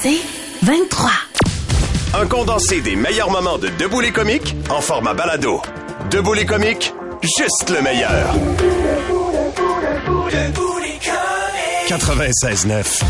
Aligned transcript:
C'est 0.00 0.20
23. 0.62 1.10
Un 2.14 2.26
condensé 2.26 2.80
des 2.80 2.96
meilleurs 2.96 3.30
moments 3.30 3.58
de 3.58 3.68
Debout 3.78 4.00
les 4.00 4.12
comiques 4.12 4.54
en 4.70 4.80
format 4.80 5.14
balado. 5.14 5.60
Debout 6.10 6.34
les 6.34 6.46
comiques, 6.46 6.94
juste 7.22 7.70
le 7.70 7.82
meilleur. 7.82 8.34
96.9. 11.88 13.02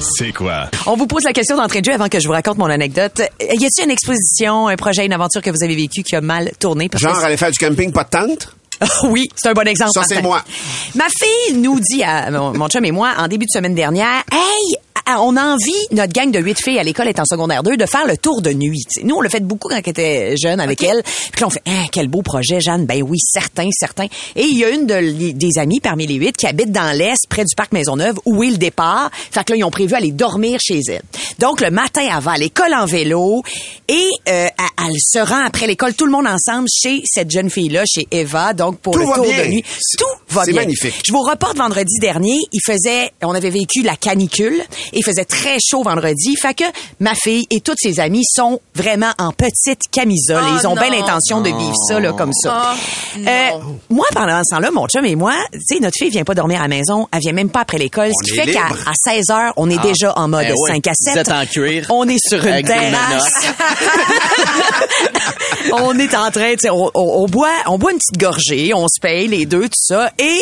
C'est 0.00 0.32
quoi? 0.32 0.68
On 0.86 0.96
vous 0.96 1.06
pose 1.06 1.24
la 1.24 1.32
question 1.32 1.56
d'entrée 1.56 1.80
de 1.80 1.86
jeu 1.86 1.94
avant 1.94 2.08
que 2.08 2.20
je 2.20 2.26
vous 2.26 2.32
raconte 2.32 2.58
mon 2.58 2.68
anecdote. 2.68 3.22
Y 3.40 3.64
a-t-il 3.64 3.84
une 3.84 3.90
exposition, 3.90 4.68
un 4.68 4.76
projet, 4.76 5.06
une 5.06 5.12
aventure 5.12 5.40
que 5.40 5.50
vous 5.50 5.62
avez 5.64 5.74
vécu 5.74 6.02
qui 6.02 6.14
a 6.14 6.20
mal 6.20 6.50
tourné? 6.58 6.88
Parce 6.88 7.02
que 7.02 7.08
Genre 7.08 7.24
aller 7.24 7.36
faire 7.36 7.50
du 7.50 7.58
camping, 7.58 7.90
pas 7.90 8.04
de 8.04 8.10
tente? 8.10 8.54
oui, 9.04 9.28
c'est 9.36 9.48
un 9.48 9.52
bon 9.52 9.66
exemple. 9.66 9.92
Ça, 9.94 10.02
c'est 10.08 10.22
moi. 10.22 10.42
Ma 10.94 11.06
fille 11.08 11.56
nous 11.56 11.78
dit 11.80 12.02
à 12.02 12.30
mon, 12.30 12.52
mon 12.52 12.68
chum 12.68 12.84
et 12.84 12.90
moi 12.92 13.12
en 13.18 13.28
début 13.28 13.46
de 13.46 13.50
semaine 13.50 13.74
dernière, 13.74 14.22
hey, 14.32 14.76
ah, 15.06 15.20
on 15.20 15.36
a 15.36 15.42
envie, 15.44 15.74
notre 15.90 16.14
gang 16.14 16.30
de 16.30 16.38
huit 16.38 16.58
filles 16.58 16.78
à 16.78 16.82
l'école 16.82 17.08
est 17.08 17.18
en 17.20 17.26
secondaire 17.26 17.62
2, 17.62 17.76
de 17.76 17.84
faire 17.84 18.06
le 18.06 18.16
tour 18.16 18.40
de 18.40 18.50
nuit. 18.54 18.84
Nous, 19.02 19.14
on 19.14 19.20
l'a 19.20 19.28
fait 19.28 19.40
beaucoup 19.44 19.68
quand 19.68 19.76
elle 19.76 19.90
était 19.90 20.34
jeune 20.42 20.60
avec 20.60 20.82
elle. 20.82 21.02
Puis 21.04 21.42
là, 21.42 21.46
on 21.46 21.50
fait, 21.50 21.60
Hein, 21.66 21.84
quel 21.92 22.08
beau 22.08 22.22
projet, 22.22 22.60
Jeanne. 22.60 22.86
Ben 22.86 23.02
oui, 23.02 23.18
certain, 23.20 23.68
certain. 23.78 24.06
Et 24.34 24.44
il 24.44 24.56
y 24.56 24.64
a 24.64 24.70
une 24.70 24.86
de- 24.86 25.32
des 25.32 25.58
amies 25.58 25.80
parmi 25.80 26.06
les 26.06 26.14
huit 26.14 26.34
qui 26.36 26.46
habite 26.46 26.72
dans 26.72 26.96
l'Est, 26.96 27.26
près 27.28 27.44
du 27.44 27.54
parc 27.54 27.72
Maisonneuve, 27.72 28.18
où 28.24 28.42
est 28.44 28.50
le 28.50 28.56
départ. 28.56 29.10
Fait 29.12 29.44
que 29.44 29.52
là, 29.52 29.58
ils 29.58 29.64
ont 29.64 29.70
prévu 29.70 29.94
aller 29.94 30.10
dormir 30.12 30.58
chez 30.62 30.80
elle. 30.88 31.02
Donc, 31.38 31.60
le 31.60 31.70
matin, 31.70 32.00
elle 32.02 32.22
va 32.22 32.32
à 32.32 32.38
l'école 32.38 32.72
en 32.72 32.86
vélo 32.86 33.42
et 33.88 34.08
euh, 34.28 34.46
elle, 34.46 34.86
elle 34.88 34.96
se 34.98 35.18
rend 35.18 35.44
après 35.44 35.66
l'école, 35.66 35.92
tout 35.94 36.06
le 36.06 36.12
monde 36.12 36.26
ensemble, 36.26 36.68
chez 36.74 37.02
cette 37.04 37.30
jeune 37.30 37.50
fille-là, 37.50 37.82
chez 37.86 38.06
Eva, 38.10 38.54
donc 38.54 38.73
pour 38.82 38.94
Tout 38.94 39.00
le 39.00 39.06
va 39.06 39.14
tour 39.14 39.24
bien. 39.26 39.38
de 39.44 39.48
nuit. 39.48 39.64
C'est- 39.80 39.96
Tout 39.98 40.04
va 40.28 40.44
c'est 40.44 40.52
bien. 40.52 40.62
magnifique. 40.62 40.94
Je 41.04 41.12
vous 41.12 41.22
reporte 41.22 41.56
vendredi 41.56 41.98
dernier, 42.00 42.38
il 42.52 42.60
faisait, 42.64 43.12
on 43.22 43.34
avait 43.34 43.50
vécu 43.50 43.82
la 43.82 43.96
canicule, 43.96 44.60
et 44.92 44.98
il 44.98 45.04
faisait 45.04 45.24
très 45.24 45.58
chaud 45.60 45.82
vendredi, 45.82 46.36
fait 46.40 46.54
que 46.54 46.64
ma 47.00 47.14
fille 47.14 47.46
et 47.50 47.60
toutes 47.60 47.78
ses 47.80 48.00
amies 48.00 48.24
sont 48.24 48.60
vraiment 48.74 49.12
en 49.18 49.32
petite 49.32 49.80
camisole. 49.90 50.42
Oh 50.44 50.56
ils 50.60 50.66
ont 50.66 50.74
bien 50.74 50.90
l'intention 50.90 51.40
de 51.40 51.48
vivre 51.48 51.74
ça 51.88 52.00
là 52.00 52.12
comme 52.12 52.32
ça. 52.32 52.74
Oh, 52.74 53.18
Euh, 53.26 53.50
moi 53.90 54.06
pendant 54.14 54.40
ce 54.44 54.54
temps-là, 54.54 54.70
mon 54.70 54.86
chum 54.88 55.04
et 55.04 55.16
moi, 55.16 55.34
tu 55.52 55.60
sais 55.68 55.80
notre 55.80 55.96
fille 55.98 56.10
vient 56.10 56.24
pas 56.24 56.34
dormir 56.34 56.60
à 56.60 56.62
la 56.62 56.68
maison, 56.68 57.08
elle 57.12 57.20
vient 57.20 57.32
même 57.32 57.50
pas 57.50 57.60
après 57.60 57.78
l'école, 57.78 58.10
ce 58.12 58.32
qui 58.32 58.38
est 58.38 58.44
fait 58.44 58.52
qu'à 58.52 58.68
libre. 58.68 58.78
à 58.86 58.92
16 58.94 59.30
heures, 59.30 59.52
on 59.56 59.70
est 59.70 59.80
déjà 59.82 60.12
en 60.16 60.28
mode 60.28 60.46
Ben 60.46 60.54
oui. 60.56 60.70
5 60.72 60.86
à 60.86 60.90
Vous 60.90 61.12
7. 61.12 61.16
êtes 61.18 61.32
en 61.32 61.46
cuir. 61.46 61.86
On 61.90 62.08
est 62.08 62.18
sur 62.28 62.44
une 62.44 62.62
terrasse. 62.62 63.44
on 65.72 65.98
est 65.98 66.14
en 66.14 66.30
train, 66.30 66.52
tu 66.52 66.58
sais, 66.62 66.70
on, 66.70 66.90
on- 66.94 67.24
on 67.24 67.26
boit, 67.26 67.48
on 67.66 67.78
boit 67.78 67.92
une 67.92 67.98
petite 67.98 68.18
gorgée, 68.20 68.53
on 68.74 68.86
se 68.88 69.00
paye 69.00 69.28
les 69.28 69.46
deux, 69.46 69.64
tout 69.64 69.74
ça. 69.74 70.10
Et 70.18 70.40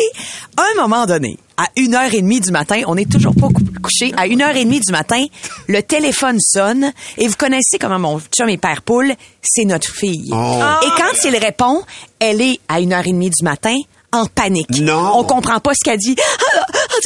à 0.57 0.61
un 0.61 0.81
moment 0.81 1.05
donné, 1.05 1.37
à 1.57 1.65
une 1.77 1.95
heure 1.95 2.13
et 2.13 2.21
demie 2.21 2.39
du 2.41 2.51
matin, 2.51 2.81
on 2.87 2.95
n'est 2.95 3.05
toujours 3.05 3.33
pas 3.35 3.47
cou- 3.47 3.63
couché. 3.81 4.11
À 4.17 4.25
une 4.27 4.41
heure 4.41 4.55
et 4.55 4.65
demie 4.65 4.79
du 4.79 4.91
matin, 4.91 5.23
le 5.67 5.81
téléphone 5.83 6.37
sonne 6.39 6.91
et 7.17 7.27
vous 7.27 7.35
connaissez 7.35 7.77
comment 7.79 7.99
mon 7.99 8.19
chum 8.35 8.55
père 8.57 8.81
poule, 8.81 9.13
c'est 9.41 9.65
notre 9.65 9.89
fille. 9.93 10.29
Oh. 10.31 10.61
Et 10.83 10.89
quand 10.97 11.27
il 11.27 11.35
répond, 11.37 11.83
elle 12.19 12.41
est 12.41 12.59
à 12.67 12.79
une 12.79 12.93
heure 12.93 13.05
et 13.05 13.11
demie 13.11 13.29
du 13.29 13.43
matin 13.43 13.75
en 14.11 14.25
panique. 14.25 14.69
Non. 14.79 15.11
On 15.17 15.23
comprend 15.23 15.59
pas 15.59 15.73
ce 15.73 15.83
qu'elle 15.83 15.97
dit. 15.99 16.15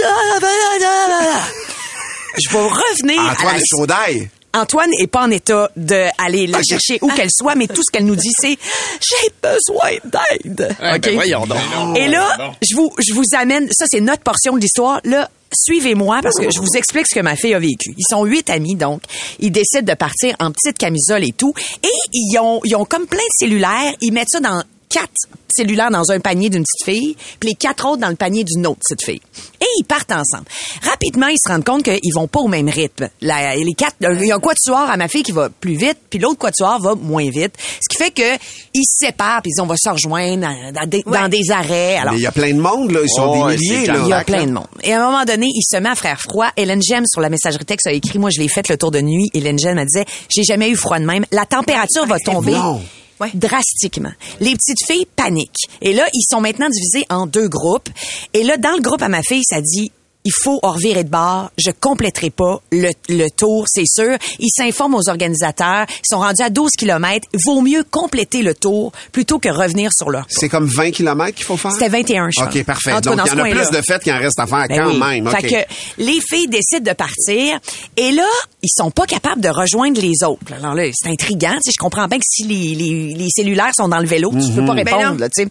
Je 2.39 2.49
vais 2.49 2.59
revenir 2.59 3.21
à 3.21 3.31
Antoine 3.31 3.55
la- 3.55 3.61
Chaudaille. 3.65 4.29
Antoine 4.57 4.89
est 4.99 5.07
pas 5.07 5.23
en 5.23 5.31
état 5.31 5.69
d'aller 5.75 6.47
la 6.47 6.61
chercher 6.63 6.99
où 7.01 7.09
qu'elle 7.09 7.31
soit, 7.31 7.55
mais 7.55 7.67
tout 7.67 7.81
ce 7.83 7.91
qu'elle 7.91 8.05
nous 8.05 8.15
dit, 8.15 8.31
c'est 8.37 8.57
j'ai 8.99 9.31
besoin 9.41 9.91
d'aide. 10.03 10.75
Ouais, 10.81 10.99
ben 10.99 11.13
voyons 11.13 11.45
donc. 11.45 11.59
Et 11.95 12.07
là, 12.07 12.53
je 12.61 12.75
vous, 12.75 12.91
je 12.99 13.13
vous 13.13 13.23
amène, 13.37 13.67
ça 13.71 13.85
c'est 13.89 14.01
notre 14.01 14.23
portion 14.23 14.53
de 14.53 14.59
l'histoire. 14.59 14.99
Là, 15.03 15.29
suivez-moi 15.53 16.19
parce 16.21 16.35
que 16.35 16.49
je 16.51 16.59
vous 16.59 16.75
explique 16.75 17.07
ce 17.07 17.15
que 17.15 17.21
ma 17.21 17.35
fille 17.35 17.53
a 17.53 17.59
vécu. 17.59 17.93
Ils 17.97 18.05
sont 18.09 18.23
huit 18.25 18.49
amis, 18.49 18.75
donc 18.75 19.01
ils 19.39 19.51
décident 19.51 19.83
de 19.83 19.97
partir 19.97 20.35
en 20.39 20.51
petite 20.51 20.77
camisole 20.77 21.23
et 21.23 21.31
tout. 21.31 21.53
Et 21.83 21.87
ils 22.13 22.37
ont, 22.39 22.59
ils 22.63 22.75
ont 22.75 22.85
comme 22.85 23.05
plein 23.07 23.19
de 23.19 23.37
cellulaires. 23.37 23.93
Ils 24.01 24.11
mettent 24.11 24.29
ça 24.29 24.39
dans 24.39 24.63
quatre 24.89 25.11
cellulaires 25.53 25.91
dans 25.91 26.11
un 26.11 26.19
panier 26.19 26.49
d'une 26.49 26.63
petite 26.63 26.85
fille, 26.95 27.15
puis 27.39 27.49
les 27.49 27.55
quatre 27.55 27.85
autres 27.87 28.01
dans 28.01 28.09
le 28.09 28.15
panier 28.15 28.43
d'une 28.43 28.65
autre 28.67 28.79
petite 28.87 29.03
fille. 29.03 29.21
Et 29.59 29.65
ils 29.79 29.83
partent 29.83 30.11
ensemble. 30.11 30.45
Rapidement, 30.83 31.27
ils 31.27 31.37
se 31.43 31.49
rendent 31.51 31.63
compte 31.65 31.83
qu'ils 31.83 32.13
vont 32.13 32.27
pas 32.27 32.39
au 32.39 32.47
même 32.47 32.69
rythme. 32.69 33.09
La- 33.21 33.55
les 33.55 33.73
quatre, 33.73 33.95
il 34.01 34.25
y 34.25 34.31
a 34.31 34.35
un 34.35 34.39
quatuor 34.39 34.89
à 34.89 34.95
ma 34.97 35.07
fille 35.07 35.23
qui 35.23 35.31
va 35.31 35.49
plus 35.49 35.75
vite, 35.75 35.97
puis 36.09 36.19
l'autre 36.19 36.37
quatuor 36.37 36.79
va 36.81 36.95
moins 36.95 37.29
vite. 37.29 37.53
Ce 37.81 37.87
qui 37.89 37.97
fait 38.01 38.11
que 38.11 38.35
ils 38.73 38.83
se 38.85 39.05
séparent, 39.07 39.41
puis 39.41 39.51
ils 39.51 39.55
disent, 39.55 39.61
on 39.61 39.67
va 39.67 39.75
se 39.77 39.89
rejoindre 39.89 40.41
dans, 40.47 40.71
dans 40.81 40.87
des, 40.87 41.03
dans 41.05 41.27
des 41.27 41.51
arrêts. 41.51 41.97
Alors, 41.97 42.13
Mais 42.13 42.19
il 42.19 42.23
y 42.23 42.27
a 42.27 42.31
plein 42.31 42.53
de 42.53 42.59
monde, 42.59 42.91
là. 42.91 42.99
Ils 43.03 43.09
sont 43.09 43.23
Oh, 43.35 43.49
des 43.49 43.57
milliers, 43.57 43.85
là. 43.87 43.95
il 44.03 44.07
y 44.07 44.13
a 44.13 44.23
plein 44.23 44.45
de 44.45 44.51
monde. 44.51 44.67
Et 44.83 44.93
à 44.93 45.01
un 45.01 45.11
moment 45.11 45.25
donné, 45.25 45.47
il 45.47 45.63
se 45.63 45.77
met 45.77 45.89
à 45.89 45.95
frère 45.95 46.21
froid. 46.21 46.47
Hélène 46.55 46.81
Gem 46.81 47.03
sur 47.07 47.19
la 47.21 47.29
messagerie 47.29 47.65
texte 47.65 47.87
a 47.87 47.91
écrit, 47.91 48.19
moi 48.19 48.29
je 48.33 48.39
l'ai 48.39 48.47
fait 48.47 48.67
le 48.69 48.77
tour 48.77 48.91
de 48.91 49.01
nuit. 49.01 49.29
Hélène 49.33 49.57
Gem 49.59 49.77
elle 49.77 49.87
disait, 49.87 50.05
j'ai 50.29 50.43
jamais 50.43 50.69
eu 50.69 50.75
froid 50.75 50.99
de 50.99 51.05
même. 51.05 51.25
La 51.31 51.45
température 51.45 52.05
va 52.05 52.19
tomber 52.19 52.51
non. 52.53 52.81
Ouais. 53.19 53.31
drastiquement. 53.33 54.11
Les 54.39 54.53
petites 54.55 54.85
filles 54.85 55.07
paniquent. 55.15 55.67
Et 55.81 55.93
là, 55.93 56.05
ils 56.13 56.25
sont 56.29 56.41
maintenant 56.41 56.69
divisés 56.69 57.05
en 57.09 57.25
deux 57.25 57.47
groupes. 57.47 57.89
Et 58.33 58.43
là, 58.43 58.57
dans 58.57 58.75
le 58.75 58.81
groupe 58.81 59.01
à 59.01 59.09
ma 59.09 59.23
fille, 59.23 59.43
ça 59.43 59.61
dit, 59.61 59.91
il 60.27 60.33
faut 60.43 60.59
en 60.61 60.71
revirer 60.73 61.05
de 61.05 61.09
bord. 61.09 61.51
Je 61.57 61.71
compléterai 61.71 62.29
pas 62.31 62.59
le, 62.73 62.89
le 63.07 63.27
tour, 63.29 63.63
c'est 63.67 63.85
sûr. 63.87 64.17
Ils 64.39 64.49
s'informent 64.53 64.95
aux 64.95 65.07
organisateurs. 65.09 65.85
Ils 65.89 66.09
sont 66.09 66.19
rendus 66.19 66.41
à 66.43 66.49
12 66.49 66.71
kilomètres. 66.77 67.27
Vaut 67.45 67.61
mieux 67.61 67.85
compléter 67.89 68.41
le 68.41 68.53
tour 68.53 68.91
plutôt 69.13 69.39
que 69.39 69.47
revenir 69.47 69.89
sur 69.95 70.09
leur. 70.09 70.25
C'est 70.29 70.49
comme 70.49 70.65
20 70.65 70.91
km 70.91 71.33
qu'il 71.33 71.45
faut 71.45 71.55
faire? 71.55 71.71
C'était 71.71 71.87
21, 71.89 72.29
je 72.35 72.41
pense. 72.43 72.55
OK, 72.55 72.63
parfait. 72.65 72.91
En 72.91 72.99
Donc, 72.99 73.13
il 73.25 73.29
y 73.29 73.31
en 73.31 73.39
a 73.45 73.49
plus 73.49 73.69
de 73.77 73.81
fêtes 73.81 74.03
qu'il 74.03 74.11
en 74.11 74.19
reste 74.19 74.39
à 74.39 74.47
faire 74.47 74.65
Ben 74.67 74.77
quand 74.83 74.91
oui. 74.91 74.99
même. 74.99 75.27
OK. 75.27 75.39
Fait 75.41 75.47
que 75.47 75.73
les 76.03 76.19
filles 76.19 76.47
décident 76.49 76.91
de 76.91 76.95
partir 76.95 77.59
et 77.95 78.11
là, 78.11 78.27
ils 78.63 78.69
sont 78.75 78.91
pas 78.91 79.05
capables 79.05 79.39
de 79.41 79.49
rejoindre 79.49 80.01
les 80.01 80.23
autres. 80.25 80.51
Alors 80.53 80.73
là, 80.75 80.83
c'est 80.93 81.09
intriguant. 81.09 81.53
Tu 81.55 81.61
sais, 81.65 81.71
je 81.73 81.79
comprends 81.79 82.07
bien 82.07 82.17
que 82.17 82.25
si 82.27 82.43
les, 82.43 82.75
les, 82.75 83.13
les 83.13 83.27
cellulaires 83.29 83.71
sont 83.77 83.87
dans 83.87 83.99
le 83.99 84.07
vélo, 84.07 84.31
tu 84.31 84.51
peux 84.53 84.65
pas 84.65 84.73
Mhm. 84.73 84.79
répondre. 84.79 85.11
Ben 85.13 85.19
là, 85.19 85.29
tu 85.29 85.43
sais. 85.43 85.49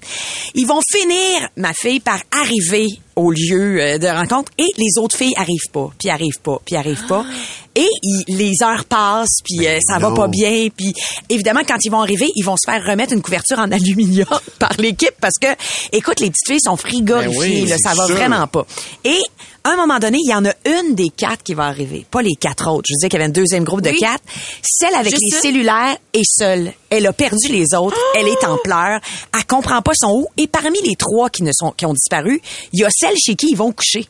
Ils 0.55 0.67
vont 0.67 0.81
finir, 0.93 1.49
ma 1.57 1.73
fille, 1.73 2.01
par 2.01 2.19
arriver 2.43 2.89
au 3.17 3.31
lieu 3.31 3.81
euh, 3.81 3.99
de 3.99 4.07
rencontre 4.07 4.53
et 4.59 4.69
les 4.77 4.99
autres 5.01 5.17
filles 5.17 5.35
arrivent 5.37 5.71
pas, 5.73 5.91
puis 5.99 6.11
arrivent 6.11 6.41
pas, 6.43 6.61
puis 6.65 6.77
arrivent 6.77 7.07
pas. 7.07 7.25
Et 7.77 7.89
les 8.29 8.55
heures 8.65 8.85
passent, 8.87 9.39
puis 9.45 9.67
euh, 9.69 9.79
ça 9.87 9.99
va 9.99 10.11
pas 10.13 10.27
bien, 10.29 10.69
puis 10.75 10.93
évidemment 11.29 11.61
quand 11.69 11.77
ils 11.85 11.91
vont 11.91 12.01
arriver, 12.01 12.27
ils 12.35 12.43
vont 12.43 12.57
se 12.57 12.69
faire 12.71 12.83
remettre 12.85 13.13
une 13.13 13.23
couverture 13.23 13.59
en 13.59 13.71
aluminium 13.71 14.27
par 14.59 14.73
l'équipe 14.79 15.15
parce 15.21 15.35
que 15.41 15.49
écoute 15.93 16.21
les 16.21 16.31
petites 16.31 16.49
filles 16.49 16.61
sont 16.65 16.77
frigorifiées, 16.77 17.31
Ben 17.59 17.63
oui, 17.65 17.69
là, 17.69 17.77
ça 17.79 17.95
va 17.95 18.07
sûr. 18.07 18.17
vraiment 18.17 18.47
pas. 18.47 18.67
Et 19.05 19.19
à 19.65 19.71
un 19.71 19.77
moment 19.77 19.99
donné, 19.99 20.19
il 20.25 20.31
y 20.31 20.35
en 20.35 20.45
a 20.47 20.53
une 20.65 20.95
des 20.95 21.09
quatre 21.09 21.43
qui 21.43 21.53
va 21.55 21.65
arriver, 21.65 22.07
pas 22.11 22.23
les 22.23 22.35
quatre 22.41 22.71
autres. 22.71 22.85
Je 22.89 22.95
disais 22.95 23.09
qu'il 23.09 23.19
y 23.19 23.23
avait 23.23 23.29
un 23.31 23.33
deuxième 23.35 23.65
groupe 23.65 23.83
de 23.83 23.91
quatre. 23.91 24.23
Celle 24.63 24.95
avec 24.95 25.11
Juste 25.11 25.23
les 25.23 25.37
une? 25.37 25.43
cellulaires 25.43 25.97
est 26.15 26.23
seule. 26.25 26.73
Elle 26.89 27.05
a 27.09 27.13
perdu 27.13 27.49
les 27.49 27.75
autres. 27.75 27.97
Elle 28.15 28.29
est 28.29 28.45
en 28.45 28.59
pleurs. 28.63 29.01
Elle 29.37 29.45
comprend 29.47 29.83
pas 29.83 29.91
son 29.97 30.13
où. 30.13 30.29
Et 30.37 30.47
parmi 30.47 30.81
les 30.83 30.95
trois 30.95 31.31
qui 31.31 31.43
ne 31.43 31.51
sont 31.53 31.73
qui 31.73 31.85
ont 31.85 31.93
disparu, 31.95 32.41
il 32.73 32.81
y 32.81 32.85
a 32.85 32.89
celle 32.97 33.17
chez 33.19 33.35
qui 33.35 33.49
ils 33.51 33.57
vont 33.57 33.73
coucher. 33.73 34.07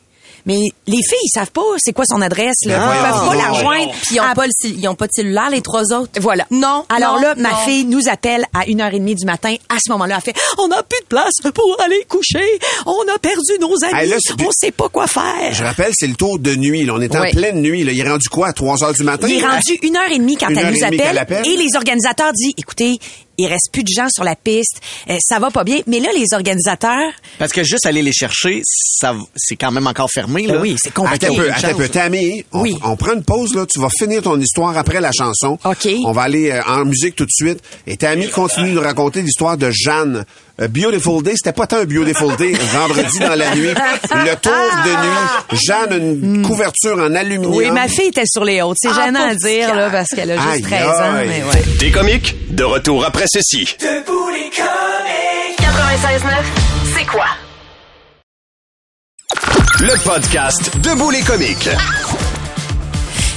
Mais 0.46 0.58
les 0.86 0.96
filles, 0.96 1.18
ils 1.24 1.30
savent 1.34 1.50
pas 1.50 1.62
c'est 1.78 1.92
quoi 1.92 2.04
son 2.08 2.22
adresse. 2.22 2.54
Là. 2.64 2.78
Ben 2.78 2.94
ils 2.94 3.02
peuvent 3.12 3.28
pas 3.28 3.34
la 3.34 3.48
rejoindre. 3.52 3.92
Puis 4.06 4.14
ils 4.16 4.20
ont, 4.20 4.24
Ah, 4.30 4.34
pas 4.34 4.46
le, 4.46 4.52
cell- 4.58 4.78
ils 4.78 4.88
ont 4.88 4.94
pas 4.94 5.06
de 5.08 5.12
cellulaire, 5.12 5.50
les 5.50 5.60
trois 5.60 5.92
autres. 5.92 6.10
voilà. 6.20 6.46
Non. 6.50 6.84
Alors 6.88 7.16
non, 7.16 7.22
là, 7.22 7.34
ma 7.36 7.50
non. 7.50 7.56
fille 7.64 7.84
nous 7.84 8.08
appelle 8.08 8.44
à 8.54 8.64
1h30 8.66 9.14
du 9.16 9.24
matin. 9.26 9.54
À 9.68 9.76
ce 9.84 9.90
moment-là, 9.92 10.16
elle 10.16 10.22
fait 10.32 10.40
On 10.58 10.68
n'a 10.68 10.82
plus 10.84 11.00
de 11.02 11.06
place 11.08 11.32
pour 11.52 11.76
aller 11.84 12.04
coucher. 12.08 12.44
On 12.86 13.02
a 13.14 13.18
perdu 13.18 13.58
nos 13.60 13.74
amis. 13.84 14.00
Hey, 14.02 14.08
là, 14.08 14.16
c'est- 14.20 14.34
On 14.40 14.50
sait 14.52 14.70
pas 14.70 14.88
quoi 14.88 15.06
faire. 15.08 15.52
Je 15.52 15.64
rappelle, 15.64 15.92
c'est 15.94 16.06
le 16.06 16.14
tour 16.14 16.38
de 16.38 16.54
nuit. 16.54 16.84
Là. 16.84 16.94
On 16.94 17.00
est 17.00 17.14
en 17.16 17.22
pleine 17.30 17.60
nuit. 17.60 17.82
Là. 17.84 17.92
Il 17.92 17.98
est 18.00 18.08
rendu 18.08 18.28
quoi? 18.28 18.48
À 18.48 18.52
3 18.52 18.84
heures 18.84 18.92
du 18.94 19.02
matin? 19.02 19.26
Il 19.28 19.40
est 19.42 19.46
rendu 19.46 19.78
une 19.82 19.96
heure 19.96 20.10
et 20.10 20.18
demie 20.18 20.36
quand 20.36 20.48
Une 20.48 20.58
elle 20.58 20.72
nous 20.74 20.84
appelle? 20.84 21.26
Et 21.44 21.56
les 21.56 21.74
organisateurs 21.76 22.32
disent, 22.32 22.52
écoutez, 22.56 22.98
il 23.38 23.46
reste 23.46 23.70
plus 23.72 23.82
de 23.82 23.88
gens 23.94 24.08
sur 24.08 24.24
la 24.24 24.34
piste, 24.36 24.80
euh, 25.10 25.16
ça 25.20 25.38
va 25.38 25.50
pas 25.50 25.64
bien. 25.64 25.80
Mais 25.86 26.00
là, 26.00 26.08
les 26.16 26.26
organisateurs, 26.32 27.12
Parce 27.38 27.52
que 27.52 27.62
juste 27.64 27.86
aller 27.86 28.02
les 28.02 28.12
chercher, 28.12 28.62
ça, 28.64 29.14
c'est 29.36 29.56
quand 29.56 29.70
même 29.70 29.86
encore 29.86 30.10
fermé, 30.10 30.46
là. 30.46 30.54
Ben 30.54 30.60
oui, 30.62 30.76
c'est 30.78 30.92
compliqué. 30.92 31.26
Attends 31.26 31.34
un 31.34 31.38
peu, 31.38 31.50
attends 31.52 31.68
un 31.68 31.74
peu. 31.74 31.88
Tammy, 31.88 32.44
on, 32.52 32.60
Oui. 32.62 32.76
on 32.82 32.96
prend 32.96 33.12
une 33.14 33.24
pause, 33.24 33.54
là. 33.54 33.66
Tu 33.66 33.78
vas 33.80 33.88
finir 33.90 34.22
ton 34.22 34.38
histoire 34.40 34.76
après 34.78 35.00
la 35.00 35.12
chanson. 35.12 35.58
OK. 35.64 35.88
On 36.04 36.12
va 36.12 36.22
aller 36.22 36.50
euh, 36.50 36.62
en 36.66 36.84
musique 36.84 37.16
tout 37.16 37.24
de 37.26 37.30
suite. 37.30 37.60
Et 37.86 37.96
Tammy 37.96 38.28
continue 38.28 38.70
de 38.70 38.74
nous 38.74 38.80
raconter 38.82 39.22
l'histoire 39.22 39.56
de 39.56 39.70
Jeanne. 39.70 40.24
A 40.58 40.68
Beautiful 40.68 41.22
Day, 41.22 41.32
c'était 41.36 41.52
pas 41.52 41.66
tant 41.66 41.76
un 41.78 41.84
Beautiful 41.84 42.34
Day, 42.36 42.52
vendredi 42.72 43.18
dans 43.18 43.34
la 43.34 43.54
nuit. 43.54 43.68
Le 43.68 44.34
tour 44.36 44.52
de 44.84 44.90
nuit. 44.90 45.60
Jeanne 45.66 46.22
une 46.24 46.42
couverture 46.42 46.96
en 46.98 47.14
aluminium. 47.14 47.52
Hmm. 47.52 47.56
oui, 47.56 47.70
ma 47.70 47.88
fille 47.88 48.06
était 48.08 48.24
sur 48.24 48.42
les 48.42 48.62
hautes. 48.62 48.78
C'est 48.80 48.88
Ah, 48.90 49.04
gênant 49.04 49.28
à 49.28 49.34
dire, 49.34 49.74
là, 49.74 49.90
parce 49.90 50.08
qu'elle 50.08 50.30
a 50.30 50.42
Aïe, 50.42 50.58
juste 50.62 50.70
13 50.70 50.86
ans, 50.86 51.14
aïe. 51.16 51.28
mais 51.28 51.42
ouais. 51.42 51.62
Des 51.78 51.90
comiques, 51.90 52.34
de 52.54 52.64
retour 52.64 53.04
après 53.04 53.26
ceci. 53.30 53.76
96.9, 53.78 53.86
c'est 56.96 57.04
quoi? 57.06 57.26
Le 59.80 60.02
podcast 60.02 60.70
Debout 60.78 61.10
les 61.10 61.20
comiques. 61.20 61.68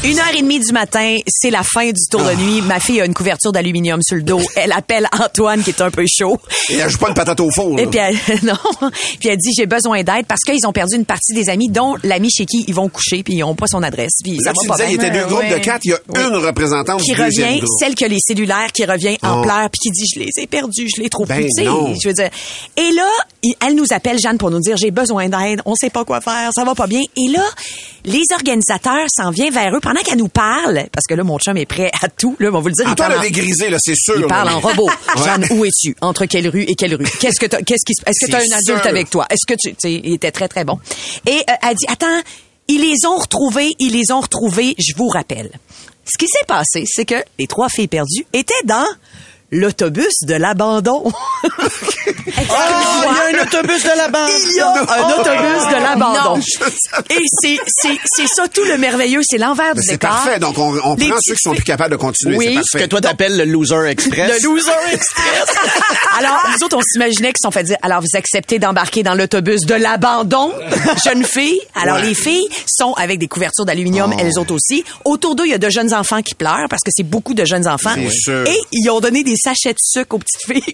Une 0.01 0.17
heure 0.17 0.33
et 0.33 0.41
demie 0.41 0.59
du 0.61 0.71
matin, 0.71 1.17
c'est 1.27 1.49
la 1.51 1.61
fin 1.61 1.87
du 1.87 1.99
tour 2.09 2.21
de 2.23 2.33
nuit. 2.35 2.61
Ma 2.61 2.79
fille 2.79 3.01
a 3.01 3.05
une 3.05 3.13
couverture 3.13 3.51
d'aluminium 3.51 3.99
sur 4.01 4.15
le 4.15 4.23
dos. 4.23 4.39
Elle 4.55 4.71
appelle 4.71 5.09
Antoine, 5.11 5.61
qui 5.61 5.71
est 5.71 5.81
un 5.81 5.91
peu 5.91 6.05
chaud. 6.07 6.37
Et 6.69 6.75
elle 6.75 6.89
joue 6.89 6.97
pas 6.99 7.09
une 7.09 7.15
patate 7.15 7.41
au 7.41 7.51
four. 7.51 7.75
là. 7.75 7.83
Et 7.83 7.87
puis 7.87 7.99
elle, 7.99 8.15
non. 8.43 8.53
Puis 9.19 9.27
elle 9.27 9.35
dit 9.37 9.49
j'ai 9.57 9.65
besoin 9.65 10.03
d'aide 10.03 10.25
parce 10.25 10.39
qu'ils 10.45 10.65
ont 10.65 10.71
perdu 10.71 10.95
une 10.95 11.03
partie 11.03 11.33
des 11.33 11.49
amis, 11.49 11.67
dont 11.67 11.97
l'ami 12.03 12.29
chez 12.31 12.45
qui 12.45 12.63
ils 12.67 12.73
vont 12.73 12.87
coucher, 12.87 13.23
puis 13.23 13.33
ils 13.35 13.43
ont 13.43 13.55
pas 13.55 13.67
son 13.67 13.83
adresse. 13.83 14.11
Puis 14.23 14.37
Là, 14.37 14.53
ça 14.53 14.61
va 14.67 14.67
pas 14.77 14.83
disais, 14.83 14.93
il 14.93 14.97
bien. 14.99 15.07
était 15.09 15.19
deux 15.19 15.25
groupes 15.25 15.49
de 15.49 15.57
quatre. 15.57 15.81
Il 15.83 15.91
y 15.91 15.93
a 15.93 15.99
Oui. 16.07 16.21
une 16.29 16.35
représentante 16.45 17.01
qui 17.01 17.11
du 17.13 17.21
revient, 17.21 17.57
groupe. 17.57 17.69
celle 17.81 17.95
qui 17.95 18.05
a 18.05 18.07
les 18.07 18.19
cellulaires, 18.25 18.71
qui 18.73 18.85
revient 18.85 19.17
en 19.21 19.39
Oh. 19.39 19.41
pleurs, 19.41 19.69
puis 19.69 19.79
qui 19.81 19.91
dit 19.91 20.05
je 20.15 20.19
les 20.21 20.29
ai 20.41 20.47
perdus, 20.47 20.87
je 20.95 21.01
les 21.01 21.09
trouve 21.09 21.27
Ben 21.27 21.41
plus. 21.43 21.49
Je 22.01 22.07
veux 22.07 22.13
dire. 22.13 22.29
Et 22.77 22.91
là, 22.91 23.07
elle 23.67 23.75
nous 23.75 23.87
appelle 23.91 24.17
Jeanne 24.17 24.37
pour 24.37 24.49
nous 24.49 24.61
dire 24.61 24.77
j'ai 24.77 24.91
besoin 24.91 25.27
d'aide, 25.27 25.61
on 25.65 25.75
sait 25.75 25.89
pas 25.89 26.05
quoi 26.05 26.21
faire, 26.21 26.51
ça 26.55 26.63
va 26.63 26.73
pas 26.73 26.87
bien. 26.87 27.01
Et 27.17 27.27
là, 27.31 27.43
les 28.05 28.23
organisateurs 28.33 29.05
s'en 29.13 29.31
viennent 29.31 29.53
vers 29.53 29.75
eux 29.75 29.79
pendant 29.89 30.01
qu'elle 30.01 30.19
nous 30.19 30.27
parle, 30.29 30.85
parce 30.91 31.07
que 31.07 31.15
là 31.15 31.23
mon 31.23 31.39
chum 31.39 31.57
est 31.57 31.65
prêt 31.65 31.89
à 32.01 32.09
tout. 32.09 32.35
Là, 32.39 32.49
on 32.49 32.51
va 32.53 32.59
vous 32.59 32.67
le 32.67 32.73
dire. 32.73 32.85
il 32.85 32.91
Antoine 32.91 33.09
parle 33.09 33.13
a 33.13 33.21
en- 33.21 33.23
dégrisé, 33.27 33.69
là, 33.71 33.77
c'est 33.79 33.95
sûr. 33.95 34.19
il 34.19 34.27
parle 34.27 34.49
en 34.49 34.59
robot. 34.59 34.87
Jeanne, 35.25 35.47
où 35.49 35.65
es-tu? 35.65 35.95
Entre 36.01 36.25
quelle 36.27 36.47
rue 36.47 36.61
et 36.61 36.75
quelle 36.75 36.93
rue? 36.93 37.05
Qu'est-ce 37.19 37.39
que 37.39 37.47
t'as, 37.47 37.61
qu'est-ce 37.63 37.85
qui, 37.85 37.93
se- 37.95 38.03
est-ce 38.05 38.25
que 38.27 38.31
t'as 38.31 38.37
un 38.37 38.57
adulte 38.57 38.81
sûr. 38.83 38.87
avec 38.87 39.09
toi? 39.09 39.25
Est-ce 39.31 39.47
que 39.47 39.55
tu, 39.59 39.71
tu 39.71 39.75
sais, 39.79 39.93
il 40.03 40.13
était 40.13 40.31
très, 40.31 40.47
très 40.47 40.63
bon. 40.63 40.77
Et 41.25 41.31
euh, 41.49 41.53
elle 41.67 41.75
dit, 41.75 41.85
attends, 41.87 42.21
ils 42.67 42.81
les 42.81 43.07
ont 43.07 43.17
retrouvés, 43.17 43.73
ils 43.79 43.93
les 43.93 44.11
ont 44.11 44.19
retrouvés, 44.21 44.75
je 44.77 44.93
vous 44.95 45.07
rappelle. 45.07 45.49
Ce 46.05 46.17
qui 46.19 46.27
s'est 46.27 46.45
passé, 46.47 46.83
c'est 46.85 47.05
que 47.05 47.15
les 47.39 47.47
trois 47.47 47.69
filles 47.69 47.87
perdues 47.87 48.25
étaient 48.31 48.53
dans 48.65 48.85
l'autobus 49.51 50.13
de 50.23 50.35
l'abandon. 50.35 51.11
Ah, 52.51 53.03
il 53.03 53.33
y 53.33 53.37
a 53.37 53.41
un 53.41 53.43
autobus 53.43 53.83
de 53.83 53.97
la 53.97 54.07
bande. 54.07 54.29
Il 54.29 54.55
y 54.55 54.59
a 54.59 54.69
un 54.71 55.19
autobus 55.19 55.67
de 55.67 55.83
l'abandon. 55.83 56.39
Et 57.09 57.17
c'est, 57.41 57.57
c'est, 57.67 57.97
c'est 58.05 58.27
ça 58.27 58.47
tout 58.47 58.63
le 58.63 58.77
merveilleux, 58.77 59.21
c'est 59.23 59.37
l'envers 59.37 59.73
du 59.73 59.81
Ben, 59.81 59.83
C'est 59.85 59.91
décor. 59.93 60.09
parfait. 60.09 60.39
Donc, 60.39 60.57
on, 60.57 60.77
on 60.83 60.95
Les 60.95 61.09
prend 61.09 61.17
ceux 61.21 61.33
qui 61.33 61.41
sont 61.41 61.53
plus 61.53 61.63
capables 61.63 61.91
de 61.91 61.95
continuer. 61.97 62.37
Oui, 62.37 62.45
c'est 62.45 62.53
ce 62.53 62.59
que 62.59 62.77
parfait. 62.77 62.87
toi 62.87 63.01
t'appelles 63.01 63.37
le 63.37 63.45
Loser 63.45 63.87
Express. 63.89 64.31
Le 64.41 64.43
Loser 64.47 64.71
Express. 64.93 65.45
alors, 66.17 66.37
nous 66.55 66.63
autres, 66.65 66.77
on 66.77 66.81
s'imaginait 66.81 67.29
qu'ils 67.29 67.41
se 67.41 67.47
sont 67.47 67.51
fait 67.51 67.63
dire, 67.63 67.77
alors 67.81 68.01
vous 68.01 68.17
acceptez 68.17 68.59
d'embarquer 68.59 69.03
dans 69.03 69.15
l'autobus 69.15 69.61
de 69.61 69.75
l'abandon, 69.75 70.53
jeune 71.03 71.23
fille? 71.25 71.59
Alors, 71.75 71.97
Ouais. 71.97 72.03
les 72.03 72.13
filles 72.15 72.47
sont 72.67 72.93
avec 72.93 73.19
des 73.19 73.27
couvertures 73.27 73.65
d'aluminium, 73.65 74.13
Oh. 74.13 74.19
elles 74.19 74.37
autres 74.39 74.53
aussi. 74.53 74.83
Autour 75.05 75.35
d'eux, 75.35 75.45
il 75.45 75.51
y 75.51 75.55
a 75.55 75.57
de 75.57 75.69
jeunes 75.69 75.93
enfants 75.93 76.21
qui 76.21 76.35
pleurent 76.35 76.67
parce 76.69 76.83
que 76.83 76.91
c'est 76.95 77.03
beaucoup 77.03 77.33
de 77.33 77.43
jeunes 77.45 77.67
enfants. 77.67 77.95
C'est 77.95 78.09
sûr. 78.11 78.47
Et 78.47 78.57
ils 78.71 78.89
ont 78.89 78.99
donné 78.99 79.23
des 79.23 79.35
sachets 79.39 79.73
de 79.73 79.79
sucre 79.81 80.15
aux 80.15 80.19
petites 80.19 80.45
filles. 80.45 80.73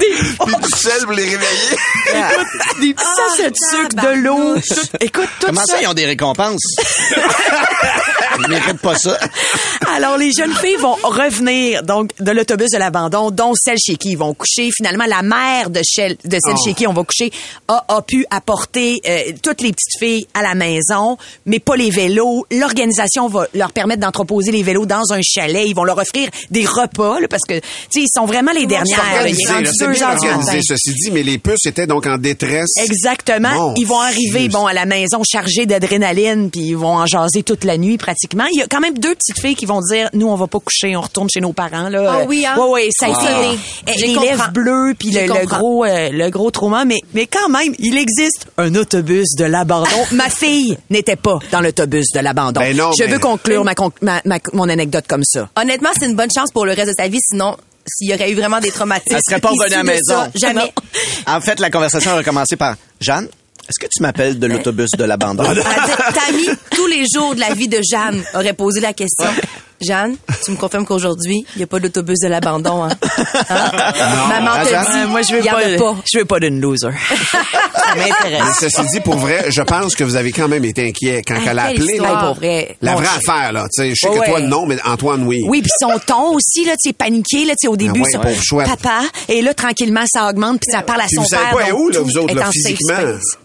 des, 0.00 0.06
Puis 0.46 0.56
du 0.56 0.70
sel 0.76 1.02
pour 1.02 1.12
les 1.12 1.24
réveiller. 1.24 1.76
écoute, 2.08 2.46
des 2.80 2.94
petits 2.94 3.04
sachets 3.16 3.50
de 3.50 3.56
sucre, 3.70 3.96
de 4.02 4.14
l'eau. 4.22 4.56
Écoute, 5.00 5.28
tout 5.40 5.46
Comment 5.46 5.64
ça, 5.66 5.80
ils 5.80 5.86
ont 5.86 5.94
des 5.94 6.06
récompenses? 6.06 6.60
Pas 8.82 8.96
ça. 8.96 9.18
Alors, 9.96 10.16
les 10.16 10.32
jeunes 10.32 10.54
filles 10.54 10.76
vont 10.76 10.94
revenir 11.02 11.82
donc 11.82 12.10
de 12.20 12.30
l'autobus 12.30 12.70
de 12.70 12.78
l'abandon, 12.78 13.30
dont 13.30 13.52
celle 13.54 13.78
chez 13.78 13.96
qui 13.96 14.12
ils 14.12 14.18
vont 14.18 14.34
coucher. 14.34 14.70
Finalement, 14.74 15.04
la 15.06 15.22
mère 15.22 15.70
de, 15.70 15.80
celle- 15.84 16.16
de 16.24 16.38
celle 16.42 16.54
Oh. 16.54 16.64
chez 16.64 16.74
qui 16.74 16.86
on 16.86 16.92
va 16.92 17.02
coucher 17.04 17.30
a, 17.68 17.84
a 17.88 18.02
pu 18.02 18.26
apporter 18.30 19.00
euh, 19.06 19.32
toutes 19.42 19.60
les 19.62 19.70
petites 19.72 19.98
filles 19.98 20.26
à 20.34 20.42
la 20.42 20.54
maison, 20.54 21.16
mais 21.46 21.58
pas 21.60 21.76
les 21.76 21.90
vélos. 21.90 22.44
L'organisation 22.50 23.28
va 23.28 23.46
leur 23.54 23.72
permettre 23.72 24.00
d'entreposer 24.00 24.52
les 24.52 24.62
vélos 24.62 24.86
dans 24.86 25.12
un 25.12 25.20
chalet. 25.22 25.64
Ils 25.66 25.74
vont 25.74 25.84
leur 25.84 25.98
offrir 25.98 26.28
des 26.50 26.64
repas, 26.66 27.20
là, 27.20 27.28
parce 27.28 27.42
que, 27.48 27.54
tu 27.58 27.60
sais, 27.90 28.00
ils 28.00 28.08
sont 28.14 28.26
vraiment 28.26 28.52
les 28.52 28.66
dernières. 28.66 28.98
Organisé, 29.18 29.44
là, 29.44 29.60
deux 29.78 29.92
bien 29.92 30.08
organisé, 30.28 30.60
ceci 30.62 30.92
dit, 30.94 31.10
mais 31.10 31.22
les 31.22 31.38
puces 31.38 31.66
étaient 31.66 31.86
donc 31.86 32.06
en 32.06 32.18
détresse. 32.18 32.70
Exactement. 32.84 33.74
Ils 33.76 33.86
vont 33.86 34.00
arriver, 34.00 34.48
bon, 34.48 34.66
à 34.66 34.72
la 34.72 34.84
maison 34.86 35.22
chargés 35.28 35.66
d'adrénaline, 35.66 36.50
puis 36.50 36.60
ils 36.60 36.76
vont 36.76 36.96
en 36.96 37.06
jaser 37.06 37.42
toute 37.42 37.64
la 37.64 37.78
nuit 37.78 37.98
pratiquement. 37.98 38.41
Il 38.52 38.58
y 38.58 38.62
a 38.62 38.66
quand 38.66 38.80
même 38.80 38.98
deux 38.98 39.14
petites 39.14 39.38
filles 39.40 39.54
qui 39.54 39.66
vont 39.66 39.80
dire, 39.80 40.08
nous, 40.14 40.26
on 40.28 40.34
va 40.36 40.46
pas 40.46 40.58
coucher, 40.60 40.96
on 40.96 41.00
retourne 41.02 41.28
chez 41.32 41.40
nos 41.40 41.52
parents. 41.52 41.88
Là. 41.88 42.20
Ah 42.20 42.24
oui, 42.26 42.44
hein? 42.46 42.56
Ouais, 42.58 42.68
ouais, 42.70 42.88
ça 42.90 43.06
a 43.06 43.12
Ah. 43.16 43.52
été 43.86 44.06
les 44.06 44.14
lèvres 44.14 44.50
bleues, 44.52 44.94
puis 44.98 45.10
le, 45.10 45.46
gros, 45.46 45.84
euh, 45.84 46.08
le 46.12 46.30
gros 46.30 46.50
trauma. 46.50 46.84
Mais, 46.84 46.98
mais 47.14 47.26
quand 47.26 47.48
même, 47.48 47.74
il 47.78 47.96
existe 47.98 48.46
un 48.58 48.74
autobus 48.74 49.34
de 49.38 49.44
l'abandon. 49.44 49.88
Ma 50.12 50.28
fille 50.30 50.76
n'était 50.90 51.16
pas 51.16 51.38
dans 51.50 51.60
l'autobus 51.60 52.06
de 52.14 52.20
l'abandon. 52.20 52.60
Ben 52.60 52.76
non, 52.76 52.90
Je 52.98 53.04
mais- 53.04 53.10
veux 53.12 53.18
conclure 53.18 53.64
ma, 53.64 53.74
ma- 54.00 54.20
ma- 54.24 54.38
mon 54.52 54.68
anecdote 54.68 55.04
comme 55.08 55.24
ça. 55.24 55.48
Honnêtement, 55.56 55.90
c'est 55.98 56.06
une 56.06 56.16
bonne 56.16 56.30
chance 56.34 56.50
pour 56.52 56.64
le 56.66 56.72
reste 56.72 56.88
de 56.88 56.94
ta 56.94 57.08
vie, 57.08 57.20
sinon, 57.20 57.56
s'il 57.86 58.10
y 58.10 58.14
aurait 58.14 58.30
eu 58.30 58.34
vraiment 58.34 58.60
des 58.60 58.70
traumatismes. 58.70 59.16
Elle 59.16 59.20
serait 59.28 59.40
pas 59.40 59.48
revenue 59.58 59.74
à 59.74 59.76
la 59.78 59.82
maison. 59.84 60.30
Jamais. 60.34 60.72
En 61.26 61.40
fait, 61.40 61.58
la 61.60 61.70
conversation 61.70 62.12
aurait 62.12 62.24
commencé 62.24 62.56
par 62.56 62.76
Jeanne, 63.00 63.28
est-ce 63.68 63.78
que 63.78 63.90
tu 63.90 64.02
m'appelles 64.02 64.38
de 64.38 64.46
l'autobus 64.46 64.90
de 64.90 65.04
l'abandon? 65.04 65.44
Elle 65.44 65.60
a 65.60 65.86
dit, 65.86 66.14
Tammy, 66.14 66.58
tous 66.70 66.86
les 66.88 67.04
jours 67.12 67.34
de 67.34 67.40
la 67.40 67.54
vie 67.54 67.68
de 67.68 67.80
Jeanne, 67.88 68.22
aurait 68.34 68.54
posé 68.54 68.80
la 68.80 68.92
question. 68.92 69.28
Jeanne, 69.82 70.16
tu 70.44 70.50
me 70.52 70.56
confirmes 70.56 70.84
qu'aujourd'hui, 70.86 71.44
il 71.54 71.58
n'y 71.58 71.62
a 71.64 71.66
pas 71.66 71.78
d'autobus 71.80 72.18
de 72.20 72.28
l'abandon, 72.28 72.84
hein? 72.84 72.88
Hein? 73.48 74.28
Maman 74.28 74.64
te 74.64 74.68
dit, 74.68 74.74
Euh, 75.02 75.06
moi, 75.08 75.22
je 75.22 75.34
veux 75.36 75.42
pas, 75.42 75.58
a 75.58 75.78
pas. 75.78 75.96
je 76.12 76.18
veux 76.18 76.24
pas 76.24 76.40
d'une 76.40 76.60
loser. 76.60 76.88
ça 77.30 77.94
m'intéresse. 77.96 78.42
Mais 78.62 78.68
ceci 78.70 78.82
dit, 78.92 79.00
pour 79.00 79.16
vrai, 79.16 79.46
je 79.48 79.62
pense 79.62 79.94
que 79.94 80.04
vous 80.04 80.16
avez 80.16 80.32
quand 80.32 80.48
même 80.48 80.64
été 80.64 80.88
inquiet 80.88 81.22
quand 81.26 81.34
Ah, 81.38 81.48
elle 81.50 81.58
a 81.58 81.64
appelé. 81.64 81.92
histoire. 81.94 82.12
là. 82.22 82.26
Pour 82.26 82.34
vrai. 82.36 82.76
La 82.82 82.94
vraie 82.94 83.06
affaire, 83.06 83.52
là. 83.52 83.66
Tu 83.74 83.82
sais, 83.82 83.90
je 83.90 83.94
sais 83.96 84.08
Ouais, 84.08 84.20
que 84.20 84.26
toi, 84.26 84.40
non, 84.40 84.66
mais 84.66 84.76
Antoine, 84.84 85.24
oui. 85.26 85.42
Oui, 85.48 85.62
puis 85.62 85.70
son 85.80 85.98
ton 86.06 86.34
aussi, 86.34 86.64
là, 86.64 86.72
tu 86.72 86.88
sais, 86.90 86.92
paniqué, 86.92 87.44
là, 87.44 87.52
tu 87.52 87.56
sais, 87.62 87.68
au 87.68 87.76
début, 87.76 88.02
Ah 88.14 88.18
ouais, 88.26 88.34
c'est 88.42 88.56
papa. 88.64 89.00
Et 89.28 89.42
là, 89.42 89.54
tranquillement, 89.54 90.04
ça 90.06 90.28
augmente, 90.28 90.60
puis 90.60 90.70
ça 90.72 90.82
parle 90.82 91.00
à 91.02 91.06
son 91.08 91.22
vous 91.22 91.28
savez 91.28 91.44
père. 91.54 91.66
pas 91.68 91.74
où, 91.74 91.88
là, 91.88 91.98
tout 91.98 92.04
vous 92.04 92.18
autres, 92.18 92.34
là, 92.34 92.50
physiquement? 92.52 92.94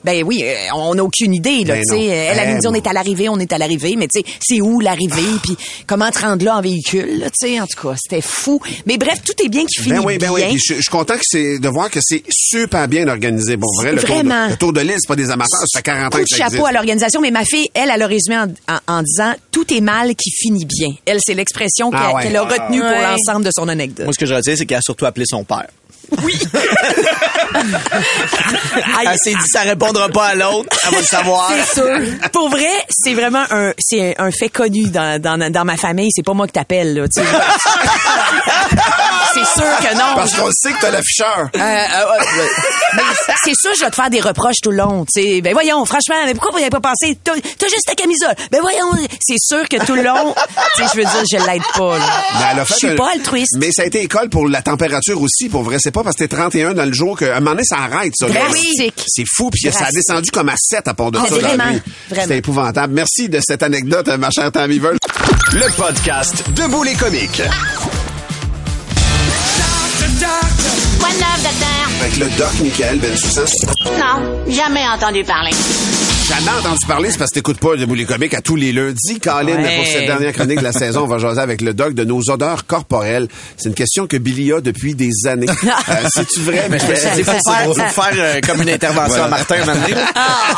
Ben 0.03 0.23
oui, 0.23 0.43
euh, 0.43 0.53
on 0.75 0.95
n'a 0.95 1.03
aucune 1.03 1.33
idée, 1.33 1.63
là, 1.63 1.75
Ben 1.75 1.83
tu 1.89 1.95
sais. 1.97 2.05
Elle, 2.05 2.39
Eh 2.43 2.53
nous 2.53 2.59
dit, 2.59 2.67
on 2.67 2.71
non. 2.71 2.77
est 2.77 2.87
à 2.87 2.93
l'arrivée, 2.93 3.29
on 3.29 3.39
est 3.39 3.51
à 3.53 3.57
l'arrivée, 3.57 3.95
mais 3.97 4.07
tu 4.07 4.19
sais, 4.21 4.25
c'est 4.41 4.61
où 4.61 4.79
l'arrivée, 4.79 5.23
puis 5.43 5.57
comment 5.85 6.09
rendre 6.29 6.43
là 6.45 6.57
en 6.57 6.61
véhicule, 6.61 7.19
là, 7.19 7.27
tu 7.29 7.47
sais, 7.47 7.59
en 7.59 7.65
tout 7.67 7.87
cas, 7.87 7.95
c'était 8.01 8.21
fou. 8.21 8.59
Mais 8.85 8.97
bref, 8.97 9.21
tout 9.25 9.33
est 9.43 9.49
bien 9.49 9.65
qui 9.65 9.81
finit 9.81 9.95
Ben 9.97 10.03
oui, 10.05 10.17
ben 10.17 10.29
oui. 10.31 10.41
bien. 10.41 10.49
Puis 10.49 10.59
je, 10.65 10.73
je 10.75 10.81
suis 10.81 10.91
content 10.91 11.15
que 11.15 11.23
c'est 11.23 11.59
de 11.59 11.67
voir 11.69 11.89
que 11.89 11.99
c'est 12.01 12.23
super 12.29 12.87
bien 12.87 13.07
organisé. 13.07 13.57
Bon, 13.57 13.67
vrai, 13.77 13.91
le 13.93 13.99
tour, 14.01 14.15
Vraiment. 14.15 14.45
de, 14.47 14.51
le 14.51 14.57
tour 14.57 14.73
de 14.73 14.81
l'île, 14.81 14.95
c'est 14.99 15.07
pas 15.07 15.15
des 15.15 15.29
amateurs, 15.29 15.59
ça 15.67 15.79
fait 15.79 15.83
40 15.83 16.15
ans 16.15 16.17
que 16.19 16.23
ça 16.29 16.37
chapeau 16.37 16.51
existe. 16.53 16.67
à 16.67 16.71
l'organisation, 16.73 17.21
mais 17.21 17.31
ma 17.31 17.45
fille, 17.45 17.67
elle, 17.73 17.89
elle 17.93 18.01
a 18.01 18.07
résumé 18.07 18.37
en, 18.37 18.47
en- 18.73 18.79
en 18.99 19.01
disant 19.03 19.33
tout 19.51 19.73
est 19.73 19.81
mal 19.81 20.15
qui 20.15 20.31
finit 20.31 20.65
bien. 20.65 20.89
Elle, 21.05 21.19
c'est 21.25 21.33
l'expression 21.33 21.89
qu'elle 21.91 21.99
Ah 22.03 22.13
ouais. 22.15 22.23
qu'elle 22.23 22.35
a 22.35 22.43
retenue 22.43 22.79
pour 22.81 22.89
Ouais. 22.89 23.01
l'ensemble 23.03 23.45
de 23.45 23.51
son 23.55 23.67
anecdote. 23.67 24.05
Moi, 24.05 24.13
ce 24.13 24.19
que 24.19 24.25
je 24.25 24.33
retiens, 24.33 24.55
c'est 24.55 24.65
qu'elle 24.65 24.77
a 24.77 24.81
surtout 24.81 25.05
appelé 25.05 25.25
son 25.27 25.43
père. 25.43 25.67
Aïe. 28.97 29.07
Elle 29.11 29.17
s'est 29.23 29.31
dit, 29.33 29.47
ça 29.51 29.61
répondra 29.61 30.09
pas 30.09 30.27
à 30.27 30.35
l'autre, 30.35 30.69
elle 30.85 30.91
va 30.91 30.99
le 30.99 31.05
savoir. 31.05 31.51
C'est 31.51 31.81
sûr. 31.81 31.99
Pour 32.31 32.49
vrai, 32.49 32.65
c'est 32.89 33.13
vraiment 33.13 33.43
un, 33.49 33.73
c'est 33.79 34.15
un 34.19 34.31
fait 34.31 34.49
connu 34.49 34.89
dans, 34.89 35.21
dans, 35.21 35.51
dans 35.51 35.65
ma 35.65 35.77
famille. 35.77 36.09
C'est 36.15 36.23
pas 36.23 36.33
moi 36.33 36.47
qui 36.47 36.53
t'appelle, 36.53 36.93
là, 36.95 37.07
tu 37.07 37.21
sais. 37.21 37.27
c'est 39.33 39.45
sûr 39.59 39.77
que 39.79 39.93
non. 39.95 40.15
Parce 40.15 40.33
qu'on 40.35 40.49
sait 40.51 40.73
que 40.73 40.81
t'as 40.81 40.91
l'afficheur. 40.91 41.49
Euh, 41.55 41.59
euh, 41.59 42.05
euh, 42.99 43.01
c'est 43.43 43.53
sûr, 43.59 43.71
je 43.77 43.85
vais 43.85 43.89
te 43.89 43.95
faire 43.95 44.09
des 44.09 44.21
reproches 44.21 44.57
tout 44.61 44.71
le 44.71 44.77
long. 44.77 45.05
Tu 45.05 45.21
sais, 45.21 45.41
ben 45.41 45.53
voyons, 45.53 45.83
franchement, 45.85 46.15
mais 46.25 46.33
pourquoi 46.33 46.51
vous 46.51 46.57
n'avez 46.59 46.69
pas 46.69 46.81
pensé? 46.81 47.17
T'as 47.23 47.33
juste 47.67 47.85
ta 47.85 47.95
camisole. 47.95 48.35
Ben 48.51 48.61
voyons, 48.61 48.91
c'est 49.19 49.39
sûr 49.39 49.67
que 49.69 49.77
tout 49.85 49.95
le 49.95 50.03
long, 50.03 50.33
tu 50.75 50.83
sais, 50.83 50.89
je 50.93 50.97
veux 50.97 51.03
dire, 51.05 51.23
je 51.31 51.37
l'aide 51.45 51.63
pas. 51.77 51.97
là. 51.97 52.63
Je 52.67 52.73
suis 52.73 52.95
pas 52.95 53.11
altruiste. 53.13 53.55
Mais 53.57 53.71
ça 53.71 53.83
a 53.83 53.85
été 53.85 54.01
école 54.01 54.29
pour 54.29 54.47
la 54.47 54.61
température 54.61 55.21
aussi, 55.21 55.49
pour 55.49 55.63
vrai. 55.63 55.77
C'est 55.79 55.91
pas 55.97 56.03
parce 56.03 56.15
que 56.15 56.25
t'es 56.25 56.35
31 56.35 56.75
dans 56.75 56.85
le 56.85 56.93
jour 56.93 57.17
qu'à 57.17 57.37
un 57.37 57.39
moment 57.39 57.51
donné, 57.51 57.63
ça 57.63 57.77
arrête, 57.77 58.13
ça. 58.15 58.27
C'est 59.07 59.23
fou, 59.35 59.49
puis 59.49 59.71
ça 59.71 59.85
a 59.85 59.91
descendu 59.91 60.29
comme 60.29 60.49
à 60.49 60.55
7 60.55 60.87
à 60.87 60.93
pont 60.93 61.09
de 61.09 61.17
Ah, 61.17 61.25
ça 61.27 61.35
vraiment. 61.35 61.79
C'était 62.13 62.37
épouvantable. 62.37 62.93
Merci 62.93 63.29
de 63.29 63.39
cette 63.41 63.63
anecdote, 63.63 64.07
ma 64.19 64.29
chère 64.29 64.51
Tammy 64.51 64.77
Veul. 64.77 64.97
Le 65.53 65.75
podcast 65.75 66.43
Debout 66.51 66.83
les 66.83 66.93
comiques. 66.93 67.41
Docteur. 69.99 70.29
Avec 71.99 72.17
le 72.17 72.25
doc 72.37 72.53
Michael 72.61 72.99
Bensoussan. 72.99 73.45
Non, 73.97 74.51
jamais 74.53 74.87
entendu 74.87 75.23
parler. 75.23 75.51
Jamais 76.27 76.51
entendu 76.59 76.85
parler, 76.85 77.09
c'est 77.09 77.17
parce 77.17 77.29
que 77.31 77.35
t'écoutes 77.35 77.59
pas 77.59 77.77
Debout 77.77 77.95
les 77.95 78.05
comiques 78.05 78.33
à 78.33 78.41
tous 78.41 78.55
les 78.57 78.73
lundis. 78.73 79.19
Colin, 79.21 79.55
Ouais. 79.63 79.77
pour 79.77 79.85
cette 79.85 80.05
dernière 80.07 80.33
chronique 80.33 80.59
de 80.59 80.63
la 80.63 80.73
saison, 80.73 81.03
on 81.03 81.07
va 81.07 81.19
jaser 81.19 81.39
avec 81.39 81.61
le 81.61 81.73
doc 81.73 81.93
de 81.93 82.03
nos 82.03 82.21
odeurs 82.29 82.65
corporelles. 82.65 83.27
C'est 83.55 83.69
une 83.69 83.75
question 83.75 84.07
que 84.07 84.17
Billy 84.17 84.51
a 84.51 84.59
depuis 84.59 84.93
des 84.95 85.11
années. 85.25 85.47
Euh, 85.89 85.93
C'est-tu 86.13 86.41
vrai? 86.41 86.67
Mais 86.69 86.79
je 86.79 86.85
me 86.87 86.95
suis 86.95 87.09
dit, 87.15 87.23
faut 87.23 87.31
faire, 87.31 87.63
faut 87.65 87.73
faire 87.73 88.13
euh, 88.17 88.41
comme 88.45 88.61
une 88.61 88.69
intervention 88.69 89.23
à 89.23 89.27
Martin 89.29 89.59
moment 89.59 89.73
donné. 89.73 89.93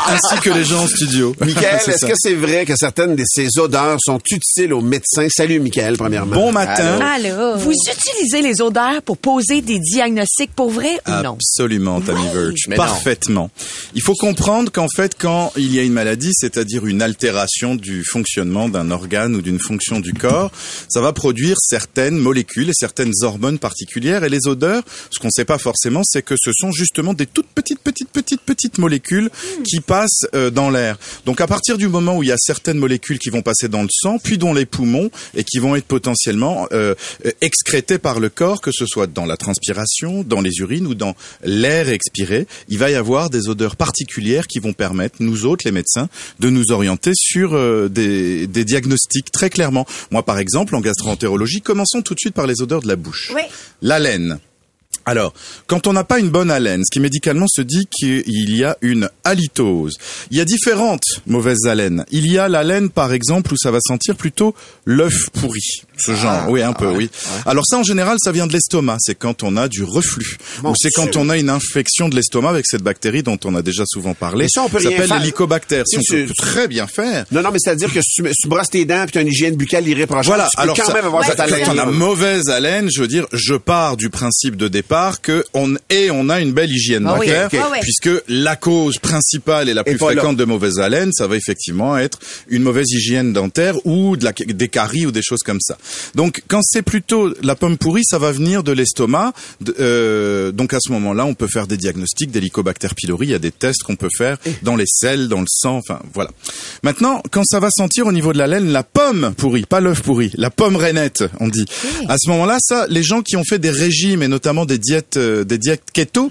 ainsi 0.08 0.40
que 0.42 0.50
les 0.50 0.64
gens 0.64 0.82
en 0.82 0.86
studio. 0.88 1.34
Michael, 1.40 1.76
est-ce 1.86 2.04
que 2.06 2.12
c'est 2.16 2.34
vrai 2.34 2.64
que 2.64 2.74
certaines 2.74 3.14
de 3.14 3.22
ces 3.26 3.58
odeurs 3.58 3.96
sont 4.04 4.18
utiles 4.30 4.72
aux 4.72 4.80
médecins? 4.80 5.28
Salut, 5.30 5.60
Michael, 5.60 5.96
premièrement. 5.96 6.34
Bon 6.34 6.52
matin. 6.52 6.98
Allô? 7.00 7.56
Vous 7.58 7.72
utilisez 7.72 8.42
les 8.42 8.60
odeurs 8.60 9.02
pour 9.02 9.18
poser 9.18 9.60
des 9.62 9.78
diagnostics 9.78 10.52
pour 10.54 10.70
vrai 10.70 10.98
ou 11.06 11.10
non? 11.22 11.34
Absolument, 11.34 12.00
Tammy 12.00 12.26
Verge. 12.34 12.54
Non. 12.68 12.76
Parfaitement. 12.76 13.50
Il 13.94 14.02
faut 14.02 14.14
comprendre 14.14 14.70
qu'en 14.70 14.86
fait, 14.94 15.16
quand 15.18 15.52
il 15.56 15.74
y 15.74 15.80
a 15.80 15.82
une 15.82 15.92
maladie, 15.92 16.30
c'est-à-dire 16.32 16.86
une 16.86 17.02
altération 17.02 17.74
du 17.74 18.04
fonctionnement 18.04 18.68
d'un 18.68 18.92
organe 18.92 19.34
ou 19.34 19.42
d'une 19.42 19.58
fonction 19.58 19.98
du 19.98 20.14
corps, 20.14 20.52
ça 20.88 21.00
va 21.00 21.12
produire 21.12 21.56
certaines 21.60 22.16
molécules 22.16 22.70
et 22.70 22.74
certaines 22.74 23.12
hormones 23.22 23.58
particulières. 23.58 24.22
Et 24.22 24.28
les 24.28 24.46
odeurs, 24.46 24.84
ce 25.10 25.18
qu'on 25.18 25.26
ne 25.26 25.32
sait 25.34 25.44
pas 25.44 25.58
forcément, 25.58 26.02
c'est 26.04 26.22
que 26.22 26.36
ce 26.40 26.52
sont 26.52 26.70
justement 26.70 27.14
des 27.14 27.26
toutes 27.26 27.48
petites, 27.48 27.80
petites, 27.80 28.10
petites, 28.10 28.42
petites 28.42 28.78
molécules 28.78 29.28
qui 29.64 29.80
passent 29.80 30.26
euh, 30.34 30.50
dans 30.50 30.70
l'air. 30.70 30.96
Donc 31.26 31.40
à 31.40 31.48
partir 31.48 31.76
du 31.76 31.88
moment 31.88 32.16
où 32.16 32.22
il 32.22 32.28
y 32.28 32.32
a 32.32 32.38
certaines 32.38 32.78
molécules 32.78 33.18
qui 33.18 33.30
vont 33.30 33.42
passer 33.42 33.68
dans 33.68 33.82
le 33.82 33.88
sang, 33.90 34.18
puis 34.22 34.38
dans 34.38 34.52
les 34.52 34.66
poumons, 34.66 35.10
et 35.34 35.42
qui 35.42 35.58
vont 35.58 35.74
être 35.74 35.86
potentiellement 35.86 36.68
euh, 36.72 36.94
euh, 37.26 37.30
excrétées 37.40 37.98
par 37.98 38.20
le 38.20 38.28
corps, 38.28 38.60
que 38.60 38.70
ce 38.72 38.86
soit 38.86 39.08
dans 39.08 39.26
la 39.26 39.36
transpiration, 39.36 40.22
dans 40.22 40.40
les 40.40 40.58
urines 40.60 40.86
ou 40.86 40.94
dans 40.94 41.16
l'air 41.42 41.88
expiré, 41.88 42.46
il 42.68 42.78
va 42.78 42.90
y 42.90 42.94
avoir 42.94 43.30
des 43.30 43.48
odeurs 43.48 43.76
particulières 43.80 44.46
qui 44.46 44.58
vont 44.58 44.74
permettre, 44.74 45.16
nous 45.20 45.46
autres, 45.46 45.64
les 45.64 45.72
médecins, 45.72 46.10
de 46.38 46.50
nous 46.50 46.70
orienter 46.70 47.12
sur 47.14 47.54
euh, 47.54 47.88
des, 47.88 48.46
des 48.46 48.66
diagnostics 48.66 49.32
très 49.32 49.48
clairement. 49.48 49.86
Moi, 50.10 50.22
par 50.22 50.38
exemple, 50.38 50.76
en 50.76 50.82
gastroentérologie, 50.82 51.62
commençons 51.62 52.02
tout 52.02 52.12
de 52.12 52.20
suite 52.20 52.34
par 52.34 52.46
les 52.46 52.60
odeurs 52.60 52.82
de 52.82 52.88
la 52.88 52.96
bouche. 52.96 53.32
Oui. 53.34 53.40
L'haleine. 53.80 54.38
Alors, 55.06 55.32
quand 55.66 55.86
on 55.86 55.94
n'a 55.94 56.04
pas 56.04 56.18
une 56.18 56.28
bonne 56.28 56.50
haleine, 56.50 56.82
ce 56.84 56.92
qui 56.92 57.00
médicalement 57.00 57.46
se 57.48 57.62
dit 57.62 57.86
qu'il 57.90 58.54
y 58.54 58.64
a 58.64 58.76
une 58.82 59.08
halitose. 59.24 59.96
Il 60.30 60.36
y 60.36 60.42
a 60.42 60.44
différentes 60.44 61.22
mauvaises 61.26 61.64
haleines. 61.66 62.04
Il 62.10 62.30
y 62.30 62.36
a 62.36 62.48
l'haleine, 62.48 62.90
par 62.90 63.14
exemple, 63.14 63.54
où 63.54 63.56
ça 63.56 63.70
va 63.70 63.78
sentir 63.80 64.14
plutôt 64.14 64.54
l'œuf 64.84 65.30
pourri. 65.30 65.84
Ce 66.00 66.14
genre, 66.14 66.48
oui, 66.48 66.62
un 66.62 66.72
peu, 66.72 66.86
oui. 66.88 67.10
Alors 67.46 67.64
ça, 67.66 67.78
en 67.78 67.82
général, 67.82 68.16
ça 68.22 68.32
vient 68.32 68.46
de 68.46 68.52
l'estomac. 68.52 68.96
C'est 69.00 69.14
quand 69.14 69.42
on 69.42 69.56
a 69.56 69.68
du 69.68 69.82
reflux. 69.84 70.38
Ou 70.64 70.72
c'est 70.76 70.90
quand 70.90 71.16
on 71.16 71.28
a 71.28 71.36
une 71.36 71.50
infection 71.50 72.08
de 72.08 72.16
l'estomac 72.16 72.50
avec 72.50 72.66
cette 72.66 72.82
bactérie 72.82 73.22
dont 73.22 73.38
on 73.44 73.54
a 73.54 73.62
déjà 73.62 73.84
souvent 73.86 74.14
parlé. 74.14 74.44
Mais 74.44 74.48
ça, 74.48 74.62
on 74.62 74.68
peut 74.68 74.80
Ça 74.80 74.90
s'appelle 74.90 75.10
l'hélicobactère. 75.18 75.84
Si 75.86 75.98
on 75.98 76.02
peut 76.08 76.26
très 76.36 76.68
bien 76.68 76.86
faire. 76.86 77.24
Non, 77.32 77.42
non, 77.42 77.50
mais 77.52 77.58
c'est-à-dire 77.58 77.92
que 77.92 78.00
si 78.02 78.22
tu, 78.22 78.30
tu 78.40 78.48
brosses 78.48 78.68
tes 78.70 78.84
dents 78.84 79.02
puis 79.04 79.12
tu 79.12 79.18
as 79.18 79.22
une 79.22 79.28
hygiène 79.28 79.56
buccale 79.56 79.86
irréprochable, 79.88 80.26
Voilà, 80.26 80.48
tu 80.50 80.56
peux 80.56 80.62
alors 80.62 80.76
quand 80.76 80.86
ça- 80.86 80.94
même 80.94 81.04
avoir 81.04 81.20
Ouais, 81.22 81.26
cette 81.28 81.36
c'est 81.36 81.42
haleine. 81.42 81.64
Quand 81.66 81.74
on 81.74 81.78
a 81.78 81.86
mauvaise 81.86 82.48
haleine, 82.48 82.88
je 82.94 83.00
veux 83.00 83.08
dire, 83.08 83.26
je 83.32 83.54
pars 83.54 83.96
du 83.96 84.10
principe 84.10 84.56
de 84.56 84.68
départ 84.68 85.20
que 85.20 85.44
on 85.54 85.74
et 85.90 86.10
on 86.10 86.28
a 86.28 86.40
une 86.40 86.52
belle 86.52 86.70
hygiène 86.70 87.06
Ah 87.06 87.14
dentaire. 87.16 87.48
Ah 87.54 87.76
puisque 87.80 88.10
la 88.28 88.56
cause 88.56 88.98
principale 88.98 89.68
et 89.68 89.74
la 89.74 89.84
plus 89.84 89.98
fréquente 89.98 90.36
de 90.36 90.44
mauvaise 90.44 90.78
haleine, 90.78 91.12
ça 91.12 91.26
va 91.26 91.36
effectivement 91.36 91.98
être 91.98 92.18
une 92.48 92.62
mauvaise 92.62 92.90
hygiène 92.90 93.32
dentaire 93.32 93.74
ou 93.84 94.16
de 94.16 94.24
la, 94.24 94.32
des 94.32 94.68
caries 94.68 95.06
ou 95.06 95.12
des 95.12 95.22
choses 95.22 95.40
comme 95.44 95.60
ça. 95.60 95.76
Donc, 96.14 96.42
quand 96.48 96.60
c'est 96.62 96.82
plutôt 96.82 97.32
la 97.42 97.54
pomme 97.54 97.78
pourrie, 97.78 98.04
ça 98.04 98.18
va 98.18 98.32
venir 98.32 98.62
de 98.62 98.72
l'estomac. 98.72 99.32
euh, 99.78 100.52
donc, 100.52 100.74
à 100.74 100.78
ce 100.80 100.92
moment-là, 100.92 101.24
on 101.24 101.34
peut 101.34 101.46
faire 101.46 101.66
des 101.66 101.76
diagnostics 101.76 102.30
d'Helicobacter 102.30 102.88
pylori. 102.96 103.28
Il 103.28 103.30
y 103.30 103.34
a 103.34 103.38
des 103.38 103.52
tests 103.52 103.82
qu'on 103.82 103.96
peut 103.96 104.08
faire 104.16 104.36
dans 104.62 104.76
les 104.76 104.86
selles, 104.86 105.28
dans 105.28 105.40
le 105.40 105.46
sang. 105.48 105.76
Enfin, 105.76 106.00
voilà. 106.14 106.30
Maintenant, 106.82 107.22
quand 107.30 107.44
ça 107.44 107.60
va 107.60 107.70
sentir 107.70 108.06
au 108.06 108.12
niveau 108.12 108.32
de 108.32 108.38
la 108.38 108.46
laine, 108.46 108.70
la 108.72 108.82
pomme 108.82 109.34
pourrie, 109.36 109.64
pas 109.64 109.80
l'œuf 109.80 110.02
pourri, 110.02 110.32
la 110.36 110.50
pomme 110.50 110.76
rainette, 110.76 111.24
on 111.40 111.48
dit. 111.48 111.64
À 112.08 112.16
ce 112.18 112.28
moment-là, 112.30 112.58
ça, 112.60 112.86
les 112.88 113.02
gens 113.02 113.22
qui 113.22 113.36
ont 113.36 113.44
fait 113.44 113.58
des 113.58 113.70
régimes 113.70 114.22
et 114.22 114.28
notamment 114.28 114.66
des 114.66 114.78
diètes, 114.78 115.16
euh, 115.16 115.44
des 115.44 115.58
diètes 115.58 115.82
keto, 115.92 116.30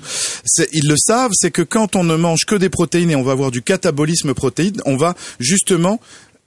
ils 0.74 0.88
le 0.88 0.96
savent, 0.98 1.32
c'est 1.34 1.52
que 1.52 1.62
quand 1.62 1.96
on 1.96 2.04
ne 2.04 2.16
mange 2.16 2.46
que 2.46 2.56
des 2.56 2.70
protéines 2.70 3.12
et 3.12 3.16
on 3.16 3.24
va 3.24 3.32
avoir 3.32 3.52
du 3.52 3.62
catabolisme 3.62 4.34
protéine, 4.34 4.82
on 4.86 4.98
va 4.98 5.16
justement 5.40 6.00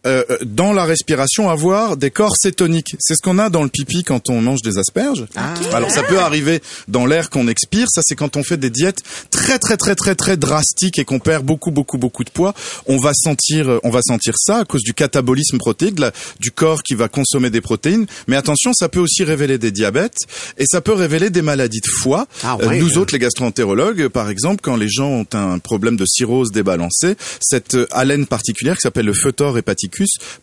euh, 0.07 0.25
dans 0.45 0.73
la 0.73 0.85
respiration 0.85 1.49
avoir 1.51 1.97
des 1.97 2.11
corps 2.11 2.37
cétoniques. 2.37 2.97
C'est 2.99 3.15
ce 3.15 3.23
qu'on 3.23 3.39
a 3.39 3.51
dans 3.51 3.63
le 3.63 3.69
pipi 3.69 4.03
quand 4.05 4.31
on 4.31 4.41
mange 4.41 4.63
des 4.63 4.79
asperges. 4.79 5.27
Alors 5.73 5.91
ça 5.91 6.03
peut 6.03 6.19
arriver 6.19 6.61
dans 6.89 7.07
l'air 7.07 7.31
qu'on 7.31 7.49
expire. 7.49 7.87
Ça 7.91 8.01
c'est 8.05 8.15
quand 8.17 8.37
on 8.37 8.43
fait 8.43 8.57
des 8.57 8.71
diètes 8.71 9.01
très 9.31 9.59
très 9.59 9.77
très 9.77 9.95
très 9.95 10.15
très 10.15 10.37
drastiques 10.37 10.99
et 10.99 11.05
qu'on 11.05 11.19
perd 11.19 11.45
beaucoup 11.45 11.71
beaucoup 11.71 11.99
beaucoup 11.99 12.25
de 12.25 12.31
poids. 12.31 12.55
On 12.87 12.97
va 12.99 13.13
sentir 13.15 13.69
euh, 13.69 13.79
on 13.85 13.91
va 13.91 14.01
sentir 14.03 14.35
ça 14.37 14.59
à 14.59 14.65
cause 14.65 14.83
du 14.83 14.95
catabolisme 14.95 15.59
protéique, 15.59 15.99
la- 15.99 16.13
du 16.41 16.51
corps 16.51 16.83
qui 16.83 16.95
va 16.95 17.09
consommer 17.09 17.51
des 17.51 17.61
protéines. 17.61 18.07
Mais 18.27 18.37
attention, 18.37 18.73
ça 18.73 18.89
peut 18.89 19.01
aussi 19.01 19.25
révéler 19.25 19.59
des 19.59 19.71
diabètes 19.71 20.19
et 20.59 20.65
ça 20.67 20.81
peut 20.81 20.93
révéler 20.95 21.31
des 21.31 21.43
maladies 21.43 21.81
de 21.81 21.91
foie. 22.01 22.27
Ah 22.43 22.57
Euh, 22.61 22.69
ouais. 22.69 22.79
nous 22.81 22.99
autres 22.99 23.13
les 23.13 23.19
gastroentérologues, 23.19 24.09
par 24.09 24.29
exemple, 24.31 24.61
quand 24.63 24.77
les 24.77 24.89
gens 24.89 25.09
ont 25.09 25.27
un 25.33 25.59
problème 25.59 25.97
de 25.97 26.05
cirrhose 26.07 26.51
débalancée, 26.53 27.17
cette 27.41 27.75
euh, 27.75 27.87
haleine 27.91 28.27
particulière 28.27 28.75
qui 28.77 28.81
s'appelle 28.83 29.07
le 29.07 29.15
photor 29.15 29.59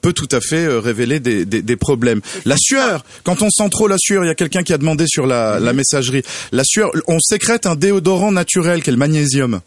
peut 0.01 0.13
tout 0.13 0.29
à 0.31 0.39
fait 0.41 0.65
euh, 0.65 0.79
révéler 0.79 1.19
des, 1.19 1.45
des, 1.45 1.61
des 1.61 1.75
problèmes. 1.75 2.21
La 2.45 2.55
sueur, 2.57 3.03
quand 3.23 3.41
on 3.41 3.49
sent 3.49 3.69
trop 3.69 3.87
la 3.87 3.97
sueur, 3.99 4.23
il 4.23 4.27
y 4.27 4.31
a 4.31 4.35
quelqu'un 4.35 4.63
qui 4.63 4.73
a 4.73 4.77
demandé 4.77 5.05
sur 5.07 5.25
la, 5.25 5.59
la 5.59 5.73
messagerie, 5.73 6.23
la 6.51 6.63
sueur, 6.63 6.91
on 7.07 7.19
sécrète 7.19 7.65
un 7.65 7.75
déodorant 7.75 8.31
naturel 8.31 8.81
qui 8.83 8.89
est 8.89 8.93
le 8.93 8.97
magnésium? 8.97 9.61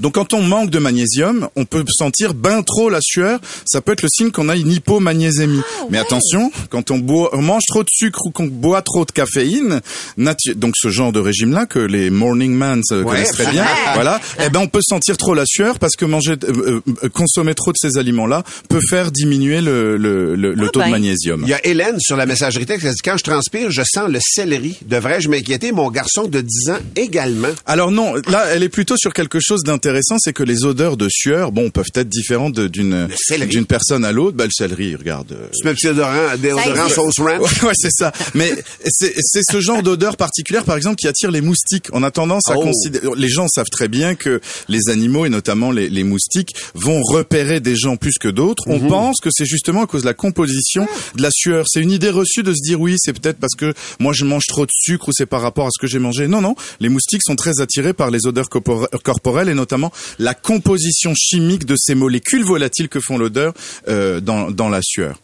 Donc 0.00 0.14
quand 0.14 0.32
on 0.34 0.42
manque 0.42 0.70
de 0.70 0.78
magnésium, 0.78 1.48
on 1.56 1.64
peut 1.64 1.84
sentir 1.88 2.34
ben 2.34 2.62
trop 2.62 2.90
la 2.90 3.00
sueur. 3.02 3.40
Ça 3.66 3.80
peut 3.80 3.92
être 3.92 4.02
le 4.02 4.08
signe 4.12 4.30
qu'on 4.30 4.48
a 4.48 4.56
une 4.56 4.70
hypomagnésémie. 4.70 5.60
Mais 5.90 5.98
attention, 5.98 6.50
quand 6.70 6.90
on, 6.90 6.98
boit, 6.98 7.30
on 7.32 7.42
mange 7.42 7.62
trop 7.68 7.82
de 7.82 7.88
sucre 7.90 8.20
ou 8.26 8.30
qu'on 8.30 8.46
boit 8.46 8.82
trop 8.82 9.04
de 9.04 9.12
caféine, 9.12 9.80
donc 10.56 10.74
ce 10.76 10.88
genre 10.88 11.12
de 11.12 11.20
régime-là 11.20 11.66
que 11.66 11.78
les 11.78 12.10
morning 12.10 12.52
man 12.54 12.80
se 12.84 13.02
connaissent 13.02 13.32
très 13.32 13.50
bien, 13.50 13.66
voilà, 13.94 14.20
eh 14.44 14.50
ben 14.50 14.60
on 14.60 14.68
peut 14.68 14.80
sentir 14.82 15.16
trop 15.16 15.34
la 15.34 15.44
sueur 15.46 15.78
parce 15.78 15.96
que 15.96 16.04
manger, 16.04 16.32
euh, 16.44 16.80
euh, 17.04 17.08
consommer 17.10 17.54
trop 17.54 17.72
de 17.72 17.76
ces 17.78 17.98
aliments-là 17.98 18.42
peut 18.68 18.80
faire 18.88 19.10
diminuer 19.10 19.60
le, 19.60 19.96
le, 19.96 20.34
le, 20.34 20.54
le 20.54 20.66
Ah 20.66 20.70
taux 20.70 20.80
ben. 20.80 20.86
de 20.86 20.90
magnésium. 20.92 21.42
Il 21.44 21.48
y 21.48 21.54
a 21.54 21.64
Hélène 21.66 21.98
sur 22.00 22.16
la 22.16 22.26
messagerie 22.26 22.66
texte 22.66 22.82
qui 22.82 22.88
a 22.88 22.92
dit 22.92 23.00
quand 23.04 23.16
je 23.16 23.24
transpire, 23.24 23.70
je 23.70 23.82
sens 23.82 24.08
le 24.08 24.18
céleri. 24.22 24.78
Devrais-je 24.86 25.28
m'inquiéter? 25.28 25.72
Mon 25.72 25.90
garçon 25.90 26.24
de 26.24 26.40
10 26.40 26.70
ans 26.70 26.78
également. 26.96 27.48
Alors 27.66 27.90
non, 27.90 28.14
là, 28.28 28.46
elle 28.52 28.62
est 28.62 28.68
plutôt 28.68 28.96
sur 28.96 29.12
quelque 29.12 29.38
chose 29.40 29.51
d'intéressant, 29.64 30.16
c'est 30.18 30.32
que 30.32 30.42
les 30.42 30.64
odeurs 30.64 30.96
de 30.96 31.08
sueur, 31.10 31.52
bon, 31.52 31.70
peuvent 31.70 31.84
être 31.94 32.08
différentes 32.08 32.58
d'une 32.58 33.08
personne 33.68 34.04
à 34.04 34.12
l'autre. 34.12 34.36
Bah, 34.36 34.44
le 34.44 34.50
céleri, 34.52 34.96
regarde. 34.96 35.36
un 35.64 35.74
petit 35.74 35.86
déodorant, 35.86 36.36
déodorant 36.40 36.88
sauce 36.88 37.18
ranch. 37.18 37.62
Ouais, 37.62 37.68
ouais, 37.68 37.74
c'est 37.74 37.90
ça. 37.92 38.12
Mais 38.34 38.52
c'est 38.88 39.12
c'est 39.18 39.42
ce 39.50 39.60
genre 39.60 39.82
d'odeur 39.82 40.16
particulière, 40.16 40.64
par 40.64 40.76
exemple, 40.76 40.96
qui 40.96 41.06
attire 41.08 41.30
les 41.30 41.40
moustiques. 41.40 41.88
On 41.92 42.02
a 42.02 42.10
tendance 42.10 42.48
à 42.48 42.54
Oh. 42.56 42.62
considérer. 42.62 43.06
Les 43.16 43.28
gens 43.28 43.46
savent 43.48 43.66
très 43.70 43.88
bien 43.88 44.14
que 44.14 44.40
les 44.68 44.88
animaux 44.88 45.26
et 45.26 45.28
notamment 45.28 45.70
les, 45.70 45.88
les 45.88 46.04
moustiques 46.04 46.50
vont 46.74 47.00
repérer 47.02 47.60
des 47.60 47.76
gens 47.76 47.96
plus 47.96 48.14
que 48.20 48.28
d'autres. 48.28 48.64
Mhm. 48.68 48.74
On 48.74 48.88
pense 48.88 49.16
que 49.20 49.28
c'est 49.32 49.44
justement 49.46 49.82
à 49.84 49.86
cause 49.86 50.02
de 50.02 50.06
la 50.06 50.14
composition 50.14 50.86
de 51.16 51.22
la 51.22 51.30
sueur. 51.32 51.66
C'est 51.68 51.80
une 51.80 51.90
idée 51.90 52.10
reçue 52.10 52.42
de 52.42 52.52
se 52.52 52.60
dire 52.62 52.80
oui, 52.80 52.96
c'est 52.98 53.12
peut-être 53.12 53.38
parce 53.38 53.54
que 53.54 53.74
moi 53.98 54.12
je 54.12 54.24
mange 54.24 54.44
trop 54.48 54.66
de 54.66 54.70
sucre 54.74 55.08
ou 55.08 55.12
c'est 55.12 55.26
par 55.26 55.40
rapport 55.42 55.66
à 55.66 55.70
ce 55.70 55.80
que 55.80 55.86
j'ai 55.86 55.98
mangé. 55.98 56.28
Non, 56.28 56.40
non. 56.40 56.54
Les 56.80 56.88
moustiques 56.88 57.22
sont 57.24 57.36
très 57.36 57.60
attirés 57.60 57.92
par 57.92 58.10
les 58.10 58.26
odeurs 58.26 58.48
corpore- 58.48 58.88
et 59.48 59.54
notamment 59.54 59.92
la 60.18 60.34
composition 60.34 61.14
chimique 61.14 61.64
de 61.64 61.76
ces 61.76 61.94
molécules 61.94 62.44
volatiles 62.44 62.88
que 62.88 63.00
font 63.00 63.18
l'odeur 63.18 63.54
euh, 63.88 64.20
dans 64.20 64.68
la 64.68 64.80
sueur. 64.82 65.18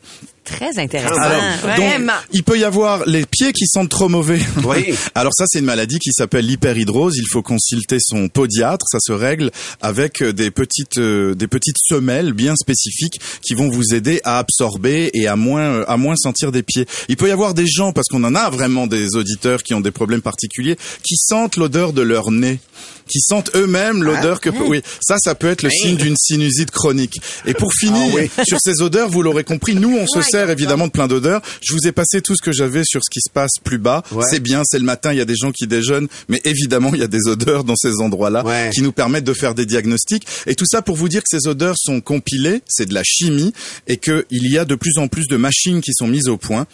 Très 0.49 0.79
intéressant. 0.79 1.21
Alors, 1.21 1.41
donc, 1.41 1.77
Vraiment. 1.77 2.15
il 2.33 2.43
peut 2.43 2.59
y 2.59 2.65
avoir 2.65 3.05
les 3.07 3.27
pieds 3.27 3.53
qui 3.53 3.67
sentent 3.67 3.91
trop 3.91 4.09
mauvais. 4.09 4.41
Oui. 4.65 4.95
Alors 5.15 5.33
ça, 5.35 5.45
c'est 5.47 5.59
une 5.59 5.67
maladie 5.67 5.99
qui 5.99 6.11
s'appelle 6.13 6.47
l'hyperhidrose. 6.47 7.17
Il 7.17 7.29
faut 7.31 7.43
consulter 7.43 7.99
son 8.01 8.29
podiatre. 8.29 8.87
Ça 8.91 8.99
se 9.01 9.13
règle 9.13 9.51
avec 9.83 10.23
des 10.23 10.51
petites 10.51 10.99
euh, 10.99 11.35
des 11.35 11.47
petites 11.47 11.77
semelles 11.79 12.33
bien 12.33 12.55
spécifiques 12.57 13.21
qui 13.43 13.55
vont 13.55 13.69
vous 13.69 13.95
aider 13.95 14.21
à 14.25 14.39
absorber 14.39 15.11
et 15.13 15.29
à 15.29 15.37
moins 15.37 15.63
euh, 15.63 15.85
à 15.87 15.97
moins 15.97 16.17
sentir 16.17 16.53
des 16.53 16.63
pieds. 16.63 16.87
Il 17.09 17.17
peut 17.17 17.29
y 17.29 17.33
avoir 17.33 17.55
des 17.55 17.67
gens 17.67 17.93
parce 17.93 18.09
qu'on 18.09 18.25
en 18.25 18.35
a 18.35 18.51
vraiment 18.51 18.87
des 18.87 19.17
auditeurs 19.17 19.63
qui 19.63 19.75
ont 19.75 19.81
des 19.81 19.91
problèmes 19.91 20.23
particuliers 20.23 20.77
qui 21.03 21.17
sentent 21.17 21.57
l'odeur 21.57 21.93
de 21.93 22.03
leur 22.03 22.31
nez 22.31 22.59
qui 23.09 23.21
sentent 23.21 23.51
eux-mêmes 23.55 24.03
l'odeur 24.03 24.41
que 24.41 24.51
peut... 24.51 24.65
oui 24.67 24.83
ça 25.01 25.17
ça 25.19 25.35
peut 25.35 25.49
être 25.49 25.63
le 25.63 25.71
signe 25.71 25.97
d'une 25.97 26.17
sinusite 26.17 26.71
chronique 26.71 27.21
et 27.47 27.55
pour 27.55 27.73
finir 27.73 28.29
sur 28.47 28.59
ces 28.61 28.83
odeurs 28.83 29.09
vous 29.09 29.23
l'aurez 29.23 29.45
compris 29.45 29.75
nous 29.75 29.97
on 29.97 30.07
se 30.07 30.21
sert 30.23 30.38
évidemment 30.47 30.87
de 30.87 30.93
plein 30.93 31.09
d'odeurs 31.09 31.41
je 31.63 31.73
vous 31.73 31.87
ai 31.89 31.93
passé 31.93 32.21
tout 32.23 32.35
ce 32.37 32.43
que 32.43 32.53
j'avais 32.53 32.83
sur 32.85 33.01
ce 33.03 33.11
qui 33.11 33.21
se 33.21 33.31
passe 33.33 33.53
plus 33.65 33.79
bas 33.79 34.03
Ouais. 34.13 34.25
c'est 34.31 34.41
bien 34.41 34.63
c'est 34.65 34.79
le 34.79 34.85
matin 34.85 35.13
il 35.13 35.19
y 35.19 35.21
a 35.21 35.25
des 35.25 35.37
gens 35.37 35.53
qui 35.53 35.67
déjeunent 35.67 36.09
mais 36.29 36.41
évidemment 36.45 36.91
il 36.95 37.01
y 37.01 37.05
a 37.05 37.09
des 37.09 37.27
odeurs 37.29 37.65
dans 37.65 37.77
ces 37.77 38.01
endroits-là 38.01 38.45
Ouais. 38.45 38.71
qui 38.73 38.83
nous 38.83 38.93
permettent 38.93 39.25
de 39.25 39.35
faire 39.35 39.55
des 39.55 39.67
diagnostics 39.67 40.27
et 40.47 40.55
tout 40.55 40.67
ça 40.67 40.83
pour 40.83 40.97
vous 40.97 41.09
dire 41.09 41.23
que 41.23 41.29
ces 41.39 41.49
odeurs 41.49 41.77
sont 41.79 42.01
compilées 42.01 42.63
c'est 42.69 42.87
de 42.87 42.95
la 42.95 43.03
chimie 43.05 43.53
et 43.87 43.97
que 43.97 44.27
il 44.31 44.51
y 44.51 44.59
a 44.59 44.65
de 44.65 44.75
plus 44.75 44.99
en 44.99 45.09
plus 45.09 45.27
de 45.29 45.37
machines 45.37 45.81
qui 45.81 45.93
sont 45.95 46.07
mises 46.07 46.29
au 46.29 46.37
point 46.37 46.67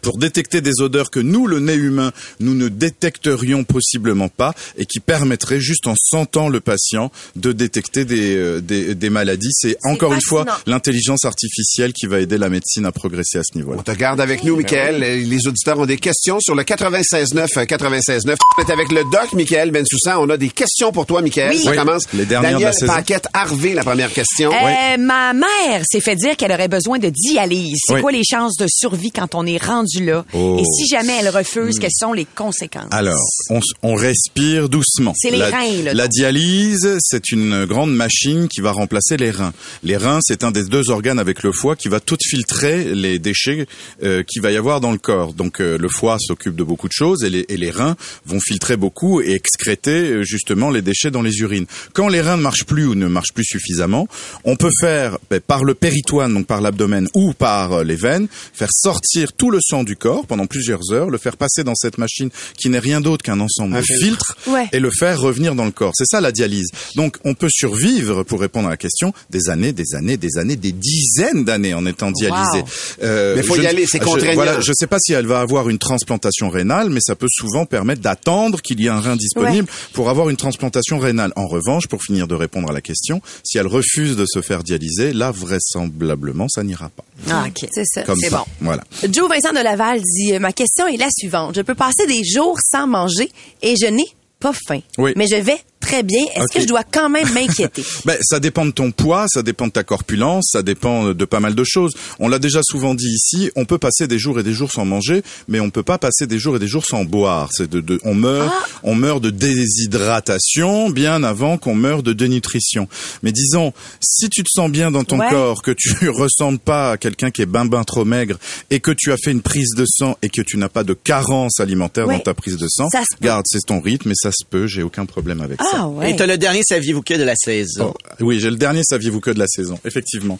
pour 0.00 0.16
détecter 0.18 0.60
des 0.60 0.80
odeurs 0.80 1.10
que 1.10 1.20
nous, 1.20 1.46
le 1.46 1.60
nez 1.60 1.74
humain, 1.74 2.12
nous 2.40 2.54
ne 2.54 2.68
détecterions 2.68 3.64
possiblement 3.64 4.28
pas 4.28 4.54
et 4.78 4.86
qui 4.86 5.00
permettraient 5.00 5.60
juste 5.60 5.86
en 5.86 5.94
sentant 5.96 6.48
le 6.48 6.60
patient 6.60 7.10
de 7.36 7.52
détecter 7.52 8.04
des, 8.04 8.36
euh, 8.36 8.60
des, 8.60 8.94
des 8.94 9.10
maladies. 9.10 9.50
C'est 9.52 9.76
encore 9.84 10.12
une 10.14 10.22
fois 10.22 10.44
l'intelligence 10.66 11.24
artificielle 11.24 11.92
qui 11.92 12.06
va 12.06 12.20
aider 12.20 12.38
la 12.38 12.48
médecine 12.48 12.86
à 12.86 12.92
progresser 12.92 13.38
à 13.38 13.42
ce 13.44 13.56
niveau-là. 13.56 13.78
On 13.80 13.82
te 13.82 13.92
garde 13.96 14.20
avec 14.20 14.44
nous, 14.44 14.56
Michael. 14.56 15.00
Les 15.00 15.46
auditeurs 15.46 15.78
ont 15.78 15.86
des 15.86 15.98
questions 15.98 16.38
sur 16.40 16.54
le 16.54 16.62
96.9, 16.62 17.46
euh, 17.58 17.64
96.9. 17.64 18.36
On 18.58 18.62
est 18.62 18.70
avec 18.72 18.90
le 18.92 19.02
doc, 19.10 19.32
Michael 19.34 19.70
Bensoussan. 19.72 20.16
On 20.18 20.30
a 20.30 20.36
des 20.36 20.48
questions 20.48 20.90
pour 20.92 21.06
toi, 21.06 21.22
Michael. 21.22 21.50
Oui. 21.54 21.62
Ça 21.62 21.70
Oui. 21.70 21.76
commence. 21.76 22.04
Les 22.14 22.24
dernières 22.24 22.50
de 22.50 22.54
Daniel 22.54 22.68
la 22.68 22.72
saison. 22.72 22.92
Paquette 22.92 23.26
Harvey, 23.34 23.74
la 23.74 23.82
première 23.84 24.12
question. 24.12 24.50
Euh, 24.52 24.96
Ma 24.98 25.32
mère 25.32 25.82
s'est 25.90 26.00
fait 26.00 26.16
dire 26.16 26.36
qu'elle 26.36 26.52
aurait 26.52 26.68
besoin 26.68 26.98
de 26.98 27.08
dialyse. 27.10 27.78
C'est 27.86 27.94
Oui. 27.94 28.00
quoi 28.00 28.12
les 28.12 28.24
chances 28.24 28.56
de 28.56 28.66
survie 28.68 29.10
quand 29.10 29.34
on 29.34 29.46
est 29.46 29.58
rendu 29.72 30.04
là. 30.04 30.24
Oh. 30.32 30.58
Et 30.60 30.64
si 30.64 30.86
jamais 30.88 31.14
elle 31.20 31.28
refuse, 31.28 31.78
quelles 31.78 31.90
sont 31.96 32.12
les 32.12 32.24
conséquences? 32.24 32.88
Alors, 32.90 33.18
on, 33.50 33.60
on 33.82 33.94
respire 33.94 34.68
doucement. 34.68 35.14
C'est 35.16 35.30
les 35.30 35.38
la, 35.38 35.50
reins, 35.50 35.82
là, 35.84 35.94
La 35.94 36.08
dialyse, 36.08 36.98
c'est 37.00 37.32
une 37.32 37.64
grande 37.64 37.94
machine 37.94 38.48
qui 38.48 38.60
va 38.60 38.72
remplacer 38.72 39.16
les 39.16 39.30
reins. 39.30 39.52
Les 39.82 39.96
reins, 39.96 40.20
c'est 40.22 40.44
un 40.44 40.50
des 40.50 40.64
deux 40.64 40.90
organes 40.90 41.18
avec 41.18 41.42
le 41.42 41.52
foie 41.52 41.76
qui 41.76 41.88
va 41.88 42.00
tout 42.00 42.18
filtrer 42.22 42.94
les 42.94 43.18
déchets 43.18 43.66
euh, 44.02 44.22
qu'il 44.22 44.42
va 44.42 44.50
y 44.52 44.56
avoir 44.56 44.80
dans 44.80 44.92
le 44.92 44.98
corps. 44.98 45.32
Donc, 45.32 45.60
euh, 45.60 45.78
le 45.78 45.88
foie 45.88 46.16
s'occupe 46.20 46.56
de 46.56 46.64
beaucoup 46.64 46.88
de 46.88 46.92
choses 46.92 47.24
et 47.24 47.30
les, 47.30 47.44
et 47.48 47.56
les 47.56 47.70
reins 47.70 47.96
vont 48.26 48.40
filtrer 48.40 48.76
beaucoup 48.76 49.20
et 49.20 49.32
excréter 49.32 50.10
euh, 50.10 50.22
justement 50.22 50.70
les 50.70 50.82
déchets 50.82 51.10
dans 51.10 51.22
les 51.22 51.38
urines. 51.40 51.66
Quand 51.92 52.08
les 52.08 52.20
reins 52.20 52.36
ne 52.36 52.42
marchent 52.42 52.64
plus 52.64 52.86
ou 52.86 52.94
ne 52.94 53.06
marchent 53.06 53.32
plus 53.32 53.44
suffisamment, 53.44 54.06
on 54.44 54.56
peut 54.56 54.70
faire 54.80 55.18
ben, 55.30 55.40
par 55.40 55.64
le 55.64 55.74
péritoine, 55.74 56.34
donc 56.34 56.46
par 56.46 56.60
l'abdomen 56.60 57.08
ou 57.14 57.32
par 57.32 57.72
euh, 57.72 57.84
les 57.84 57.96
veines, 57.96 58.28
faire 58.52 58.70
sortir 58.72 59.32
tout 59.32 59.50
le 59.50 59.58
sang 59.62 59.84
du 59.84 59.96
corps 59.96 60.26
pendant 60.26 60.46
plusieurs 60.46 60.92
heures, 60.92 61.08
le 61.10 61.18
faire 61.18 61.36
passer 61.36 61.64
dans 61.64 61.74
cette 61.74 61.98
machine 61.98 62.30
qui 62.58 62.68
n'est 62.68 62.78
rien 62.78 63.00
d'autre 63.00 63.22
qu'un 63.24 63.40
ensemble 63.40 63.76
Un 63.76 63.80
de 63.80 63.84
filtre. 63.84 64.02
filtres 64.04 64.36
Ouais. 64.48 64.68
et 64.72 64.80
le 64.80 64.90
faire 64.90 65.20
revenir 65.20 65.54
dans 65.54 65.64
le 65.64 65.70
corps. 65.70 65.92
C'est 65.96 66.06
ça 66.06 66.20
la 66.20 66.32
dialyse. 66.32 66.68
Donc 66.96 67.16
on 67.24 67.34
peut 67.34 67.48
survivre, 67.50 68.22
pour 68.24 68.40
répondre 68.40 68.66
à 68.68 68.70
la 68.70 68.76
question, 68.76 69.12
des 69.30 69.48
années, 69.48 69.72
des 69.72 69.94
années, 69.94 70.16
des 70.16 70.36
années, 70.38 70.56
des 70.56 70.72
dizaines 70.72 71.44
d'années 71.44 71.74
en 71.74 71.86
étant 71.86 72.10
dialysé. 72.10 72.58
Wow. 72.60 72.64
Euh, 73.02 73.36
Mais 73.36 73.42
faut 73.42 73.54
je 73.54 73.60
y 73.60 73.64
ne- 73.64 73.68
aller, 73.68 73.86
c'est 73.86 73.98
je- 73.98 74.04
contraignant. 74.04 74.34
Voilà, 74.34 74.60
je 74.60 74.72
sais 74.74 74.86
pas 74.86 74.98
si 75.00 75.12
elle 75.12 75.26
va 75.26 75.40
avoir 75.40 75.68
une 75.68 75.78
transplantation 75.78 76.50
rénale, 76.50 76.90
mais 76.90 77.00
ça 77.00 77.14
peut 77.14 77.28
souvent 77.30 77.64
permettre 77.66 78.02
d'attendre 78.02 78.60
qu'il 78.60 78.80
y 78.80 78.86
ait 78.86 78.90
un 78.90 79.00
rein 79.00 79.16
disponible 79.16 79.68
pour 79.92 80.10
avoir 80.10 80.28
une 80.28 80.36
transplantation 80.36 80.98
rénale. 80.98 81.32
En 81.36 81.46
revanche, 81.46 81.86
pour 81.86 82.02
finir 82.02 82.26
de 82.26 82.34
répondre 82.34 82.68
à 82.70 82.72
la 82.72 82.80
question, 82.80 83.20
si 83.44 83.58
elle 83.58 83.66
refuse 83.66 84.16
de 84.16 84.24
se 84.26 84.40
faire 84.42 84.62
dialyser, 84.62 85.12
là 85.12 85.30
vraisemblablement 85.30 86.48
ça 86.48 86.62
n'ira 86.62 86.88
pas. 86.88 87.04
Ah, 87.30 87.44
OK. 87.46 87.68
C'est 87.72 87.84
ça. 87.84 88.02
Comme 88.02 88.18
ça. 88.18 88.30
bon. 88.38 88.44
Voilà. 88.60 88.82
Joe 89.10 89.28
Vincent 89.28 89.51
de 89.52 89.62
Laval 89.62 90.00
dit 90.00 90.34
euh, 90.34 90.38
Ma 90.38 90.52
question 90.52 90.86
est 90.86 90.96
la 90.96 91.08
suivante. 91.10 91.54
Je 91.56 91.62
peux 91.62 91.74
passer 91.74 92.06
des 92.06 92.22
jours 92.24 92.58
sans 92.60 92.86
manger 92.86 93.30
et 93.62 93.74
je 93.76 93.86
n'ai 93.86 94.06
pas 94.40 94.52
faim. 94.52 94.80
Oui. 94.98 95.12
Mais 95.16 95.26
je 95.26 95.36
vais 95.36 95.58
très 95.82 96.02
bien. 96.02 96.24
Est-ce 96.34 96.54
que 96.54 96.60
je 96.62 96.66
dois 96.66 96.84
quand 96.84 97.10
même 97.10 97.30
m'inquiéter? 97.32 97.84
Ben, 98.04 98.16
ça 98.22 98.40
dépend 98.40 98.64
de 98.64 98.70
ton 98.70 98.90
poids, 98.90 99.26
ça 99.28 99.42
dépend 99.42 99.66
de 99.66 99.72
ta 99.72 99.84
corpulence, 99.84 100.46
ça 100.52 100.62
dépend 100.62 101.12
de 101.12 101.24
pas 101.24 101.40
mal 101.40 101.54
de 101.54 101.64
choses. 101.64 101.92
On 102.18 102.28
l'a 102.28 102.38
déjà 102.38 102.60
souvent 102.62 102.94
dit 102.94 103.08
ici, 103.10 103.50
on 103.54 103.64
peut 103.64 103.78
passer 103.78 104.06
des 104.08 104.18
jours 104.18 104.40
et 104.40 104.42
des 104.42 104.52
jours 104.54 104.72
sans 104.72 104.84
manger, 104.84 105.22
mais 105.48 105.60
on 105.60 105.70
peut 105.70 105.82
pas 105.82 105.98
passer 105.98 106.26
des 106.26 106.38
jours 106.38 106.56
et 106.56 106.58
des 106.58 106.66
jours 106.66 106.84
sans 106.86 107.04
boire. 107.04 107.48
C'est 107.52 107.68
de, 107.70 107.80
de- 107.80 108.00
on 108.04 108.14
meurt, 108.14 108.52
on 108.82 108.94
meurt 108.94 109.20
de 109.22 109.30
déshydratation 109.30 110.90
bien 110.90 111.22
avant 111.22 111.58
qu'on 111.58 111.74
meure 111.74 112.02
de 112.02 112.12
dénutrition. 112.12 112.88
Mais 113.22 113.32
disons, 113.32 113.72
si 114.00 114.28
tu 114.30 114.42
te 114.42 114.48
sens 114.50 114.70
bien 114.70 114.90
dans 114.90 115.04
ton 115.04 115.18
Ouais. 115.20 115.28
corps, 115.30 115.62
que 115.62 115.70
tu 115.76 116.08
ressembles 116.08 116.58
pas 116.58 116.92
à 116.92 116.96
quelqu'un 116.96 117.30
qui 117.30 117.42
est 117.42 117.46
ben 117.46 117.66
ben 117.66 117.84
trop 117.84 118.04
maigre 118.04 118.38
et 118.70 118.80
que 118.80 118.90
tu 118.90 119.12
as 119.12 119.16
fait 119.16 119.30
une 119.30 119.42
prise 119.42 119.74
de 119.76 119.84
sang 119.86 120.16
et 120.22 120.28
que 120.30 120.40
tu 120.42 120.56
n'as 120.56 120.68
pas 120.68 120.82
de 120.84 120.94
carence 120.94 121.60
alimentaire 121.60 122.06
Ouais. 122.08 122.14
dans 122.16 122.20
ta 122.22 122.34
prise 122.34 122.56
de 122.56 122.66
sang, 122.68 122.88
garde, 123.20 123.44
c'est 123.46 123.60
ton 123.66 123.80
rythme 123.80 124.10
et 124.10 124.14
ça 124.16 124.30
se 124.32 124.44
peut, 124.48 124.66
j'ai 124.66 124.82
aucun 124.82 125.04
problème 125.06 125.40
avec 125.42 125.60
ça. 125.62 125.71
Ah 125.72 125.88
ouais. 125.88 126.10
Et 126.10 126.16
t'as 126.16 126.26
le 126.26 126.38
dernier 126.38 126.62
saviez-vous 126.62 127.02
que 127.02 127.14
de 127.14 127.22
la 127.22 127.36
saison. 127.36 127.94
Oh, 127.94 128.14
oui, 128.20 128.40
j'ai 128.40 128.50
le 128.50 128.56
dernier 128.56 128.82
saviez-vous 128.84 129.20
que 129.20 129.30
de 129.30 129.38
la 129.38 129.46
saison, 129.46 129.78
effectivement. 129.84 130.38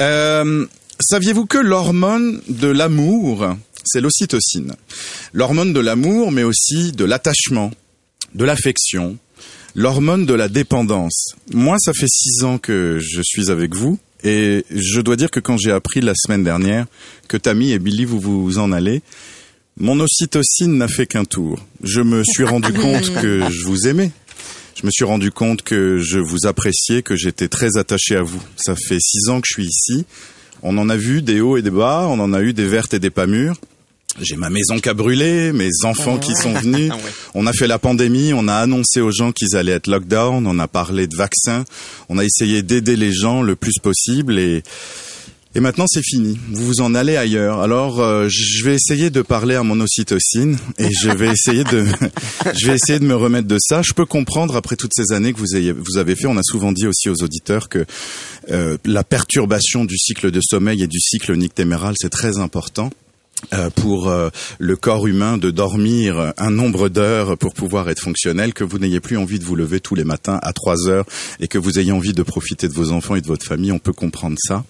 Euh, 0.00 0.66
saviez-vous 1.00 1.46
que 1.46 1.58
l'hormone 1.58 2.40
de 2.48 2.68
l'amour, 2.68 3.54
c'est 3.84 4.00
l'ocytocine? 4.00 4.74
L'hormone 5.32 5.72
de 5.72 5.80
l'amour, 5.80 6.32
mais 6.32 6.42
aussi 6.42 6.92
de 6.92 7.04
l'attachement, 7.04 7.70
de 8.34 8.44
l'affection, 8.44 9.16
l'hormone 9.74 10.26
de 10.26 10.34
la 10.34 10.48
dépendance. 10.48 11.34
Moi, 11.52 11.76
ça 11.78 11.92
fait 11.92 12.08
six 12.08 12.44
ans 12.44 12.58
que 12.58 12.98
je 13.00 13.20
suis 13.22 13.50
avec 13.50 13.74
vous. 13.74 13.98
Et 14.24 14.64
je 14.70 15.00
dois 15.00 15.14
dire 15.14 15.30
que 15.30 15.40
quand 15.40 15.56
j'ai 15.56 15.70
appris 15.70 16.00
la 16.00 16.14
semaine 16.16 16.42
dernière 16.42 16.86
que 17.28 17.36
Tammy 17.36 17.72
et 17.72 17.78
Billy, 17.78 18.04
vous 18.04 18.18
vous 18.18 18.58
en 18.58 18.72
allez, 18.72 19.02
mon 19.78 20.00
ocytocine 20.00 20.78
n'a 20.78 20.88
fait 20.88 21.06
qu'un 21.06 21.24
tour. 21.24 21.64
Je 21.84 22.00
me 22.00 22.24
suis 22.24 22.44
rendu 22.44 22.72
compte 22.80 23.12
que 23.20 23.48
je 23.50 23.66
vous 23.66 23.86
aimais. 23.86 24.10
Je 24.76 24.84
me 24.84 24.90
suis 24.90 25.04
rendu 25.04 25.30
compte 25.30 25.62
que 25.62 25.98
je 25.98 26.18
vous 26.18 26.46
appréciais, 26.46 27.02
que 27.02 27.16
j'étais 27.16 27.48
très 27.48 27.78
attaché 27.78 28.14
à 28.14 28.20
vous. 28.20 28.42
Ça 28.56 28.74
fait 28.76 29.00
six 29.00 29.30
ans 29.30 29.40
que 29.40 29.46
je 29.48 29.54
suis 29.54 29.66
ici. 29.66 30.04
On 30.62 30.76
en 30.76 30.90
a 30.90 30.96
vu 30.96 31.22
des 31.22 31.40
hauts 31.40 31.56
et 31.56 31.62
des 31.62 31.70
bas, 31.70 32.06
on 32.10 32.20
en 32.20 32.34
a 32.34 32.42
eu 32.42 32.52
des 32.52 32.66
vertes 32.66 32.92
et 32.92 32.98
des 32.98 33.08
pas 33.08 33.26
mûres. 33.26 33.56
J'ai 34.20 34.36
ma 34.36 34.50
maison 34.50 34.78
qui 34.78 34.90
a 34.90 34.94
brûlé, 34.94 35.52
mes 35.52 35.70
enfants 35.84 36.18
qui 36.18 36.34
sont 36.34 36.52
venus. 36.52 36.92
Ah. 36.92 36.98
On 37.34 37.46
a 37.46 37.52
fait 37.52 37.66
la 37.66 37.78
pandémie, 37.78 38.32
on 38.34 38.48
a 38.48 38.54
annoncé 38.54 39.00
aux 39.00 39.10
gens 39.10 39.32
qu'ils 39.32 39.56
allaient 39.56 39.72
être 39.72 39.88
lockdown, 39.88 40.46
on 40.46 40.58
a 40.58 40.68
parlé 40.68 41.06
de 41.06 41.16
vaccins, 41.16 41.64
on 42.08 42.18
a 42.18 42.24
essayé 42.24 42.62
d'aider 42.62 42.96
les 42.96 43.12
gens 43.12 43.42
le 43.42 43.56
plus 43.56 43.78
possible 43.82 44.38
et 44.38 44.62
et 45.56 45.60
maintenant 45.60 45.86
c'est 45.88 46.04
fini. 46.04 46.38
Vous 46.50 46.66
vous 46.66 46.80
en 46.82 46.94
allez 46.94 47.16
ailleurs. 47.16 47.60
Alors 47.60 48.00
euh, 48.00 48.28
je 48.28 48.62
vais 48.62 48.74
essayer 48.74 49.08
de 49.08 49.22
parler 49.22 49.54
à 49.54 49.62
mon 49.62 49.80
ocytocine 49.80 50.58
et 50.78 50.90
je 50.92 51.08
vais 51.08 51.30
essayer 51.30 51.64
de 51.64 51.86
je 52.54 52.66
vais 52.66 52.74
essayer 52.74 52.98
de 52.98 53.06
me 53.06 53.16
remettre 53.16 53.48
de 53.48 53.56
ça. 53.58 53.80
Je 53.80 53.94
peux 53.94 54.04
comprendre 54.04 54.54
après 54.54 54.76
toutes 54.76 54.92
ces 54.94 55.14
années 55.14 55.32
que 55.32 55.38
vous 55.38 55.56
ayez 55.56 55.72
vous 55.72 55.96
avez 55.96 56.14
fait. 56.14 56.26
On 56.26 56.36
a 56.36 56.42
souvent 56.42 56.72
dit 56.72 56.86
aussi 56.86 57.08
aux 57.08 57.22
auditeurs 57.22 57.70
que 57.70 57.86
euh, 58.50 58.76
la 58.84 59.02
perturbation 59.02 59.86
du 59.86 59.96
cycle 59.96 60.30
de 60.30 60.40
sommeil 60.42 60.82
et 60.82 60.86
du 60.86 61.00
cycle 61.00 61.34
nictéméral 61.34 61.94
c'est 61.96 62.10
très 62.10 62.36
important 62.36 62.90
pour 63.74 64.08
euh, 64.08 64.30
le 64.58 64.76
corps 64.76 65.06
humain 65.06 65.38
de 65.38 65.50
dormir 65.50 66.32
un 66.36 66.50
nombre 66.50 66.88
d'heures 66.88 67.36
pour 67.38 67.54
pouvoir 67.54 67.88
être 67.90 68.00
fonctionnel, 68.00 68.52
que 68.54 68.64
vous 68.64 68.78
n'ayez 68.78 69.00
plus 69.00 69.16
envie 69.16 69.38
de 69.38 69.44
vous 69.44 69.56
lever 69.56 69.80
tous 69.80 69.94
les 69.94 70.04
matins 70.04 70.38
à 70.42 70.52
3 70.52 70.88
heures 70.88 71.04
et 71.40 71.48
que 71.48 71.58
vous 71.58 71.78
ayez 71.78 71.92
envie 71.92 72.12
de 72.12 72.22
profiter 72.22 72.68
de 72.68 72.72
vos 72.72 72.92
enfants 72.92 73.14
et 73.14 73.20
de 73.20 73.26
votre 73.26 73.46
famille, 73.46 73.72
on 73.72 73.78
peut 73.78 73.92
comprendre 73.92 74.36
ça. 74.38 74.64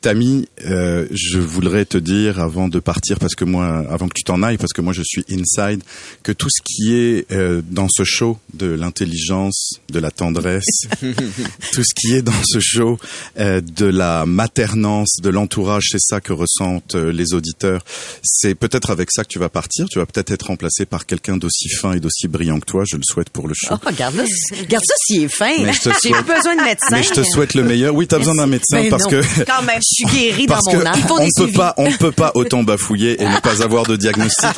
Tammy, 0.00 0.48
euh, 0.66 1.06
je 1.10 1.38
voudrais 1.38 1.84
te 1.84 1.98
dire 1.98 2.40
avant 2.40 2.68
de 2.68 2.78
partir, 2.78 3.18
parce 3.18 3.34
que 3.34 3.44
moi, 3.44 3.84
avant 3.90 4.08
que 4.08 4.14
tu 4.14 4.22
t'en 4.22 4.42
ailles, 4.42 4.58
parce 4.58 4.72
que 4.72 4.80
moi 4.80 4.92
je 4.92 5.02
suis 5.04 5.24
inside, 5.30 5.82
que 6.22 6.32
tout 6.32 6.48
ce 6.50 6.62
qui 6.62 6.94
est 6.94 7.30
euh, 7.32 7.60
dans 7.70 7.88
ce 7.90 8.04
show 8.04 8.38
de 8.54 8.66
l'intelligence, 8.66 9.80
de 9.90 9.98
la 9.98 10.10
tendresse, 10.10 10.82
tout 11.00 11.82
ce 11.82 11.94
qui 11.94 12.14
est 12.14 12.22
dans 12.22 12.32
ce 12.44 12.60
show 12.60 12.98
euh, 13.38 13.60
de 13.60 13.86
la 13.86 14.26
maternance, 14.26 15.16
de 15.22 15.28
l'entourage, 15.28 15.88
c'est 15.90 16.00
ça 16.00 16.20
que 16.20 16.32
ressentent 16.32 16.94
euh, 16.94 17.12
les 17.12 17.34
auditeurs. 17.34 17.84
C'est 18.22 18.54
peut-être 18.54 18.90
avec 18.90 19.08
ça 19.10 19.22
que 19.22 19.28
tu 19.28 19.38
vas 19.38 19.48
partir. 19.48 19.86
Tu 19.90 19.98
vas 19.98 20.06
peut-être 20.06 20.30
être 20.32 20.46
remplacé 20.46 20.86
par 20.86 21.06
quelqu'un 21.06 21.36
d'aussi 21.36 21.68
fin 21.68 21.92
et 21.92 22.00
d'aussi 22.00 22.28
brillant 22.28 22.60
que 22.60 22.66
toi. 22.66 22.84
Je 22.86 22.96
le 22.96 23.02
souhaite 23.04 23.30
pour 23.30 23.48
le 23.48 23.54
show. 23.54 23.68
Oh, 23.74 23.78
regarde, 23.86 24.14
là, 24.16 24.24
regarde 24.58 24.84
ça 24.86 24.94
s'il 25.06 25.24
est 25.24 25.28
fin. 25.28 25.56
Mais 25.64 25.72
je 25.72 25.80
te 25.80 25.90
J'ai 26.02 26.10
souhaite- 26.10 26.26
besoin 26.26 26.56
de 26.56 26.62
médecin. 26.62 26.86
Mais 26.92 27.02
je 27.02 27.10
te 27.10 27.22
souhaite 27.22 27.54
le 27.54 27.62
meilleur. 27.64 27.94
Oui, 27.94 28.06
t'as 28.06 28.18
besoin 28.18 28.34
d'un 28.34 28.46
médecin 28.46 28.84
parce 28.90 29.04
non. 29.04 29.10
que 29.10 29.44
Quand 29.44 29.62
même, 29.62 29.80
je 29.80 30.04
suis 30.04 30.04
guérie 30.06 30.46
dans 30.46 30.58
mon 30.66 30.84
âme. 30.86 31.00
on 31.10 31.24
ne 31.24 31.30
peut 31.46 31.52
pas, 31.52 31.74
on 31.78 31.90
ne 31.90 31.96
peut 31.96 32.12
pas 32.12 32.32
autant 32.34 32.62
bafouiller 32.62 33.20
et 33.22 33.28
ne 33.28 33.38
pas 33.40 33.62
avoir 33.62 33.84
de 33.84 33.96
diagnostic. 33.96 34.46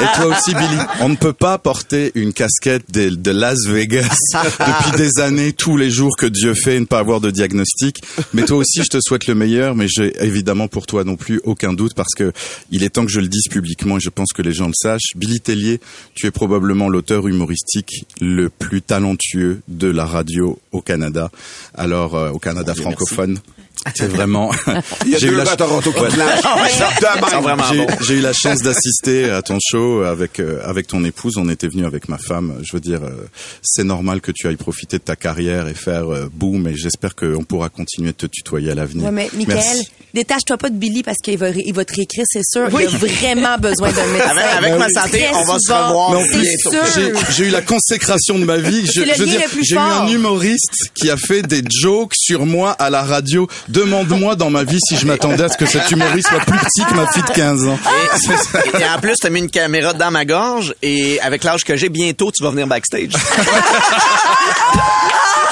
et, 0.00 0.16
toi 0.16 0.26
aussi, 0.26 0.54
Billy, 0.54 0.78
on 1.00 1.08
ne 1.08 1.16
peut 1.16 1.32
pas 1.32 1.58
porter 1.58 2.12
une 2.14 2.32
casquette 2.32 2.90
de, 2.90 3.10
de 3.10 3.30
Las 3.30 3.66
Vegas 3.66 4.16
depuis 4.34 4.96
des 4.96 5.20
années, 5.20 5.52
tous 5.52 5.76
les 5.76 5.90
jours 5.90 6.16
que 6.16 6.26
Dieu 6.26 6.54
fait, 6.54 6.76
et 6.76 6.80
ne 6.80 6.84
pas 6.84 6.98
avoir 6.98 7.20
de 7.20 7.30
diagnostic. 7.30 8.02
Mais 8.32 8.42
toi 8.42 8.58
aussi, 8.58 8.82
je 8.82 8.88
te 8.88 8.98
souhaite 9.00 9.26
le 9.26 9.34
meilleur, 9.34 9.74
mais 9.74 9.86
j'ai 9.88 10.12
évidemment 10.24 10.68
pour 10.68 10.86
toi 10.86 11.04
non 11.04 11.16
plus 11.16 11.40
aucun 11.44 11.72
doute 11.72 11.94
parce 11.94 12.14
que 12.16 12.32
il 12.70 12.82
est 12.82 12.90
temps 12.90 13.04
que 13.04 13.12
je 13.12 13.20
le 13.20 13.28
dise 13.28 13.48
publiquement 13.50 13.96
et 13.96 14.00
je 14.00 14.10
pense 14.10 14.32
que 14.32 14.42
les 14.42 14.52
gens 14.52 14.66
le 14.66 14.74
sachent. 14.74 15.16
Billy 15.16 15.40
Tellier, 15.40 15.80
tu 16.14 16.26
es 16.26 16.30
probablement 16.30 16.88
l'auteur 16.88 17.28
humoristique 17.28 18.06
le 18.20 18.48
plus 18.48 18.82
talentueux 18.82 19.60
de 19.68 19.88
la 19.88 20.04
radio 20.04 20.58
au 20.72 20.80
Canada. 20.80 21.30
Alors, 21.74 22.14
euh, 22.14 22.30
au 22.30 22.38
Canada 22.38 22.74
francophone. 22.74 23.38
C'est 23.94 24.08
vraiment. 24.08 24.50
Il 25.06 25.12
y 25.12 25.14
a 25.14 25.18
J'ai 25.18 25.28
eu 25.28 25.34
la 25.34 25.50
à 25.50 25.56
Toronto 25.56 25.92
qui 25.92 25.98
Ouais. 26.00 26.08
J'ai 28.06 28.14
eu- 28.14 28.22
chance 28.34 28.60
d'assister 28.62 29.30
à 29.30 29.42
ton 29.42 29.58
show 29.60 30.02
avec 30.02 30.40
euh, 30.40 30.60
avec 30.64 30.86
ton 30.86 31.04
épouse. 31.04 31.36
On 31.38 31.48
était 31.48 31.68
venu 31.68 31.84
avec 31.86 32.08
ma 32.08 32.18
femme. 32.18 32.60
Je 32.62 32.72
veux 32.74 32.80
dire, 32.80 33.00
euh, 33.02 33.26
c'est 33.62 33.84
normal 33.84 34.20
que 34.20 34.32
tu 34.32 34.46
ailles 34.48 34.56
profiter 34.56 34.98
de 34.98 35.02
ta 35.02 35.16
carrière 35.16 35.66
et 35.68 35.74
faire 35.74 36.12
euh, 36.12 36.28
boum. 36.32 36.66
Et 36.68 36.76
j'espère 36.76 37.14
qu'on 37.14 37.44
pourra 37.44 37.68
continuer 37.68 38.08
de 38.12 38.16
te 38.16 38.26
tutoyer 38.26 38.70
à 38.70 38.74
l'avenir. 38.74 39.06
Ouais, 39.06 39.10
mais 39.12 39.30
Michael, 39.34 39.78
détache-toi 40.14 40.56
pas 40.58 40.70
de 40.70 40.76
Billy 40.76 41.02
parce 41.02 41.18
qu'il 41.22 41.38
va, 41.38 41.50
il 41.50 41.72
va 41.74 41.84
te 41.84 41.94
réécrire, 41.94 42.24
c'est 42.28 42.42
sûr. 42.44 42.68
Il 42.70 42.86
a 42.86 42.88
vraiment 42.90 43.58
besoin 43.58 43.90
d'un 43.92 44.06
médecin. 44.06 44.28
Avec- 44.28 44.64
avec 44.74 44.78
ma 44.78 44.88
santé, 44.90 45.18
Très 45.18 45.34
on 45.34 45.44
va 45.44 45.54
se 45.54 45.66
souvent, 45.66 45.88
revoir 45.88 46.10
Mais 46.12 46.16
en 46.16 46.22
c'est 46.22 46.28
plus, 46.30 46.40
bientôt. 46.42 46.70
sûr. 46.70 47.20
j'ai- 47.36 47.44
eu 47.44 47.50
la 47.50 47.62
consécration 47.62 48.38
de 48.38 48.44
ma 48.44 48.58
vie. 48.58 48.84
J'ai 48.86 49.02
eu 49.74 49.78
un 49.78 50.06
humoriste 50.08 50.90
qui 50.94 51.10
a 51.10 51.16
fait 51.16 51.42
des 51.42 51.62
jokes 51.70 52.12
sur 52.14 52.46
moi 52.46 52.72
à 52.72 52.90
la 52.90 53.02
radio. 53.02 53.46
Demande-moi 53.78 54.34
dans 54.34 54.50
ma 54.50 54.64
vie 54.64 54.80
si 54.88 54.96
je 54.96 55.06
m'attendais 55.06 55.44
à 55.44 55.48
ce 55.48 55.56
que 55.56 55.64
cet 55.64 55.88
humoriste 55.92 56.26
soit 56.26 56.40
plus 56.40 56.58
petit 56.58 56.84
que 56.84 56.94
ma 56.94 57.06
fille 57.12 57.22
de 57.22 57.28
15 57.28 57.68
ans. 57.68 57.78
Et, 58.76 58.80
et 58.80 58.88
en 58.88 58.98
plus, 59.00 59.14
t'as 59.20 59.30
mis 59.30 59.38
une 59.38 59.48
caméra 59.48 59.92
dans 59.92 60.10
ma 60.10 60.24
gorge 60.24 60.74
et 60.82 61.20
avec 61.20 61.44
l'âge 61.44 61.62
que 61.62 61.76
j'ai, 61.76 61.88
bientôt, 61.88 62.32
tu 62.32 62.42
vas 62.42 62.50
venir 62.50 62.66
backstage. 62.66 63.12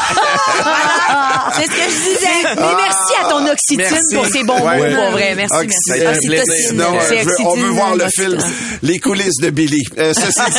C'est 1.55 1.63
ce 1.65 1.71
que 1.71 1.83
je 1.91 2.11
disais. 2.11 2.55
Mais 2.57 2.75
merci 2.77 3.15
à 3.25 3.29
ton 3.29 3.47
oxytocine 3.47 3.79
Merci. 3.91 4.15
pour 4.17 4.27
ces 4.27 4.43
bons 4.45 4.61
Ouais. 4.67 4.91
mots, 4.91 4.97
pour 5.03 5.11
vrai. 5.13 5.35
Merci, 5.37 5.55
Oxy- 5.55 5.67
merci. 5.67 5.77
Ça 5.87 5.93
a 5.93 5.97
été 5.97 6.07
un 6.07 6.11
Oxytocine. 6.11 6.31
plaisir. 6.47 6.69
Sinon, 6.69 6.99
C'est 7.09 7.19
je 7.19 7.25
veux- 7.25 7.37
on 7.47 7.57
veut 7.57 7.69
voir 7.71 7.95
le 7.97 8.07
film 8.15 8.39
Les 8.83 8.99
coulisses 8.99 9.37
de 9.41 9.51
Billy. 9.51 9.83
Euh, 9.99 10.13
ceci 10.15 10.41
dit, 10.51 10.59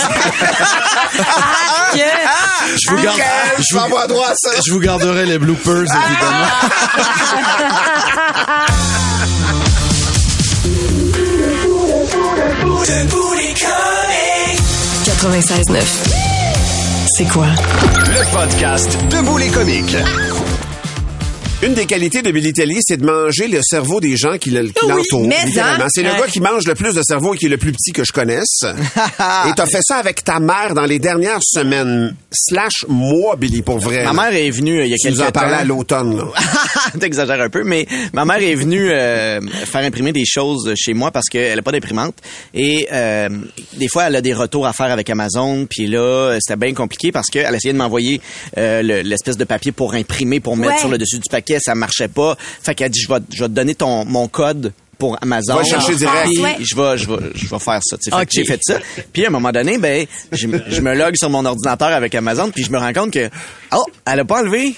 Je 2.83 2.89
vous 2.89 3.01
garde, 3.03 3.17
je 3.57 3.63
je 3.63 3.73
vous, 3.73 3.79
vais 3.79 3.85
avoir 3.85 4.07
droit 4.07 4.27
à 4.27 4.33
ça. 4.35 4.49
je 4.65 4.71
vous 4.71 4.79
garderai 4.79 5.25
les 5.25 5.37
bloopers 5.37 5.83
évidemment. 5.83 6.47
96.9. 15.05 16.03
C'est 17.17 17.25
quoi? 17.25 17.47
Le 18.19 18.31
podcast 18.31 18.97
Debout 19.11 19.37
les 19.37 19.49
comiques. 19.49 19.95
Une 21.63 21.73
des 21.73 21.87
qualités 21.87 22.21
de 22.21 22.29
Billy 22.29 22.53
Tellier, 22.53 22.77
c'est 22.81 22.97
de 22.97 23.05
manger 23.05 23.47
le 23.47 23.61
cerveau 23.63 23.99
des 23.99 24.15
gens 24.15 24.37
qui 24.37 24.51
le- 24.51 24.67
qui 24.67 24.85
Oui, 24.85 24.89
l'entourent. 24.89 25.27
littéralement. 25.27 25.85
hein. 25.85 25.89
C'est 25.89 26.03
le 26.03 26.11
Ouais. 26.11 26.19
gars 26.19 26.27
qui 26.27 26.39
mange 26.39 26.67
le 26.67 26.75
plus 26.75 26.93
de 26.93 27.01
cerveau 27.01 27.33
et 27.33 27.37
qui 27.37 27.47
est 27.47 27.49
le 27.49 27.57
plus 27.57 27.71
petit 27.71 27.93
que 27.93 28.03
je 28.03 28.11
connaisse. 28.11 28.59
et 28.63 29.51
t'as 29.55 29.65
fait 29.65 29.81
ça 29.81 29.95
avec 29.95 30.23
ta 30.23 30.39
mère 30.39 30.75
dans 30.75 30.85
les 30.85 30.99
dernières 30.99 31.39
semaines. 31.41 32.15
Slash 32.31 32.85
mois, 32.87 33.37
Billy, 33.37 33.63
pour 33.63 33.79
vrai. 33.79 34.03
Ma 34.05 34.13
mère 34.13 34.35
est 34.35 34.51
venue 34.51 34.79
euh, 34.81 34.85
il 34.85 34.91
y 34.91 34.93
a 34.93 34.97
Tu 34.97 35.07
nous 35.09 35.15
quelques 35.15 35.29
en 35.29 35.31
parlais 35.31 35.55
temps. 35.55 35.61
à 35.61 35.63
l'automne, 35.63 36.17
là. 36.17 36.25
T'exagères 36.99 37.41
un 37.41 37.49
peu, 37.49 37.63
mais 37.63 37.87
ma 38.13 38.23
mère 38.23 38.37
est 38.43 38.53
venue 38.53 38.91
euh, 38.91 39.41
faire 39.65 39.81
imprimer 39.83 40.11
des 40.11 40.25
choses 40.27 40.71
chez 40.77 40.93
moi 40.93 41.09
parce 41.09 41.25
qu'elle 41.27 41.55
n'a 41.55 41.63
pas 41.63 41.71
d'imprimante. 41.71 42.13
Et 42.53 42.87
euh, 42.91 43.29
des 43.73 43.87
fois, 43.87 44.03
elle 44.05 44.15
a 44.15 44.21
des 44.21 44.33
retours 44.35 44.67
à 44.67 44.73
faire 44.73 44.91
avec 44.91 45.09
Amazon. 45.09 45.65
Puis 45.67 45.87
là, 45.87 46.37
c'était 46.39 46.55
bien 46.55 46.75
compliqué 46.75 47.11
parce 47.11 47.29
qu'elle 47.31 47.53
essayait 47.55 47.73
de 47.73 47.79
m'envoyer 47.79 48.21
euh, 48.59 48.83
le- 48.83 49.01
l'espèce 49.01 49.37
de 49.37 49.43
papier 49.43 49.71
pour 49.71 49.95
imprimer, 49.95 50.39
pour 50.39 50.55
mettre 50.55 50.73
Ouais. 50.73 50.79
sur 50.79 50.89
le 50.89 50.99
dessus 50.99 51.17
du 51.17 51.27
paquet. 51.47 51.59
Ça 51.63 51.75
marchait 51.75 52.07
pas. 52.07 52.35
Fait 52.63 52.75
qu'elle 52.75 52.91
dit, 52.91 53.01
je 53.01 53.07
vais, 53.07 53.19
je 53.33 53.39
vais 53.43 53.49
te 53.49 53.53
donner 53.53 53.75
ton, 53.75 54.05
mon 54.05 54.27
code 54.27 54.73
pour 54.97 55.15
Amazon. 55.21 55.57
Va 55.57 55.63
chercher 55.63 55.93
direct. 55.95 56.25
Puis 56.25 56.41
Ouais. 56.41 56.55
je 56.59 56.75
vais, 56.75 56.97
je 56.97 57.07
vais, 57.07 57.29
je 57.35 57.47
vais 57.47 57.59
faire 57.59 57.79
ça. 57.83 57.97
tu 57.97 58.05
sais. 58.05 58.09
Fait 58.09 58.15
Ok. 58.15 58.25
que 58.25 58.31
j'ai 58.33 58.45
fait 58.45 58.59
ça. 58.63 58.79
Puis 59.13 59.25
à 59.25 59.27
un 59.27 59.31
moment 59.31 59.51
donné, 59.51 59.77
ben, 59.77 60.07
je, 60.31 60.47
je 60.69 60.81
me 60.81 60.95
log 60.95 61.15
sur 61.15 61.29
mon 61.29 61.45
ordinateur 61.45 61.89
avec 61.89 62.15
Amazon, 62.15 62.49
puis 62.49 62.63
je 62.63 62.71
me 62.71 62.79
rends 62.79 62.93
compte 62.93 63.11
que, 63.13 63.29
oh, 63.73 63.85
elle 64.07 64.21
a 64.21 64.25
pas 64.25 64.39
enlevé, 64.41 64.73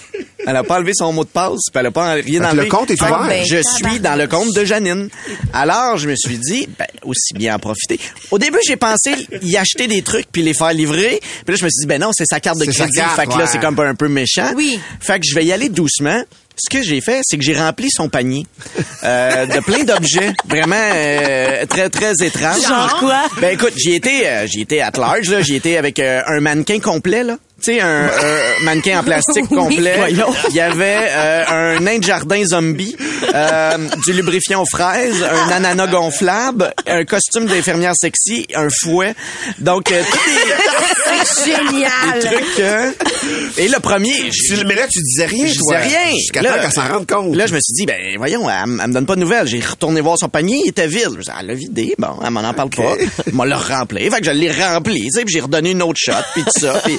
elle 0.46 0.58
a 0.58 0.64
pas 0.66 0.76
enlevé 0.76 0.92
son 0.94 1.14
mot 1.14 1.24
de 1.24 1.30
passe, 1.30 1.60
puis 1.72 1.80
elle 1.80 1.86
a 1.86 1.92
pas 1.92 2.12
rien 2.16 2.44
enlevé. 2.44 2.64
le 2.66 2.70
compte 2.70 2.92
est 2.92 3.02
ouvert. 3.02 3.28
Ben, 3.30 3.46
Je 3.48 3.62
suis 3.62 4.02
dans 4.02 4.16
le 4.18 4.28
compte 4.28 4.54
de 4.54 4.66
Janine. 4.66 5.08
Alors, 5.54 5.96
je 5.96 6.10
me 6.10 6.16
suis 6.18 6.38
dit, 6.38 6.68
ben, 6.78 6.88
aussi 7.06 7.34
bien 7.36 7.56
en 7.56 7.60
profiter. 7.60 7.98
Au 8.32 8.38
début, 8.40 8.60
j'ai 8.68 8.76
pensé 8.76 9.14
y 9.42 9.56
acheter 9.56 9.88
des 9.88 10.02
trucs 10.02 10.28
puis 10.30 10.42
les 10.42 10.54
faire 10.54 10.74
livrer. 10.74 11.22
Puis 11.46 11.54
là, 11.54 11.56
je 11.56 11.64
me 11.64 11.70
suis 11.70 11.80
dit, 11.84 11.88
ben 11.88 12.02
non, 12.02 12.10
c'est 12.12 12.26
sa 12.26 12.42
carte 12.42 12.58
de 12.60 12.66
crédit. 12.66 12.92
carte, 12.98 13.16
fait 13.16 13.26
que 13.26 13.38
là, 13.38 13.48
c'est 13.48 13.60
comme 13.62 13.80
un 13.80 13.96
peu 13.96 14.10
méchant. 14.10 14.52
Oui. 14.54 14.82
Fait 15.00 15.18
que 15.18 15.26
je 15.26 15.34
vais 15.34 15.46
y 15.46 15.54
aller 15.54 15.70
doucement. 15.70 16.24
Ce 16.60 16.70
que 16.70 16.84
j'ai 16.84 17.00
fait, 17.02 17.22
c'est 17.24 17.38
que 17.38 17.44
j'ai 17.44 17.58
rempli 17.58 17.90
son 17.90 18.10
panier 18.10 18.46
euh, 19.04 19.46
de 19.46 19.60
plein 19.62 19.84
d'objets 19.84 20.34
vraiment 20.48 20.76
euh, 20.76 21.66
très 21.68 21.90
très 21.90 22.14
étranges. 22.22 22.68
Genre 22.68 22.98
quoi? 23.00 23.22
Ben 23.40 23.54
écoute, 23.54 23.74
j'y 23.78 23.94
étais, 23.96 24.26
euh, 24.28 24.46
j'y 24.48 24.62
étais 24.62 24.82
at 24.82 24.92
large 24.98 25.30
là, 25.30 25.42
j'y 25.42 25.56
étais 25.56 25.78
avec 25.78 26.00
euh, 26.00 26.22
un 26.28 26.40
mannequin 26.42 26.80
complet 26.80 27.24
là. 27.24 27.38
Tu 27.62 27.74
sais, 27.76 27.82
un, 27.82 28.06
un 28.06 28.64
mannequin 28.64 29.00
en 29.00 29.04
plastique 29.04 29.46
Oui. 29.52 29.58
complet. 29.58 29.96
Voyons. 29.98 30.34
Il 30.50 30.56
y 30.56 30.60
avait 30.62 30.98
euh, 31.10 31.44
un 31.48 31.80
nain 31.80 31.98
de 32.00 32.04
jardin 32.04 32.44
zombie, 32.46 32.96
euh, 33.34 33.78
du 34.06 34.14
lubrifiant 34.14 34.62
aux 34.62 34.66
fraises, 34.66 35.24
un 35.24 35.52
ananas 35.52 35.88
gonflable, 35.88 36.74
un 36.88 37.04
costume 37.06 37.46
d'infirmière 37.46 37.94
sexy, 37.96 38.48
un 38.56 38.68
fouet. 38.84 39.14
Donc, 39.60 39.92
euh, 39.92 40.02
C'est 41.26 41.50
les 41.50 41.56
génial. 41.56 42.20
trucs... 42.22 42.60
euh, 42.60 42.92
et 43.58 43.68
le 43.68 43.80
premier... 43.80 44.14
mais 44.66 44.76
là, 44.76 44.88
tu 44.88 45.02
disais 45.02 45.26
rien, 45.26 45.48
je 45.48 45.56
toi. 45.60 45.80
disais 45.82 45.98
rien. 45.98 46.16
Jusqu'à 46.16 46.42
Là, 46.42 46.54
temps 46.54 46.62
qu'elle 46.62 46.72
s'en 46.72 46.88
rende 46.88 47.08
compte. 47.08 47.36
Là, 47.36 47.46
je 47.48 47.54
me 47.54 47.60
suis 47.60 47.74
dit, 47.74 47.86
ben 47.86 47.98
voyons, 48.18 48.50
elle, 48.50 48.68
me 48.68 48.94
donne 48.94 49.06
pas 49.06 49.16
de 49.16 49.20
nouvelles. 49.22 49.48
J'ai 49.48 49.60
retourné 49.60 50.02
voir 50.02 50.18
son 50.18 50.30
panier, 50.30 50.62
il 50.66 50.70
était 50.70 50.88
vide. 50.88 51.10
Je 51.14 51.18
me 51.18 51.22
suis 51.22 51.32
dit, 51.32 51.38
elle 51.40 51.48
l'a 51.48 51.54
vidé. 51.54 51.96
Bon, 51.98 52.20
elle 52.24 52.32
m'en 52.32 52.42
en 52.42 52.54
parle 52.54 52.70
pas. 52.70 52.96
Elle 53.28 53.34
m'a 53.34 53.46
le 53.46 53.56
rempli. 53.56 54.10
Fait 54.10 54.20
que 54.20 54.26
je 54.26 54.32
l'ai 54.32 54.52
rempli, 54.52 55.02
tu 55.04 55.10
sais, 55.12 55.26
puis 55.26 55.34
j'ai 55.34 55.42
redonné 55.42 55.72
une 55.72 55.82
autre 55.82 56.00
shot, 56.00 56.14
puis 56.34 56.44
tout 56.44 56.60
ça. 56.60 56.82
Puis 56.86 56.98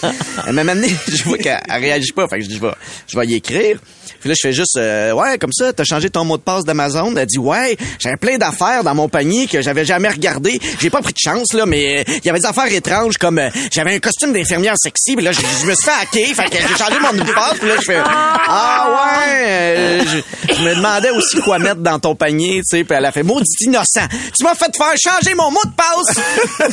elle 0.58 0.64
m'a 0.64 0.72
amené, 0.72 0.88
je 1.08 1.22
vois 1.24 1.38
qu'elle 1.38 1.60
elle 1.68 1.80
réagit 1.80 2.12
pas. 2.12 2.26
Fait 2.28 2.38
que 2.38 2.44
je 2.44 2.48
dis, 2.48 2.56
je 2.56 2.60
vais, 2.60 2.72
je 3.06 3.18
vais 3.18 3.26
y 3.26 3.34
écrire. 3.34 3.78
Puis 4.20 4.28
là, 4.28 4.34
je 4.36 4.48
fais 4.48 4.52
juste, 4.52 4.76
euh, 4.76 5.12
ouais, 5.12 5.38
comme 5.38 5.52
ça, 5.52 5.72
t'as 5.72 5.84
changé 5.84 6.10
ton 6.10 6.24
mot 6.24 6.36
de 6.36 6.42
passe 6.42 6.64
d'Amazon. 6.64 7.14
Elle 7.16 7.26
dit, 7.26 7.38
ouais, 7.38 7.76
j'avais 7.98 8.16
plein 8.16 8.36
d'affaires 8.36 8.84
dans 8.84 8.94
mon 8.94 9.08
panier 9.08 9.46
que 9.46 9.62
j'avais 9.62 9.84
jamais 9.84 10.08
regardé. 10.08 10.60
J'ai 10.78 10.90
pas 10.90 11.00
pris 11.00 11.12
de 11.14 11.18
chance, 11.18 11.54
là, 11.54 11.64
mais 11.64 12.00
euh, 12.00 12.04
il 12.22 12.26
y 12.26 12.28
avait 12.28 12.40
des 12.40 12.46
affaires 12.46 12.70
étranges 12.70 13.16
comme, 13.16 13.38
euh, 13.38 13.48
j'avais 13.72 13.94
un 13.94 13.98
costume 13.98 14.32
d'infirmière 14.32 14.74
sexy, 14.76 15.16
puis 15.16 15.24
là, 15.24 15.32
je, 15.32 15.40
je 15.40 15.66
me 15.66 15.74
suis 15.74 15.84
fait 15.84 15.90
hacker. 16.02 16.34
Fait 16.34 16.50
que 16.50 16.56
j'ai 16.56 16.76
changé 16.76 17.00
mon 17.00 17.12
mot 17.14 17.24
de 17.24 17.32
passe, 17.32 17.58
puis 17.58 17.68
là, 17.68 17.74
je 17.80 17.84
fais, 17.84 17.98
ah 18.04 18.88
ouais, 18.90 19.46
euh, 19.46 20.04
je, 20.04 20.54
je 20.54 20.62
me 20.62 20.74
demandais 20.74 21.10
aussi 21.10 21.40
quoi 21.40 21.58
mettre 21.58 21.80
dans 21.80 21.98
ton 21.98 22.14
panier, 22.14 22.58
tu 22.58 22.76
sais, 22.76 22.84
puis 22.84 22.96
elle 22.96 23.04
a 23.06 23.12
fait, 23.12 23.22
maudit 23.22 23.46
innocent, 23.60 24.06
tu 24.36 24.44
m'as 24.44 24.54
fait 24.54 24.70
faire 24.76 24.94
changer 25.02 25.34
mon 25.34 25.50
mot 25.50 25.60
de 25.64 25.72
passe. 25.72 26.16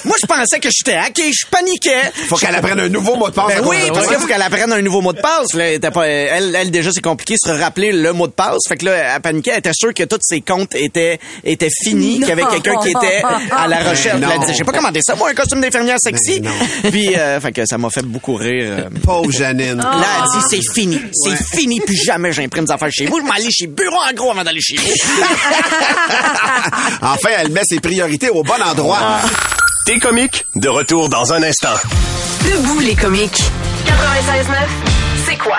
Moi, 0.06 0.16
je 0.22 0.28
pensais 0.28 0.60
que 0.60 0.70
j'étais 0.70 0.98
hacké, 0.98 1.32
je 1.32 1.46
paniquais. 1.48 2.12
Faut 2.28 2.36
qu'elle 2.36 2.56
apprenne 2.56 2.80
un 2.80 2.90
nouveau 2.90 3.16
mot 3.16 3.30
de 3.30 3.34
passe. 3.34 3.48
Ben 3.48 3.62
oui, 3.68 3.78
parce 3.94 4.08
qu'il 4.08 4.18
faut 4.18 4.28
qu'elle 4.28 4.42
apprenne 4.42 4.72
un 4.72 4.82
nouveau 4.82 5.02
mot 5.02 5.14
de 5.14 5.20
passe. 5.22 5.54
Là, 5.54 5.68
elle, 5.70 5.76
était 5.76 5.92
pas, 5.92 6.08
elle, 6.08 6.56
elle, 6.56 6.72
déjà, 6.72 6.90
c'est 6.94 7.02
compliqué 7.02 7.36
de 7.36 7.50
se 7.50 7.54
rappeler 7.54 7.92
le 7.92 8.14
mot 8.14 8.28
de 8.28 8.32
passe. 8.32 8.60
Fait 8.68 8.78
que 8.78 8.86
là, 8.86 9.16
elle 9.16 9.22
paniquait. 9.22 9.52
Elle 9.52 9.60
était 9.60 9.72
sûre 9.74 9.94
que 9.94 10.04
tous 10.04 10.20
ses 10.22 10.42
comptes 10.42 10.76
étaient, 10.76 11.20
étaient 11.44 11.70
finis, 11.84 12.20
qu'il 12.20 12.30
y 12.30 12.32
avait 12.32 12.46
quelqu'un 12.46 12.76
qui 12.82 12.90
était 12.90 13.22
à 13.52 13.68
la 13.68 13.80
recherche. 13.90 14.22
Elle 14.22 14.40
disait, 14.42 14.54
j'ai 14.58 14.64
pas 14.64 14.72
commandé 14.72 15.00
ça, 15.04 15.16
moi, 15.16 15.30
un 15.30 15.34
costume 15.34 15.62
d'infirmière 15.62 15.98
sexy. 16.00 16.42
Puis, 16.90 17.16
euh, 17.16 17.40
fait 17.40 17.52
que 17.52 17.66
ça 17.66 17.78
m'a 17.78 17.90
fait 17.90 18.06
beaucoup 18.06 18.36
rire. 18.36 18.78
euh. 18.80 18.90
Pauvre 19.04 19.32
Janine. 19.32 19.78
Là, 19.78 20.08
elle 20.18 20.40
dit, 20.42 20.46
c'est 20.50 20.74
fini. 20.74 21.00
C'est 21.14 21.58
fini, 21.58 21.80
plus 21.82 21.96
jamais 22.04 22.32
j'imprime 22.32 22.66
des 22.66 22.72
affaires 22.72 22.92
chez 22.92 23.06
vous. 23.06 23.20
Je 23.20 23.26
vais 23.26 23.32
aller 23.32 23.52
chez 23.52 23.68
Bureau 23.68 23.98
en 24.10 24.14
gros 24.14 24.32
avant 24.32 24.44
d'aller 24.44 24.62
chez 24.62 24.78
vous. 24.78 24.92
enfin, 27.02 27.30
elle 27.38 27.52
met 27.52 27.62
ses 27.66 27.80
priorités 27.80 28.30
au 28.30 28.44
bon 28.44 28.62
endroit. 28.64 29.00
T'es 29.88 30.00
comiques, 30.00 30.44
de 30.58 30.68
retour 30.68 31.08
dans 31.08 31.32
un 31.32 31.42
instant. 31.44 31.74
Debout 32.44 32.80
les 32.82 32.94
comiques. 32.94 33.42
96.9. 33.86 34.54
C'est 35.26 35.38
quoi? 35.38 35.56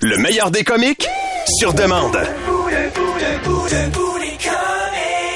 Le 0.00 0.16
meilleur 0.16 0.50
des 0.50 0.64
comiques, 0.64 1.06
sur 1.58 1.74
demande. 1.74 2.16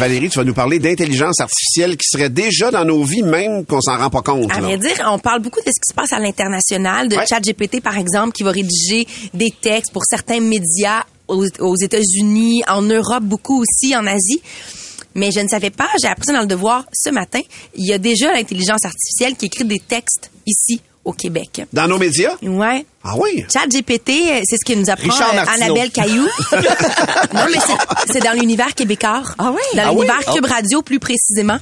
Valérie, 0.00 0.30
tu 0.30 0.38
vas 0.38 0.44
nous 0.44 0.54
parler 0.54 0.78
d'intelligence 0.78 1.40
artificielle 1.40 1.98
qui 1.98 2.08
serait 2.08 2.30
déjà 2.30 2.70
dans 2.70 2.86
nos 2.86 3.04
vies, 3.04 3.22
même 3.22 3.66
qu'on 3.66 3.82
s'en 3.82 3.98
rend 3.98 4.08
pas 4.08 4.22
compte. 4.22 4.50
À 4.50 4.60
vrai 4.62 4.78
dire, 4.78 5.06
on 5.10 5.18
parle 5.18 5.42
beaucoup 5.42 5.60
de 5.60 5.66
ce 5.66 5.78
qui 5.78 5.90
se 5.90 5.94
passe 5.94 6.14
à 6.14 6.18
l'international, 6.20 7.08
de 7.08 7.16
Ouais. 7.16 7.26
ChatGPT 7.26 7.82
par 7.82 7.98
exemple, 7.98 8.32
qui 8.32 8.44
va 8.44 8.50
rédiger 8.50 9.06
des 9.34 9.50
textes 9.60 9.92
pour 9.92 10.04
certains 10.08 10.40
médias 10.40 11.02
aux, 11.28 11.44
aux 11.60 11.76
États-Unis, 11.76 12.62
en 12.66 12.80
Europe, 12.80 13.24
beaucoup 13.24 13.60
aussi, 13.62 13.94
en 13.94 14.06
Asie. 14.06 14.40
Mais 15.14 15.30
je 15.30 15.40
ne 15.40 15.48
savais 15.48 15.70
pas, 15.70 15.88
j'ai 16.00 16.08
appris 16.08 16.26
ça 16.26 16.32
dans 16.32 16.40
le 16.40 16.46
devoir 16.46 16.84
ce 16.92 17.10
matin. 17.10 17.40
Il 17.74 17.86
y 17.86 17.92
a 17.92 17.98
déjà 17.98 18.32
l'intelligence 18.32 18.84
artificielle 18.84 19.36
qui 19.36 19.46
écrit 19.46 19.64
des 19.64 19.78
textes 19.80 20.30
ici 20.46 20.80
au 21.04 21.12
Québec. 21.12 21.62
Dans 21.72 21.88
nos 21.88 21.98
médias? 21.98 22.36
Ouais. 22.42 22.86
Ah 23.02 23.14
oui? 23.18 23.44
ChatGPT, 23.52 24.10
euh, 24.10 24.40
c'est 24.44 24.56
ce 24.56 24.64
que 24.64 24.78
nous 24.78 24.88
apprend 24.88 25.12
Richard 25.12 25.34
euh. 25.34 25.44
Annabelle 25.56 25.90
Caillou. 25.90 26.22
non, 26.52 27.46
mais 27.50 27.58
c'est- 27.58 28.12
c'est 28.12 28.20
dans 28.24 28.32
l'univers 28.38 28.72
québécois. 28.74 29.22
Ah 29.38 29.50
oui? 29.52 29.60
Dans 29.76 29.82
Ah 29.88 29.90
l'univers 29.92 30.20
Ah. 30.26 30.32
Cube 30.32 30.46
Radio, 30.46 30.82
plus 30.82 31.00
précisément. 31.00 31.58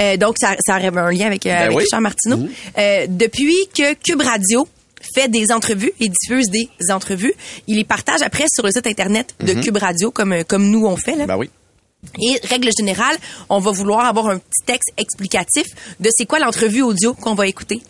Euh, 0.00 0.16
donc, 0.16 0.36
ça, 0.38 0.54
ça 0.64 0.76
aurait 0.76 0.96
un 0.96 1.10
lien 1.10 1.26
avec, 1.26 1.44
euh, 1.46 1.52
avec 1.64 1.76
oui. 1.76 1.82
Richard 1.82 2.00
Martineau. 2.02 2.38
Euh, 2.78 3.06
depuis 3.08 3.56
que 3.76 3.94
Cube 3.94 4.20
Radio 4.22 4.68
fait 5.14 5.28
des 5.28 5.50
entrevues 5.50 5.92
et 6.00 6.08
diffuse 6.08 6.46
des 6.50 6.68
entrevues, 6.90 7.34
il 7.66 7.76
les 7.76 7.84
partage 7.84 8.22
après 8.22 8.44
sur 8.48 8.64
le 8.64 8.70
site 8.70 8.86
Internet 8.86 9.34
de 9.40 9.54
Cube 9.54 9.76
Radio, 9.76 10.12
comme, 10.12 10.32
euh, 10.32 10.44
comme 10.46 10.70
nous 10.70 10.86
on 10.86 10.96
fait. 10.96 11.16
Là. 11.16 11.26
ben 11.26 11.36
oui. 11.36 11.50
Et 12.20 12.38
règle 12.48 12.70
générale, 12.76 13.16
on 13.48 13.58
va 13.58 13.70
vouloir 13.70 14.04
avoir 14.06 14.28
un 14.28 14.38
petit 14.38 14.64
texte 14.66 14.92
explicatif 14.96 15.66
de 16.00 16.10
c'est 16.16 16.26
quoi 16.26 16.38
l'entrevue 16.38 16.82
audio 16.82 17.14
qu'on 17.14 17.34
va 17.34 17.46
écouter. 17.46 17.82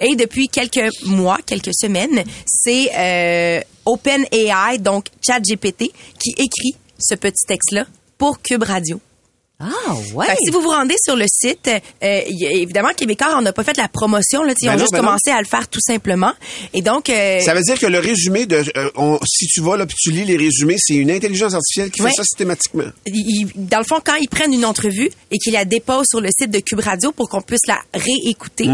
Et 0.00 0.16
depuis 0.16 0.48
quelques 0.48 0.90
mois, 1.04 1.38
quelques 1.44 1.74
semaines, 1.74 2.24
c'est 2.46 2.90
euh, 2.96 3.60
OpenAI, 3.86 4.78
donc 4.78 5.06
ChatGPT, 5.24 5.92
qui 6.18 6.30
écrit 6.30 6.76
ce 6.98 7.14
petit 7.14 7.46
texte-là 7.46 7.86
pour 8.18 8.40
Cube 8.40 8.64
Radio. 8.64 9.00
Ah, 9.62 9.94
ouais. 10.14 10.26
Fait 10.26 10.32
que 10.32 10.38
si 10.44 10.50
vous 10.50 10.60
vous 10.60 10.70
rendez 10.70 10.96
sur 11.04 11.14
le 11.16 11.26
site, 11.28 11.68
euh, 12.02 12.20
y 12.28 12.44
évidemment, 12.46 12.90
Québécois, 12.96 13.34
on 13.36 13.42
n'a 13.42 13.52
pas 13.52 13.62
fait 13.64 13.76
la 13.76 13.88
promotion, 13.88 14.42
là, 14.42 14.54
ils 14.60 14.66
Ben 14.66 14.72
ont 14.72 14.74
non, 14.74 14.78
juste 14.80 14.92
ben 14.92 14.98
non. 14.98 15.04
commencé 15.06 15.30
à 15.30 15.38
le 15.40 15.46
faire 15.46 15.68
tout 15.68 15.80
simplement. 15.80 16.32
Et 16.74 16.82
donc, 16.82 17.08
euh, 17.10 17.40
Ça 17.40 17.54
veut 17.54 17.62
dire 17.62 17.78
que 17.78 17.86
le 17.86 17.98
résumé 18.00 18.46
de, 18.46 18.56
euh, 18.76 18.90
on- 18.96 19.18
si 19.24 19.46
tu 19.46 19.60
vas 19.60 19.76
là 19.76 19.86
puis 19.86 19.96
tu 20.00 20.10
lis 20.10 20.24
les 20.24 20.36
résumés, 20.36 20.76
c'est 20.78 20.94
une 20.94 21.10
intelligence 21.10 21.54
artificielle 21.54 21.90
qui 21.90 22.02
Ouais. 22.02 22.10
fait 22.10 22.16
ça 22.16 22.24
systématiquement. 22.24 22.84
il- 23.06 23.50
dans 23.54 23.78
le 23.78 23.84
fond, 23.84 24.00
quand 24.04 24.16
ils 24.16 24.28
prennent 24.28 24.52
une 24.52 24.64
entrevue 24.64 25.10
et 25.30 25.38
qu'ils 25.38 25.52
la 25.52 25.64
déposent 25.64 26.06
sur 26.10 26.20
le 26.20 26.28
site 26.36 26.50
de 26.50 26.58
Cube 26.60 26.80
Radio 26.80 27.12
pour 27.12 27.28
qu'on 27.28 27.40
puisse 27.42 27.66
la 27.68 27.78
réécouter, 27.94 28.66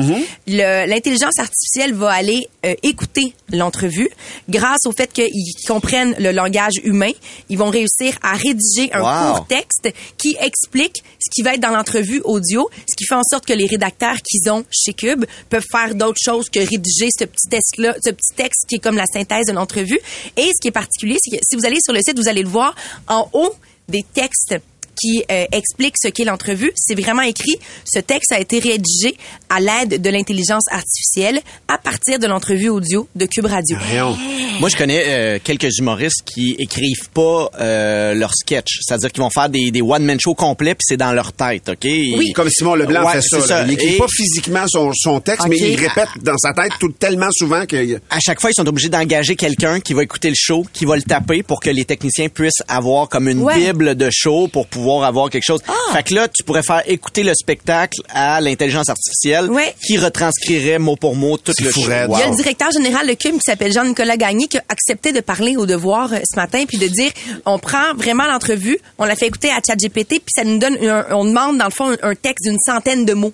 le- 0.47 0.87
l'intelligence 0.87 1.39
artificielle 1.39 1.95
va 1.95 2.11
aller 2.13 2.49
euh, 2.65 2.75
écouter 2.83 3.35
l'entrevue. 3.53 4.09
Grâce 4.49 4.81
au 4.87 4.93
fait 4.93 5.13
qu'ils 5.13 5.31
comprennent 5.67 6.15
le 6.19 6.33
langage 6.33 6.75
humain, 6.83 7.11
ils 7.49 7.57
vont 7.59 7.71
réussir 7.71 8.19
à 8.23 8.33
rédiger 8.35 8.91
un 8.93 9.01
Wow. 9.01 9.35
court 9.37 9.47
texte 9.47 9.89
qui 10.17 10.37
explique 10.41 10.78
ce 10.85 11.31
qui 11.31 11.43
va 11.43 11.55
être 11.55 11.61
dans 11.61 11.71
l'entrevue 11.71 12.21
audio, 12.25 12.69
ce 12.89 12.95
qui 12.97 13.05
fait 13.05 13.15
en 13.15 13.23
sorte 13.23 13.47
que 13.47 13.53
les 13.53 13.67
rédacteurs 13.67 14.17
qu'ils 14.23 14.51
ont 14.51 14.65
chez 14.71 14.93
Cube 14.93 15.25
peuvent 15.49 15.67
faire 15.71 15.95
d'autres 15.95 16.21
choses 16.23 16.49
que 16.49 16.61
rédiger 16.61 17.09
ce 17.17 17.25
petit 17.25 17.49
texte-là, 17.49 17.97
ce 18.05 18.11
petit 18.11 18.35
texte 18.37 18.67
qui 18.69 18.77
est 18.77 18.79
comme 18.79 18.97
la 18.97 19.07
synthèse 19.07 19.47
de 19.47 19.53
l'entrevue. 19.53 20.01
Et 20.37 20.47
ce 20.47 20.61
qui 20.61 20.69
est 20.69 20.73
particulier, 20.73 21.17
c'est 21.21 21.37
que 21.37 21.43
si 21.43 21.57
vous 21.57 21.67
allez 21.67 21.79
sur 21.83 21.93
le 21.93 22.01
site, 22.01 22.19
vous 22.19 22.29
allez 22.29 22.43
le 22.43 22.49
voir 22.49 22.75
en 23.07 23.29
haut 23.33 23.55
des 23.89 24.05
textes 24.15 24.57
qui 25.01 25.23
euh, 25.31 25.45
explique 25.53 25.95
ce 26.01 26.09
qu'est 26.09 26.25
l'entrevue. 26.25 26.73
C'est 26.77 26.99
vraiment 27.01 27.23
écrit. 27.23 27.57
Ce 27.85 27.99
texte 27.99 28.33
a 28.33 28.41
été 28.41 28.59
rédigé 28.59 29.17
à 29.49 29.61
l'aide 29.61 30.01
de 30.01 30.11
l'intelligence 30.11 30.65
artificielle 30.71 31.41
à 31.69 31.79
partir 31.79 32.19
de 32.19 32.27
l'entrevue 32.27 32.69
audio 32.69 33.09
de 33.15 33.27
Cube 33.27 33.47
Radio. 33.47 33.77
Voyons. 33.89 34.17
Moi, 34.61 34.69
je 34.69 34.77
connais 34.77 35.03
euh, 35.07 35.39
quelques 35.43 35.79
humoristes 35.79 36.23
qui 36.25 36.57
écrivent 36.59 37.09
pas 37.15 37.49
euh, 37.61 38.15
leurs 38.15 38.35
sketchs. 38.35 38.79
C'est-à-dire 38.81 39.13
qu'ils 39.13 39.23
vont 39.23 39.31
faire 39.31 39.49
des, 39.49 39.71
des 39.71 39.83
one-man 39.83 40.19
shows 40.21 40.35
complets, 40.35 40.75
puis 40.75 40.85
c'est 40.89 40.97
dans 40.97 41.13
leur 41.13 41.33
tête, 41.33 41.69
OK? 41.69 41.85
Oui, 41.85 42.33
comme 42.35 42.51
Simon 42.51 42.75
Leblanc 42.75 43.05
Ouais, 43.07 43.13
fait 43.21 43.41
ça. 43.41 43.63
Il 43.63 43.69
n'écrit 43.69 43.95
Et 43.95 43.99
pas 43.99 44.09
physiquement 44.09 44.65
son, 44.67 44.91
son 44.95 45.21
texte, 45.21 45.47
mais 45.49 45.57
il 45.57 45.77
répète 45.79 46.09
dans 46.23 46.37
sa 46.39 46.53
tête 46.53 46.73
tout, 46.81 46.89
tellement 46.91 47.31
souvent 47.31 47.67
que... 47.67 47.97
à 48.11 48.19
chaque 48.21 48.41
fois, 48.41 48.51
ils 48.51 48.55
sont 48.55 48.67
obligés 48.67 48.89
d'engager 48.89 49.37
quelqu'un 49.37 49.79
qui 49.81 49.93
va 49.95 50.03
écouter 50.03 50.29
le 50.29 50.35
show, 50.37 50.67
qui 50.73 50.85
va 50.85 50.97
le 50.97 51.03
taper 51.03 51.43
pour 51.45 51.61
que 51.61 51.71
les 51.71 51.85
techniciens 51.85 52.29
puissent 52.29 52.63
avoir 52.67 53.09
comme 53.09 53.29
une 53.29 53.39
Ouais. 53.43 53.55
bible 53.73 53.95
de 53.95 54.09
show 54.11 54.49
pour 54.49 54.67
pouvoir 54.67 54.88
avoir 54.97 55.31
quelque 55.31 55.45
chose. 55.45 55.61
Ah. 55.69 55.73
Fait 55.95 56.03
que 56.03 56.15
là, 56.15 56.29
tu 56.29 56.43
pourrais 56.45 56.63
faire 56.63 56.83
écouter 56.87 57.23
le 57.23 57.33
spectacle 57.35 58.01
à 58.09 58.41
l'intelligence 58.41 58.89
artificielle 58.89 59.51
Ouais. 59.51 59.75
qui 59.87 59.99
retranscrirait 59.99 60.79
mot 60.79 60.97
pour 60.97 61.15
mot 61.17 61.37
tout 61.39 61.53
le 61.61 61.71
show. 61.71 61.81
raide. 61.83 62.09
Il 62.11 62.19
y 62.19 62.23
a 62.23 62.27
Wow. 62.27 62.31
le 62.31 62.37
directeur 62.37 62.71
général 62.71 63.07
de 63.07 63.15
CUM 63.15 63.33
qui 63.35 63.41
s'appelle 63.45 63.73
Jean-Nicolas 63.73 64.17
Gagné 64.17 64.47
qui 64.49 64.59
a 64.59 64.63
accepté 64.69 65.13
de 65.13 65.21
parler 65.21 65.57
au 65.57 65.67
devoir 65.67 66.13
euh, 66.13 66.19
ce 66.29 66.37
matin 66.37 66.65
puis 66.67 66.79
de 66.79 66.87
dire 66.87 67.11
on 67.47 67.59
prend 67.59 67.95
vraiment 67.97 68.27
l'entrevue, 68.27 68.79
on 68.99 69.05
la 69.05 69.17
fait 69.17 69.27
écouter 69.29 69.51
à 69.51 69.59
ChatGPT 69.67 70.09
puis 70.21 70.33
ça 70.35 70.45
nous 70.45 70.59
donne 70.59 70.77
un- 70.85 71.07
on 71.13 71.25
demande 71.25 71.59
dans 71.59 71.65
le 71.67 71.71
fond 71.71 71.91
un, 72.03 72.11
un 72.11 72.15
texte 72.15 72.45
d'une 72.45 72.59
centaine 72.65 73.05
de 73.05 73.15
mots. 73.15 73.33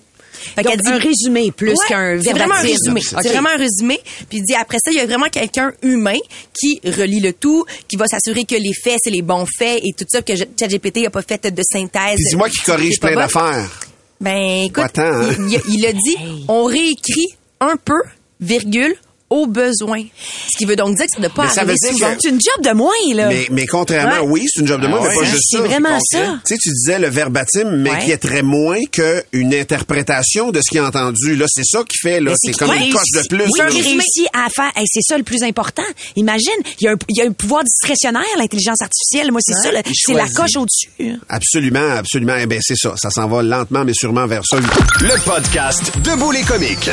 Fait 0.55 0.61
Donc, 0.63 0.71
qu'elle 0.73 0.81
dit- 0.81 0.89
un 0.91 0.97
résumé 0.97 1.51
plus 1.51 1.69
Ouais, 1.71 1.75
qu'un 1.87 2.19
C'est 2.21 2.31
vraiment 2.31 2.53
un 2.55 2.61
verbatim. 2.63 2.93
résumé. 2.93 3.01
C'est 3.01 3.29
vraiment 3.29 3.49
un 3.49 3.57
résumé. 3.57 3.99
Puis 4.29 4.37
il 4.39 4.43
dit 4.43 4.55
après 4.55 4.77
ça, 4.83 4.91
il 4.91 4.97
y 4.97 5.01
a 5.01 5.05
vraiment 5.05 5.29
quelqu'un 5.29 5.71
humain 5.81 6.17
qui 6.59 6.79
relie 6.85 7.19
le 7.19 7.33
tout, 7.33 7.65
qui 7.87 7.95
va 7.95 8.05
s'assurer 8.07 8.45
que 8.45 8.55
les 8.55 8.73
faits, 8.73 8.99
c'est 9.03 9.09
les 9.11 9.21
bons 9.21 9.45
faits 9.57 9.79
et 9.83 9.93
tout 9.97 10.05
ça, 10.07 10.21
que 10.21 10.33
ChatGPT 10.59 11.05
a 11.05 11.09
pas 11.09 11.21
fait 11.21 11.45
de 11.53 11.61
synthèse. 11.63 12.15
Puis 12.15 12.25
dis-moi 12.29 12.49
qu'il 12.49 12.63
corrige 12.63 12.93
C'est 12.93 12.99
plein 13.07 13.15
d'affaires. 13.15 13.69
Ben 14.21 14.63
écoute, 14.65 14.75
Pas 14.83 14.89
tant, 14.89 15.01
hein? 15.03 15.29
il, 15.39 15.59
il 15.69 15.75
il 15.79 15.85
a 15.85 15.91
dit, 15.93 16.15
on 16.47 16.63
réécrit 16.65 17.27
un 17.59 17.75
peu, 17.83 17.99
virgule, 18.39 18.95
au 19.29 19.47
besoin. 19.47 20.03
Ce 20.51 20.57
qui 20.57 20.65
veut 20.65 20.75
donc 20.75 20.95
dire 20.95 21.05
que 21.05 21.11
ça 21.11 21.17
ne 21.19 21.25
doit 21.25 21.33
pas 21.35 21.43
Mais 21.45 21.49
ça 21.49 21.61
arriver 21.61 21.73
veut 21.73 21.89
dire 21.89 21.97
souvent. 21.97 22.15
que- 22.15 22.21
C'est 22.21 22.29
une 22.29 22.39
job 22.41 22.63
de 22.65 22.77
moins, 22.77 22.91
là. 23.15 23.27
Mais, 23.27 23.47
mais 23.51 23.65
contrairement, 23.65 24.21
Ouais. 24.23 24.29
oui, 24.41 24.45
c'est 24.47 24.61
une 24.61 24.67
job 24.67 24.81
de 24.81 24.87
moi, 24.87 24.99
Ah 25.01 25.03
mais 25.03 25.09
ouais, 25.09 25.15
pas 25.15 25.21
hein? 25.27 25.31
juste 25.31 25.43
C'est 25.49 25.57
ça. 25.57 25.63
vraiment 25.63 25.97
Tu 26.11 26.17
ça. 26.17 26.39
sais, 26.45 26.57
tu 26.61 26.69
disais 26.69 26.99
le 26.99 27.07
verbatim, 27.09 27.69
mais 27.77 27.89
Ouais. 27.91 28.05
qui 28.05 28.11
est 28.11 28.17
très 28.17 28.43
moins 28.43 28.79
qu'une 28.91 29.53
interprétation 29.53 30.51
de 30.51 30.59
ce 30.61 30.69
qu'il 30.69 30.79
a 30.79 30.85
entendu. 30.85 31.35
Là, 31.35 31.45
c'est 31.49 31.63
ça 31.65 31.79
qui 31.87 31.97
fait, 32.01 32.19
là, 32.21 32.33
c'est 32.37 32.51
comme 32.53 32.71
une 32.73 32.93
coche 32.93 33.01
de 33.13 33.27
plus. 33.27 33.43
Oui, 33.43 33.49
il 33.73 33.81
réussit 33.81 34.27
à 34.33 34.47
faire. 34.49 34.71
hey, 34.75 34.85
c'est 34.91 35.01
ça 35.01 35.17
le 35.17 35.23
plus 35.23 35.41
important. 35.43 35.83
Imagine, 36.15 36.49
il 36.79 36.85
y 36.85 36.87
a 36.87 36.91
un, 36.91 36.95
il 37.09 37.17
y 37.17 37.21
a 37.21 37.25
un 37.25 37.31
pouvoir 37.31 37.63
discrétionnaire, 37.63 38.23
l'intelligence 38.37 38.81
artificielle. 38.81 39.31
Moi, 39.31 39.41
c'est 39.43 39.53
ça. 39.53 39.71
C'est 39.93 40.13
la 40.13 40.27
coche 40.29 40.55
au-dessus. 40.57 41.19
Absolument, 41.29 41.89
absolument. 41.97 42.35
Eh 42.39 42.45
ben, 42.45 42.59
c'est 42.61 42.77
ça. 42.77 42.93
Ça 42.97 43.09
s'en 43.09 43.27
va 43.27 43.41
lentement, 43.41 43.83
mais 43.85 43.93
sûrement 43.93 44.27
vers 44.27 44.43
ça. 44.45 44.57
Le 44.57 45.19
podcast 45.25 45.91
Debout 46.03 46.31
les 46.31 46.43
comiques. 46.43 46.89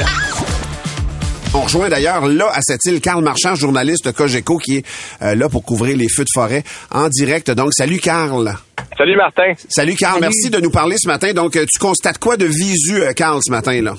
On 1.54 1.60
rejoint 1.60 1.90
d'ailleurs 1.90 2.26
là 2.26 2.46
à 2.54 2.62
cette 2.62 2.82
île 2.86 3.00
Carl 3.02 3.22
Marchand, 3.22 3.54
journaliste 3.54 4.06
de 4.06 4.10
Cogeco, 4.10 4.56
qui 4.56 4.78
est 4.78 4.86
euh, 5.22 5.34
là 5.34 5.50
pour 5.50 5.64
couvrir 5.64 5.98
les 5.98 6.08
feux 6.08 6.24
de 6.24 6.32
forêt 6.32 6.62
en 6.90 7.08
direct. 7.08 7.50
Donc, 7.50 7.74
salut 7.74 7.98
Carl. 7.98 8.54
Salut 8.96 9.16
Martin. 9.16 9.52
Salut 9.68 9.94
Carl, 9.94 10.18
merci 10.20 10.48
de 10.48 10.58
nous 10.60 10.70
parler 10.70 10.96
ce 10.98 11.06
matin. 11.08 11.34
Donc, 11.34 11.56
euh, 11.56 11.66
tu 11.70 11.78
constates 11.78 12.16
quoi 12.18 12.38
de 12.38 12.46
visu, 12.46 13.02
euh, 13.02 13.12
Carl, 13.12 13.38
ce 13.42 13.50
matin 13.50 13.82
là? 13.82 13.94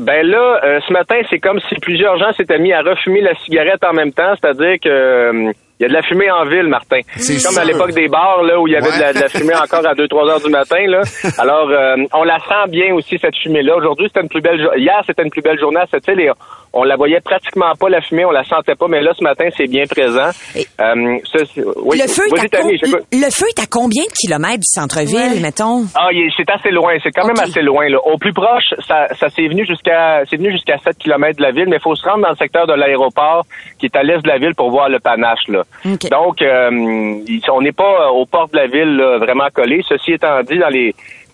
Ben 0.00 0.26
là, 0.26 0.60
euh, 0.64 0.80
ce 0.86 0.92
matin, 0.92 1.16
c'est 1.30 1.38
comme 1.38 1.60
si 1.68 1.76
plusieurs 1.76 2.18
gens 2.18 2.32
s'étaient 2.36 2.58
mis 2.58 2.72
à 2.72 2.82
refumer 2.82 3.20
la 3.20 3.34
cigarette 3.44 3.82
en 3.84 3.92
même 3.94 4.12
temps, 4.12 4.34
c'est-à-dire 4.40 4.76
que 4.82 4.88
euh, 4.88 5.52
il 5.80 5.82
y 5.82 5.86
a 5.86 5.88
de 5.88 5.94
la 5.94 6.02
fumée 6.02 6.30
en 6.30 6.44
ville, 6.44 6.66
Martin. 6.68 7.00
C'est 7.16 7.40
comme 7.42 7.52
sûr. 7.52 7.60
à 7.60 7.64
l'époque 7.64 7.92
des 7.92 8.08
bars 8.08 8.42
là 8.42 8.58
où 8.60 8.66
il 8.66 8.72
y 8.72 8.76
avait 8.76 8.90
de, 8.96 9.00
la, 9.00 9.12
de 9.12 9.20
la 9.20 9.28
fumée 9.28 9.54
encore 9.54 9.86
à 9.86 9.94
2-3 9.94 10.28
heures 10.30 10.40
du 10.40 10.50
matin 10.50 10.84
là. 10.86 11.00
Alors 11.38 11.68
euh, 11.70 11.96
on 12.14 12.24
la 12.24 12.38
sent 12.40 12.68
bien 12.70 12.94
aussi 12.94 13.18
cette 13.20 13.36
fumée 13.36 13.62
là. 13.62 13.76
Aujourd'hui, 13.76 14.06
c'était 14.08 14.22
une 14.22 14.28
plus 14.28 14.40
belle 14.40 14.68
hier, 14.76 15.00
c'était 15.06 15.22
une 15.22 15.30
plus 15.30 15.42
belle 15.42 15.58
journée 15.60 15.80
à 15.80 15.86
cette 15.90 16.06
île 16.08 16.20
et 16.20 16.30
on 16.72 16.84
la 16.84 16.96
voyait 16.96 17.20
pratiquement 17.20 17.72
pas 17.80 17.88
la 17.88 18.00
fumée, 18.02 18.24
on 18.26 18.30
la 18.30 18.44
sentait 18.44 18.74
pas, 18.74 18.88
mais 18.88 19.00
là 19.00 19.12
ce 19.16 19.22
matin, 19.24 19.48
c'est 19.56 19.66
bien 19.68 19.84
présent. 19.86 20.30
Et- 20.54 20.66
Euh, 20.80 21.18
oui, 21.82 21.98
le, 22.00 22.06
feu 22.08 22.22
est 22.28 22.44
à 22.44 22.48
Tammy, 22.48 22.78
com- 22.78 22.88
j'écoute. 22.90 23.06
le 23.12 23.30
feu 23.32 23.46
est 23.48 23.60
à 23.60 23.66
combien 23.70 24.04
de 24.04 24.12
kilomètres 24.12 24.58
du 24.60 24.70
centre-ville, 24.70 25.40
mettons? 25.42 25.84
Ah, 25.94 26.08
il 26.12 26.26
est- 26.26 26.30
c'est 26.36 26.48
assez 26.50 26.70
loin. 26.70 26.92
C'est 27.02 27.10
quand 27.10 27.26
même 27.26 27.38
assez 27.40 27.62
loin. 27.62 27.88
Là. 27.88 27.98
Au 28.04 28.16
plus 28.18 28.32
proche, 28.32 28.74
ça, 28.86 29.06
ça 29.18 29.28
s'est 29.28 29.48
venu 29.48 29.66
jusqu'à, 29.66 30.22
c'est 30.30 30.36
venu 30.36 30.52
jusqu'à 30.52 30.76
7 30.78 30.98
km 30.98 31.36
de 31.38 31.42
la 31.42 31.50
ville, 31.52 31.66
mais 31.68 31.76
il 31.76 31.82
faut 31.82 31.94
se 31.96 32.04
rendre 32.08 32.22
dans 32.22 32.30
le 32.30 32.36
secteur 32.36 32.66
de 32.66 32.74
l'aéroport 32.74 33.44
qui 33.78 33.86
est 33.86 33.96
à 33.96 34.02
l'est 34.02 34.22
de 34.22 34.28
la 34.28 34.38
ville 34.38 34.54
pour 34.56 34.70
voir 34.70 34.88
le 34.88 35.00
panache. 35.00 35.48
Là. 35.48 35.62
Donc, 36.10 36.42
euh, 36.42 36.70
on 37.52 37.62
n'est 37.62 37.72
pas 37.72 38.06
euh, 38.06 38.08
aux 38.08 38.26
portes 38.26 38.52
de 38.52 38.58
la 38.58 38.66
ville 38.66 39.00
vraiment 39.20 39.48
collé. 39.52 39.82
Ceci 39.88 40.12
étant 40.12 40.42
dit, 40.42 40.60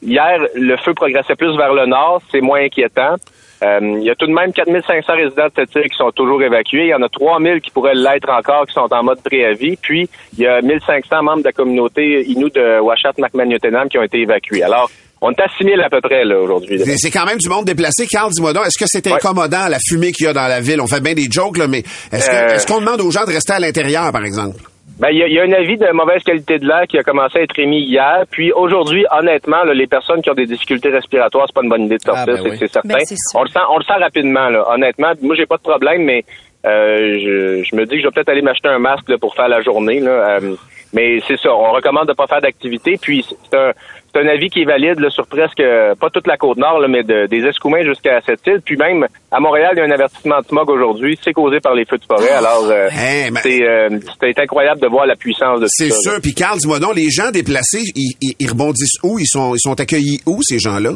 hier, 0.02 0.38
le 0.54 0.76
feu 0.76 0.94
progressait 0.94 1.34
plus 1.34 1.56
vers 1.56 1.72
le 1.72 1.86
nord. 1.86 2.20
C'est 2.30 2.40
moins 2.40 2.60
inquiétant. 2.60 3.16
Euh, 3.62 3.96
il 3.98 4.02
y 4.02 4.10
a 4.10 4.14
tout 4.14 4.26
de 4.26 4.32
même 4.32 4.52
4500 4.52 5.12
résidents 5.14 5.46
de 5.46 5.52
cette 5.54 5.74
île 5.74 5.90
qui 5.90 5.96
sont 5.96 6.10
toujours 6.10 6.42
évacués. 6.42 6.84
Il 6.84 6.88
y 6.88 6.94
en 6.94 7.02
a 7.02 7.08
3000 7.08 7.60
qui 7.60 7.70
pourraient 7.70 7.94
l'être 7.94 8.28
encore, 8.28 8.66
qui 8.66 8.74
sont 8.74 8.92
en 8.92 9.02
mode 9.02 9.22
préavis. 9.22 9.76
Puis, 9.76 10.08
il 10.36 10.40
y 10.40 10.46
a 10.46 10.60
1500 10.60 11.22
membres 11.22 11.38
de 11.38 11.44
la 11.44 11.52
communauté 11.52 12.24
Inou 12.24 12.50
de 12.50 12.80
Washat 12.80 13.12
Macmagnotenam 13.18 13.88
qui 13.88 13.98
ont 13.98 14.02
été 14.02 14.20
évacués. 14.20 14.62
Alors, 14.62 14.90
on 15.26 15.30
est 15.32 15.40
à 15.40 15.48
6000 15.58 15.80
à 15.80 15.88
peu 15.90 16.00
près 16.00 16.24
là 16.24 16.38
aujourd'hui. 16.38 16.76
là. 16.78 16.84
C'est- 16.96 17.10
quand 17.10 17.24
même 17.26 17.38
du 17.38 17.48
monde 17.48 17.64
déplacé. 17.64 18.06
Carl, 18.06 18.30
dis-moi 18.30 18.52
donc, 18.52 18.66
est-ce 18.66 18.78
que 18.78 18.84
c'est 18.87 19.06
Ouais. 19.06 19.14
incommodant 19.14 19.68
la 19.68 19.78
fumée 19.88 20.12
qu'il 20.12 20.26
y 20.26 20.28
a 20.28 20.32
dans 20.32 20.46
la 20.46 20.60
ville? 20.60 20.80
On 20.80 20.87
fait 20.87 21.00
bien 21.02 21.14
des 21.14 21.26
jokes, 21.30 21.56
là, 21.58 21.66
mais 21.66 21.78
est-ce 22.12 22.28
que- 22.30 22.34
Euh. 22.37 22.54
est-ce 22.54 22.66
qu'on 22.66 22.80
demande 22.80 23.00
aux 23.00 23.10
gens 23.10 23.24
de 23.24 23.32
rester 23.32 23.52
à 23.54 23.58
l'intérieur, 23.60 24.12
par 24.12 24.24
exemple? 24.24 24.56
Ben, 25.00 25.08
il 25.10 25.18
y, 25.18 25.22
a- 25.22 25.26
il 25.26 25.34
y 25.34 25.40
a 25.40 25.42
un 25.42 25.52
avis 25.52 25.76
de 25.76 25.90
mauvaise 25.92 26.22
qualité 26.22 26.58
de 26.60 26.66
l'air 26.68 26.84
qui 26.88 26.98
a 26.98 27.02
commencé 27.02 27.38
à 27.38 27.42
être 27.42 27.58
émis 27.58 27.82
hier. 27.82 28.22
Puis 28.30 28.52
aujourd'hui, 28.52 29.04
honnêtement, 29.10 29.64
là, 29.64 29.74
les 29.74 29.87
personnes 29.88 30.22
qui 30.22 30.30
ont 30.30 30.34
des 30.34 30.46
difficultés 30.46 30.90
respiratoires, 30.90 31.46
c'est 31.48 31.54
pas 31.54 31.62
une 31.64 31.68
bonne 31.70 31.82
idée 31.87 31.96
de 31.96 32.02
sortir, 32.02 32.24
Ah, 32.28 32.32
ben 32.32 32.37
c'est 32.37 32.50
oui. 32.50 32.56
c'est 32.60 32.72
certain. 32.72 32.88
Ben, 32.90 32.98
on 33.34 33.42
le 33.42 33.48
sent, 33.48 33.58
on 33.70 33.78
le 33.78 33.84
sent 33.84 33.98
rapidement. 34.00 34.48
Là. 34.50 34.64
Honnêtement, 34.70 35.12
moi 35.22 35.34
j'ai 35.34 35.46
pas 35.46 35.56
de 35.56 35.62
problème, 35.62 36.04
mais 36.04 36.24
euh, 36.64 37.18
je, 37.18 37.64
je 37.68 37.76
me 37.76 37.84
dis 37.87 37.96
que 37.96 38.02
je 38.02 38.06
vais 38.06 38.10
peut-être 38.14 38.28
aller 38.28 38.42
m'acheter 38.42 38.68
un 38.68 38.78
masque 38.78 39.08
là, 39.08 39.18
pour 39.18 39.34
faire 39.34 39.48
la 39.48 39.60
journée. 39.62 39.98
Là. 40.00 40.10
Euh, 40.40 40.54
mais 40.92 41.18
c'est 41.26 41.38
ça, 41.40 41.52
on 41.52 41.72
recommande 41.72 42.06
de 42.06 42.12
pas 42.12 42.26
faire 42.28 42.40
d'activité. 42.40 42.96
Puis 43.00 43.24
c'est 43.50 43.56
un, 43.58 43.72
c'est 44.14 44.20
un 44.20 44.29
avis 44.29 44.48
qui 44.48 44.62
est 44.62 44.64
valide 44.64 45.00
là, 45.00 45.11
sur 45.11 45.27
presque 45.27 45.59
euh, 45.61 45.94
pas 45.94 46.09
toute 46.11 46.27
la 46.27 46.37
côte 46.37 46.57
nord, 46.59 46.79
là, 46.79 46.87
mais 46.88 47.03
de- 47.03 47.27
des 47.27 47.44
Escoumins 47.46 47.83
jusqu'à 47.83 48.20
cette 48.24 48.46
île. 48.46 48.61
Puis 48.64 48.77
même 48.77 49.07
à 49.33 49.40
Montréal, 49.40 49.70
il 49.74 49.79
y 49.79 49.83
a 49.83 49.85
un 49.85 49.90
avertissement 49.90 50.38
de 50.40 50.46
smog 50.46 50.70
aujourd'hui. 50.70 51.18
C'est 51.22 51.33
causé 51.33 51.59
par 51.61 51.74
les 51.74 51.85
feux 51.85 51.98
de 51.98 52.05
forêt. 52.05 52.31
Alors 52.31 52.64
euh, 52.70 52.88
ben- 53.31 53.37
c'est 53.42 53.62
euh, 53.68 53.88
c'est 54.20 54.38
incroyable 54.38 54.81
de 54.81 54.87
voir 54.87 55.07
la 55.07 55.16
puissance 55.16 55.61
de 55.61 55.66
C'est 55.68 55.90
ça. 55.90 55.94
là. 55.94 56.00
sûr. 56.14 56.20
Puis 56.22 56.35
Carl, 56.35 56.59
dis-moi 56.59 56.79
donc, 56.79 56.94
les 56.94 57.11
gens 57.11 57.31
déplacés, 57.33 57.83
ils, 57.96 58.14
ils- 58.22 58.37
ils 58.38 58.48
rebondissent 58.50 58.98
où? 59.03 59.18
Ils 59.18 59.27
sont, 59.27 59.55
ils 59.55 59.61
sont 59.61 59.79
accueillis 59.81 60.20
où, 60.27 60.38
ces 60.42 60.59
gens-là? 60.59 60.90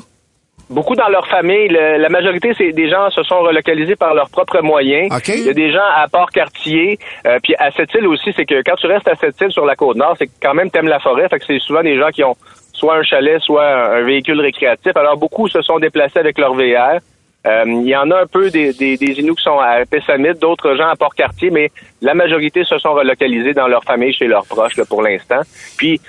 Beaucoup 0.71 0.95
dans 0.95 1.09
leur 1.09 1.27
famille. 1.29 1.69
Le- 1.69 1.97
la 1.97 2.11
majorité, 2.11 2.51
c'est 2.59 2.73
des 2.73 2.91
gens 2.91 3.09
se 3.11 3.23
sont 3.23 3.39
relocalisés 3.41 3.97
par 3.97 4.13
leurs 4.13 4.29
propres 4.29 4.61
moyens. 4.61 5.09
Il 5.29 5.47
y 5.47 5.49
a 5.49 5.55
des 5.55 5.73
gens 5.73 5.87
à 5.97 6.07
Port-Cartier. 6.09 6.99
Euh, 7.27 7.39
puis 7.43 7.55
à 7.59 7.71
cette 7.71 7.93
île 7.95 8.07
aussi, 8.07 8.33
c'est 8.37 8.45
que 8.45 8.63
quand 8.63 8.77
tu 8.77 8.87
restes 8.87 9.09
à 9.09 9.15
cette 9.15 9.41
île 9.41 9.51
sur 9.51 9.65
la 9.65 9.77
côte 9.77 9.97
nord, 9.97 10.15
c'est 10.19 10.29
quand 10.43 10.53
même 10.53 10.71
t'aimes 10.71 10.89
la 10.89 11.01
forêt. 11.01 11.27
Fait 11.31 11.39
que 11.39 11.47
c'est 11.47 11.59
souvent 11.59 11.83
des 11.83 11.99
gens 11.99 12.11
qui 12.11 12.23
ont 12.23 12.37
soit 12.79 12.97
un 12.97 13.03
chalet, 13.03 13.41
soit 13.41 13.97
un, 13.97 14.03
véhicule 14.03 14.41
récréatif. 14.41 14.97
Alors 14.97 15.17
beaucoup 15.17 15.49
se 15.49 15.61
sont 15.63 15.79
déplacés 15.79 16.19
avec 16.19 16.39
leur 16.39 16.55
VR. 16.55 17.01
Euh, 17.47 17.65
il 17.67 17.87
y 17.87 17.97
en 17.97 18.11
a 18.11 18.23
un 18.23 18.27
peu 18.27 18.51
des, 18.51 18.73
des, 18.73 18.97
des 18.97 19.21
Inuits 19.21 19.37
qui 19.37 19.43
sont 19.43 19.59
à 19.59 19.85
Pessamit, 19.87 20.35
d'autres 20.35 20.75
gens 20.75 20.89
à 20.89 20.97
Port-Cartier, 20.97 21.51
mais 21.51 21.71
la 22.03 22.15
majorité 22.15 22.65
se 22.65 22.79
sont 22.79 22.93
relocalisés 22.93 23.55
dans 23.55 23.69
leur 23.69 23.85
famille, 23.85 24.13
chez 24.13 24.27
leurs 24.27 24.45
proches 24.45 24.77
là, 24.77 24.85
pour 24.85 25.03
l'instant. 25.03 25.41
Puis, 25.77 26.01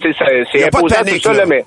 c'est 0.00 0.64
imposant 0.64 1.04
tout 1.06 1.20
ça, 1.20 1.32
là, 1.34 1.44
mais 1.46 1.64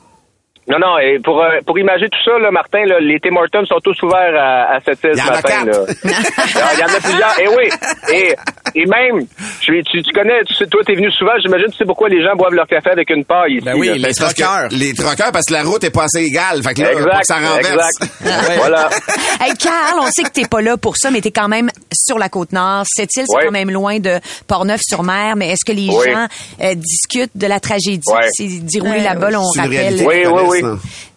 non, 0.67 0.79
non, 0.79 0.97
et 0.97 1.19
pour, 1.19 1.41
euh, 1.43 1.59
pour 1.65 1.77
imager 1.77 2.07
tout 2.09 2.17
ça, 2.25 2.39
là, 2.39 2.49
Martin, 2.51 2.85
là, 2.85 2.99
les 2.99 3.19
Tim 3.19 3.35
Hortons 3.35 3.65
sont 3.65 3.79
tous 3.83 4.01
ouverts 4.03 4.33
à, 4.35 4.75
à 4.75 4.79
cette 4.83 5.03
île 5.03 5.11
Il 5.13 5.17
y 5.17 5.21
ce 5.21 5.27
en 5.27 5.29
a 5.29 5.35
matin. 5.35 5.65
là. 5.65 5.73
Il 6.73 6.79
y 6.79 6.83
en 6.83 6.87
a 6.87 6.99
plusieurs. 6.99 7.39
Et 7.39 7.47
oui. 7.47 7.69
Et, 8.11 8.35
et 8.81 8.85
même, 8.87 9.25
tu, 9.61 9.81
tu, 9.83 10.01
tu 10.01 10.11
connais, 10.11 10.43
tu 10.47 10.55
sais, 10.55 10.65
toi, 10.65 10.81
t'es 10.85 10.95
venu 10.95 11.11
souvent, 11.11 11.33
j'imagine, 11.41 11.67
tu 11.71 11.77
sais 11.77 11.85
pourquoi 11.85 12.09
les 12.09 12.23
gens 12.23 12.35
boivent 12.35 12.53
leur 12.55 12.65
café 12.67 12.89
avec 12.89 13.09
une 13.11 13.23
paille 13.25 13.57
ici. 13.57 13.65
Ben 13.65 13.75
oui, 13.77 13.87
là. 13.99 14.07
les 14.07 14.13
troqueurs. 14.15 14.67
Les 14.71 14.93
troqueurs, 14.93 15.31
parce 15.31 15.45
que 15.45 15.53
la 15.53 15.63
route 15.63 15.83
est 15.83 15.91
pas 15.93 16.05
assez 16.05 16.23
égale. 16.23 16.63
Fait 16.63 16.73
que 16.73 16.81
là, 16.81 16.91
Exact, 16.93 17.19
que 17.19 17.25
ça 17.25 17.35
renverse. 17.35 17.89
exact. 18.21 18.51
voilà. 18.57 18.89
Hey, 19.39 19.53
Carl, 19.53 19.99
on 20.01 20.07
sait 20.11 20.23
que 20.23 20.29
t'es 20.31 20.47
pas 20.47 20.61
là 20.61 20.77
pour 20.77 20.97
ça, 20.97 21.11
mais 21.11 21.21
t'es 21.21 21.31
quand 21.31 21.47
même 21.47 21.69
sur 21.93 22.17
la 22.17 22.27
côte 22.29 22.51
nord. 22.53 22.83
Cette 22.87 23.15
île, 23.15 23.25
c'est 23.27 23.35
Ouais. 23.37 23.45
quand 23.45 23.51
même 23.51 23.69
loin 23.69 23.99
de 23.99 24.19
Portneuf-sur-Mer. 24.47 25.35
Mais 25.35 25.49
est-ce 25.51 25.65
que 25.65 25.71
les 25.75 25.89
Oui. 25.89 26.11
gens 26.11 26.25
euh, 26.61 26.73
discutent 26.75 27.35
de 27.35 27.47
la 27.47 27.59
tragédie 27.59 28.01
qui 28.37 28.49
s'est 28.49 28.59
déroulée 28.63 29.01
là-bas? 29.01 29.29
là, 29.29 29.39
on 29.41 29.49
rappelle? 29.61 29.69
réalité 29.77 30.05
Oui, 30.07 30.15
oui, 30.25 30.31
connaissent, 30.33 30.54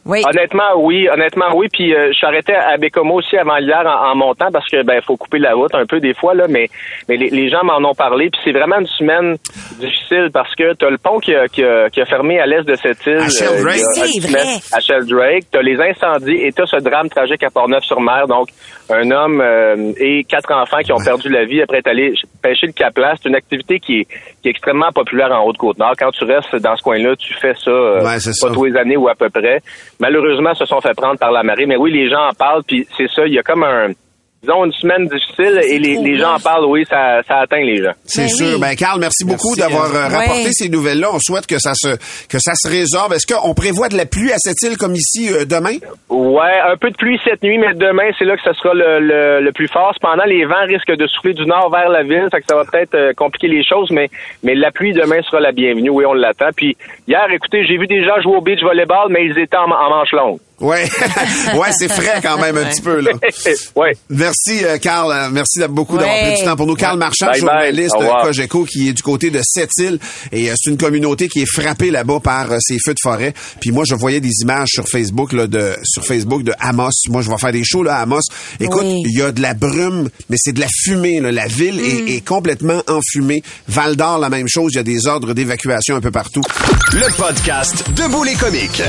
oui. 0.09 0.23
Honnêtement, 0.27 0.73
oui. 0.77 1.07
Honnêtement, 1.13 1.55
oui. 1.55 1.69
Puis 1.71 1.95
euh, 1.95 2.09
je 2.09 2.17
suis 2.17 2.27
arrêté 2.27 2.55
à 2.55 2.79
Bécomo 2.79 3.17
aussi 3.17 3.37
avant 3.37 3.59
hier 3.59 3.85
en, 3.85 4.11
en 4.11 4.15
montant 4.15 4.51
parce 4.51 4.67
que 4.69 4.83
ben 4.83 5.03
faut 5.03 5.19
couper 5.19 5.39
la 5.39 5.55
route 5.55 5.75
un 5.75 5.85
peu 5.85 6.01
des 6.01 6.15
fois 6.15 6.35
là, 6.35 6.47
mais 6.49 6.69
mais 7.09 7.17
les, 7.19 7.29
les 7.29 7.51
gens 7.51 7.63
m'en 7.63 7.87
ont 7.87 7.95
parlé. 7.95 8.31
Puis 8.31 8.41
c'est 8.43 8.53
vraiment 8.53 8.79
une 8.79 8.87
semaine 8.87 9.37
difficile 9.79 10.31
parce 10.33 10.55
que 10.55 10.73
t'as 10.73 10.89
le 10.89 10.97
pont 10.97 11.19
qui 11.19 11.35
a, 11.35 11.47
qui 11.49 11.63
a, 11.63 11.91
qui 11.91 12.01
a 12.01 12.07
fermé 12.07 12.41
à 12.41 12.47
l'est 12.47 12.63
de 12.63 12.75
cette 12.75 13.05
île. 13.07 13.19
À 13.19 13.29
Sheldrake. 13.29 13.77
a 13.77 14.07
C'est 14.07 14.29
vrai. 14.29 14.45
À 14.73 14.81
Sheldrake. 14.81 15.45
T'as 15.53 15.63
les 15.63 15.79
incendies 15.79 16.41
et 16.43 16.53
t'as 16.53 16.65
ce 16.65 16.77
drame 16.77 17.11
tragique 17.11 17.43
à 17.43 17.51
Portneuf-sur-Mer. 17.51 18.27
Donc 18.29 18.49
un 18.91 19.11
homme 19.11 19.43
euh, 19.43 19.93
et 19.99 20.25
quatre 20.25 20.53
enfants 20.55 20.79
qui 20.79 20.93
ont 20.93 21.05
perdu 21.05 21.29
la 21.29 21.45
vie 21.45 21.61
après 21.61 21.79
être 21.79 21.89
allés 21.89 22.15
pêcher 22.43 22.67
le 22.67 22.73
caplas. 22.73 23.17
C'est 23.21 23.29
une 23.29 23.37
activité 23.37 23.79
qui 23.79 24.01
est, 24.01 24.07
qui 24.49 24.51
est 24.51 24.57
extrêmement 24.57 24.91
populaire 24.93 25.31
en 25.33 25.45
Haute-Côte-Nord. 25.47 25.95
Quand 25.99 26.11
tu 26.11 26.25
restes 26.25 26.57
dans 26.57 26.77
ce 26.77 26.83
coin-là, 26.83 27.15
tu 27.17 27.35
fais 27.35 27.55
ça, 27.55 27.71
euh, 27.71 27.99
Ouais, 27.99 28.15
pas 28.15 28.19
ça. 28.21 28.51
tous 28.53 28.65
les 28.65 28.77
années 28.77 28.97
ou 28.97 29.09
à 29.09 29.15
peu 29.15 29.29
près. 29.31 29.61
Malheureusement, 30.01 30.55
se 30.55 30.65
sont 30.65 30.81
fait 30.81 30.95
prendre 30.97 31.19
par 31.19 31.33
la 31.33 31.43
marée. 31.43 31.67
Mais 31.67 31.77
oui, 31.77 31.93
les 31.93 32.09
gens 32.09 32.29
en 32.29 32.33
parlent, 32.33 32.63
puis 32.67 32.87
c'est 32.97 33.09
ça, 33.11 33.27
il 33.27 33.35
y 33.35 33.39
a 33.39 33.43
comme 33.43 33.63
un 33.63 33.89
disons 34.43 34.65
une 34.65 34.73
semaine 34.73 35.07
difficile 35.09 35.61
et 35.65 35.79
les, 35.79 35.97
les 35.97 36.19
gens 36.19 36.35
en 36.37 36.39
parlent, 36.39 36.65
oui, 36.67 36.85
ça, 36.89 37.21
ça 37.27 37.39
atteint 37.39 37.61
les 37.61 37.79
gens. 37.83 37.93
C'est 38.05 38.23
Ben 38.23 38.29
sûr. 38.29 38.47
oui. 38.55 38.61
Ben, 38.61 38.75
Carl, 38.77 39.01
merci 39.01 39.25
beaucoup 39.25 39.57
d'avoir 39.57 39.95
euh, 39.95 40.05
rapporté 40.09 40.45
Ouais. 40.45 40.53
ces 40.53 40.69
nouvelles-là. 40.69 41.09
On 41.13 41.19
souhaite 41.19 41.47
que 41.47 41.59
ça 41.59 41.73
se 41.75 41.97
que 42.29 42.39
ça 42.39 42.53
se 42.55 42.69
résorbe. 42.69 43.13
Est-ce 43.15 43.27
qu'on 43.27 43.53
prévoit 43.55 43.89
de 43.89 43.97
la 43.97 44.07
pluie 44.07 44.31
à 44.33 44.37
cette 44.39 44.61
île 44.63 44.77
comme 44.77 44.95
ici 44.95 45.29
euh, 45.33 45.45
demain? 45.45 45.77
Ouais, 46.09 46.59
un 46.67 46.77
peu 46.77 46.91
de 46.91 46.97
pluie 46.97 47.19
cette 47.25 47.43
nuit, 47.43 47.59
mais 47.59 47.75
demain, 47.75 48.11
c'est 48.19 48.25
là 48.25 48.37
que 48.37 48.43
ce 48.45 48.53
sera 48.53 48.75
le, 48.75 49.01
le, 49.01 49.41
le 49.41 49.53
plus 49.53 49.69
fort. 49.69 49.93
Cependant, 49.95 50.25
les 50.25 50.45
vents 50.45 50.67
risquent 50.69 50.97
de 50.97 51.07
souffler 51.07 51.35
du 51.35 51.45
nord 51.45 51.71
vers 51.71 51.89
la 51.89 52.03
ville, 52.05 52.29
fait 52.31 52.41
que 52.41 52.47
ça 52.49 52.55
va 52.57 52.65
peut-être 52.65 52.95
euh, 52.95 53.13
compliquer 53.15 53.49
les 53.49 53.65
choses, 53.65 53.91
mais, 53.91 54.09
mais 54.43 54.55
la 54.55 54.71
pluie 54.71 54.93
demain 54.93 55.21
sera 55.23 55.41
la 55.41 55.53
bienvenue. 55.53 55.91
Oui, 55.91 56.05
on 56.07 56.15
l'attend. 56.15 56.51
Puis 56.57 56.77
hier, 57.09 57.27
écoutez, 57.33 57.65
j'ai 57.67 57.77
vu 57.77 57.87
des 57.87 58.05
gens 58.05 58.21
jouer 58.23 58.37
au 58.37 58.41
beach 58.41 58.63
volleyball, 58.63 59.09
mais 59.11 59.25
ils 59.27 59.39
étaient 59.39 59.57
en, 59.57 59.71
en 59.71 59.91
manche 59.91 60.13
longue. 60.13 60.39
Ouais. 60.61 60.89
ouais, 61.55 61.69
c'est 61.79 61.89
frais 61.89 62.21
quand 62.23 62.39
même 62.39 62.57
un 62.57 62.65
petit 62.65 62.81
peu, 62.83 63.01
là. 63.01 63.13
ouais. 63.77 63.97
Merci, 64.11 64.65
euh, 64.65 64.79
Carl. 64.79 65.13
Euh, 65.13 65.29
Merci 65.31 65.61
beaucoup 65.69 65.97
d'avoir 65.97 66.15
Ouais. 66.15 66.33
pris 66.33 66.41
du 66.41 66.45
temps 66.47 66.57
pour 66.57 66.67
nous. 66.67 66.75
Carl 66.75 66.99
Marchand, 66.99 67.27
Bye 67.27 67.41
bye. 67.41 67.41
journaliste 67.41 67.95
Au 67.97 68.03
de. 68.03 68.23
Cogeco, 68.23 68.65
qui 68.65 68.89
est 68.89 68.93
du 68.93 69.03
côté 69.03 69.31
de 69.31 69.41
Sept-Îles. 69.43 69.99
Et 70.33 70.51
euh, 70.51 70.55
c'est 70.57 70.71
une 70.71 70.77
communauté 70.79 71.29
qui 71.29 71.43
est 71.43 71.47
frappée 71.53 71.91
là-bas 71.91 72.21
par 72.23 72.51
euh, 72.53 72.57
ces 72.61 72.79
feux 72.85 72.95
de 72.95 72.99
forêt. 73.03 73.35
Puis 73.61 73.71
moi, 73.71 73.85
je 73.87 73.95
voyais 73.95 74.21
des 74.21 74.33
images 74.43 74.69
sur 74.71 74.89
Facebook, 74.89 75.33
là, 75.33 75.47
de, 75.47 75.77
sur 75.85 76.05
Facebook 76.05 76.43
de 76.43 76.53
Amos. 76.59 76.91
Moi, 77.09 77.23
je 77.23 77.31
vais 77.31 77.39
faire 77.39 77.53
des 77.53 77.65
shows, 77.65 77.83
là, 77.85 77.97
à 77.97 78.03
Amos. 78.03 78.21
Écoute, 78.59 78.83
Oui. 78.85 79.03
il 79.07 79.19
y 79.19 79.23
a 79.23 79.31
de 79.33 79.41
la 79.41 79.55
brume, 79.55 80.09
mais 80.29 80.37
c'est 80.39 80.53
de 80.53 80.61
la 80.61 80.69
fumée, 80.85 81.21
là. 81.21 81.31
La 81.31 81.47
ville 81.47 81.77
Mm. 81.77 82.09
est, 82.09 82.17
est 82.17 82.27
complètement 82.27 82.83
enfumée. 82.89 83.43
Val 83.69 83.95
d'Or, 83.97 84.19
la 84.19 84.29
même 84.29 84.49
chose. 84.49 84.73
Il 84.73 84.77
y 84.77 84.81
a 84.81 84.83
des 84.83 85.07
ordres 85.07 85.35
d'évacuation 85.35 85.95
un 85.97 86.01
peu 86.01 86.11
partout. 86.11 86.43
Le 86.93 87.15
podcast 87.17 87.85
Debout 87.95 88.25
les 88.25 88.35
comiques. 88.35 88.83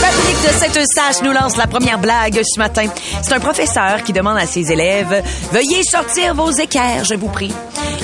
Patrick 0.00 0.36
de 0.42 0.58
Saint-Eustache 0.58 1.22
nous 1.22 1.32
lance 1.32 1.56
la 1.56 1.66
première 1.68 1.98
blague 1.98 2.40
ce 2.42 2.58
matin. 2.58 2.86
C'est 3.22 3.32
un 3.34 3.38
professeur 3.40 4.02
qui 4.02 4.12
demande 4.12 4.36
à 4.38 4.46
ses 4.46 4.72
élèves 4.72 5.22
Veuillez 5.52 5.82
sortir 5.84 6.34
vos 6.34 6.50
équerres, 6.50 7.04
je 7.04 7.14
vous 7.14 7.28
prie. 7.28 7.52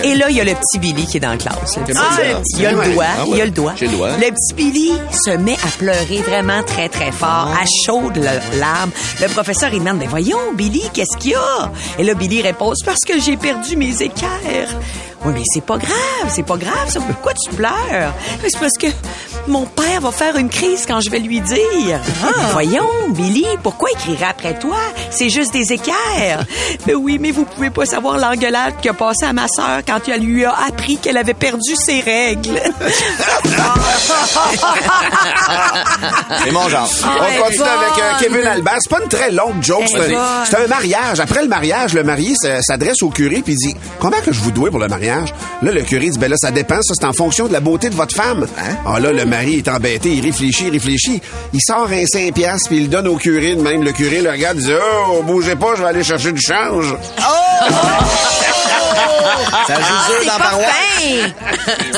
Et 0.04 0.14
là, 0.14 0.26
il 0.30 0.36
y 0.36 0.40
a 0.40 0.44
le 0.44 0.52
petit 0.54 0.78
Billy 0.78 1.06
qui 1.06 1.16
est 1.16 1.20
dans 1.20 1.30
la 1.30 1.36
classe. 1.38 1.74
Petit- 1.84 1.98
Ah, 1.98 2.40
il 2.54 2.60
y 2.62 2.66
a 2.66 2.72
le 2.72 2.92
doigt. 2.92 3.04
Ah 3.18 3.22
ouais. 3.24 3.28
Il 3.32 3.36
y 3.38 3.40
a 3.40 3.44
le 3.46 3.50
doigt. 3.50 3.74
Le 3.80 3.88
doigt. 3.88 4.10
Le 4.16 4.30
petit 4.30 4.54
Billy 4.54 4.92
se 5.10 5.30
met 5.36 5.54
à 5.64 5.68
pleurer 5.78 6.22
vraiment 6.26 6.62
très, 6.62 6.88
très 6.88 7.10
fort, 7.10 7.48
à 7.60 7.64
chaudes 7.86 8.16
le- 8.16 8.58
larmes. 8.60 8.90
Le 9.20 9.28
professeur, 9.28 9.70
il 9.72 9.80
demande, 9.80 9.98
mais 9.98 10.06
voyons, 10.06 10.38
Billy, 10.54 10.82
qu'est-ce 10.92 11.16
qu'il 11.16 11.32
y 11.32 11.34
a? 11.34 11.70
Et 11.98 12.04
là, 12.04 12.14
Billy 12.14 12.42
répond, 12.42 12.72
C'est 12.76 12.84
parce 12.86 13.00
que 13.06 13.18
j'ai 13.20 13.36
perdu 13.36 13.76
mes 13.76 14.02
équerres. 14.02 14.68
Oui, 15.26 15.32
mais 15.34 15.42
c'est 15.52 15.64
pas 15.64 15.76
grave, 15.76 16.28
c'est 16.28 16.44
pas 16.44 16.56
grave, 16.56 16.88
ça. 16.88 17.00
Pourquoi 17.00 17.32
tu 17.34 17.50
pleures? 17.50 18.14
C'est 18.42 18.60
parce 18.60 18.78
que 18.78 18.86
mon 19.48 19.66
père 19.66 20.00
va 20.00 20.12
faire 20.12 20.36
une 20.36 20.48
crise 20.48 20.86
quand 20.86 21.00
je 21.00 21.10
vais 21.10 21.18
lui 21.18 21.40
dire. 21.40 21.98
Voyons, 22.52 22.88
Billy, 23.08 23.44
pourquoi 23.60 23.88
il 24.08 24.22
après 24.22 24.56
toi? 24.56 24.76
C'est 25.10 25.28
juste 25.28 25.52
des 25.52 25.72
équerres. 25.72 26.46
Mais 26.86 26.94
oui, 26.94 27.18
mais 27.20 27.32
vous 27.32 27.44
pouvez 27.44 27.70
pas 27.70 27.86
savoir 27.86 28.18
l'engueulade 28.18 28.74
qui 28.80 28.88
a 28.88 28.94
passé 28.94 29.24
à 29.24 29.32
ma 29.32 29.48
sœur 29.48 29.80
quand 29.86 29.98
elle 30.08 30.20
lui 30.22 30.44
a 30.44 30.54
appris 30.68 30.96
qu'elle 30.98 31.16
avait 31.16 31.34
perdu 31.34 31.74
ses 31.74 32.00
règles. 32.00 32.60
C'est 36.44 36.52
mon 36.52 36.68
genre. 36.68 36.88
On 37.04 37.42
continue 37.42 37.58
bonne. 37.58 37.68
avec 37.68 37.98
euh, 37.98 38.12
Kevin 38.20 38.46
Albert. 38.46 38.76
C'est 38.80 38.90
pas 38.90 39.02
une 39.02 39.08
très 39.08 39.32
longue 39.32 39.62
joke. 39.62 39.84
C'est 39.86 39.96
est 39.96 40.14
un, 40.14 40.18
bonne. 40.18 40.44
c'est 40.48 40.56
un 40.56 40.66
mariage. 40.68 41.20
Après 41.20 41.42
le 41.42 41.48
mariage, 41.48 41.94
le 41.94 42.04
marié 42.04 42.34
s'adresse 42.62 43.02
au 43.02 43.10
curé 43.10 43.42
puis 43.42 43.54
il 43.54 43.56
dit 43.56 43.76
Comment 43.98 44.20
que 44.24 44.32
je 44.32 44.40
vous 44.40 44.50
dois 44.52 44.70
pour 44.70 44.78
le 44.78 44.88
mariage 44.88 45.15
Là, 45.62 45.72
le 45.72 45.82
curé 45.82 46.08
dit 46.10 46.18
Ben 46.18 46.30
là, 46.30 46.36
ça 46.38 46.50
dépend. 46.50 46.80
Ça, 46.82 46.94
c'est 46.98 47.06
en 47.06 47.12
fonction 47.12 47.46
de 47.48 47.52
la 47.52 47.60
beauté 47.60 47.88
de 47.88 47.94
votre 47.94 48.14
femme. 48.14 48.46
Ah 48.86 49.00
là, 49.00 49.12
le 49.12 49.24
mari 49.24 49.58
est 49.58 49.68
embêté. 49.68 50.10
Il 50.10 50.24
réfléchit, 50.24 50.64
il 50.66 50.72
réfléchit. 50.72 51.20
Il 51.52 51.60
sort 51.60 51.88
un 51.90 52.04
5 52.04 52.34
piastres 52.34 52.68
puis 52.68 52.78
il 52.78 52.82
le 52.84 52.88
donne 52.88 53.08
au 53.08 53.16
curé. 53.16 53.54
De 53.54 53.62
même, 53.62 53.82
le 53.82 53.92
curé 53.92 54.20
le 54.20 54.30
regarde, 54.30 54.58
il 54.58 54.66
dit 54.66 54.72
Oh, 55.08 55.22
bougez 55.22 55.56
pas, 55.56 55.74
je 55.76 55.82
vais 55.82 55.88
aller 55.88 56.04
chercher 56.04 56.32
du 56.32 56.40
change. 56.40 56.94
Ça 59.66 59.74
joue 59.74 60.14
C'est 60.20 60.26
dans 60.26 60.32
la 60.32 60.38
pas 60.38 60.50
fin! 60.50 61.32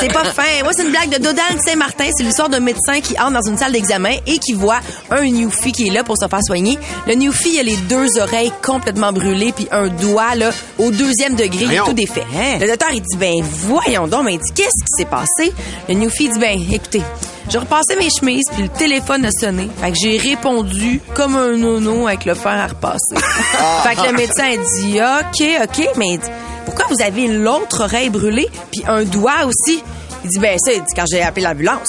C'est 0.01 0.13
pas 0.13 0.25
fin. 0.25 0.63
Moi, 0.63 0.73
c'est 0.75 0.85
une 0.85 0.91
blague 0.91 1.11
de 1.11 1.19
Dodal 1.19 1.59
Saint-Martin. 1.65 2.05
C'est 2.17 2.25
l'histoire 2.25 2.49
d'un 2.49 2.61
médecin 2.61 3.01
qui 3.03 3.19
entre 3.19 3.33
dans 3.33 3.43
une 3.49 3.57
salle 3.59 3.73
d'examen 3.73 4.17
et 4.27 4.39
qui 4.39 4.55
voit 4.55 4.81
un 5.11 5.25
newfie 5.25 5.73
qui 5.73 5.89
est 5.89 5.91
là 5.91 6.05
pour 6.05 6.17
se 6.17 6.27
faire 6.27 6.43
soigner. 6.43 6.79
Le 7.07 7.15
newfie, 7.15 7.55
il 7.55 7.61
a 7.61 7.63
les 7.63 7.77
deux 7.77 8.19
oreilles 8.19 8.53
complètement 8.65 9.13
brûlées 9.13 9.53
puis 9.53 9.69
un 9.71 9.89
doigt, 9.89 10.35
là, 10.35 10.51
au 10.79 10.91
deuxième 10.91 11.35
degré. 11.35 11.65
Il 11.65 11.73
est 11.75 11.79
tout 11.79 11.93
défait. 11.93 12.25
Le 12.61 12.67
docteur, 12.67 12.89
il 12.93 13.03
dit, 13.03 13.08
ben, 13.17 13.35
voyons 13.43 14.07
donc. 14.07 14.25
Mais 14.25 14.35
il 14.35 14.41
dit, 14.41 14.53
qu'est-ce 14.55 14.85
qui 14.85 14.97
s'est 14.97 15.05
passé? 15.05 15.53
Le 15.89 15.95
newfie 15.95 16.29
dit, 16.29 16.39
ben, 16.39 16.59
écoutez, 16.71 17.03
je 17.51 17.59
repassais 17.59 17.97
mes 17.97 18.11
chemises 18.11 18.45
puis 18.53 18.63
le 18.63 18.69
téléphone 18.69 19.25
a 19.25 19.31
sonné. 19.31 19.69
Fait 19.81 19.91
que 19.91 19.97
j'ai 20.03 20.19
répondu 20.19 21.01
comme 21.15 21.37
un 21.37 21.57
nono 21.57 22.07
avec 22.07 22.25
le 22.25 22.35
fer 22.35 22.53
à 22.53 22.67
repasser. 22.67 23.17
fait 23.17 23.95
que 23.95 24.07
le 24.07 24.17
médecin 24.17 24.53
a 24.53 24.57
dit, 24.57 25.01
OK, 25.01 25.63
OK, 25.65 25.97
mais 25.97 26.09
il 26.15 26.19
dit, 26.19 26.31
pourquoi 26.65 26.85
vous 26.91 27.03
avez 27.03 27.27
l'autre 27.29 27.85
oreille 27.85 28.11
brûlée 28.11 28.49
puis 28.71 28.83
un 28.87 29.05
doigt 29.05 29.47
aussi? 29.47 29.83
Il 30.25 30.31
dit, 30.31 30.39
ben 30.39 30.59
ça, 30.59 30.73
il 30.73 30.81
dit, 30.81 30.95
quand 30.95 31.05
j'ai 31.11 31.23
appelé 31.23 31.47
l'ambulance. 31.47 31.89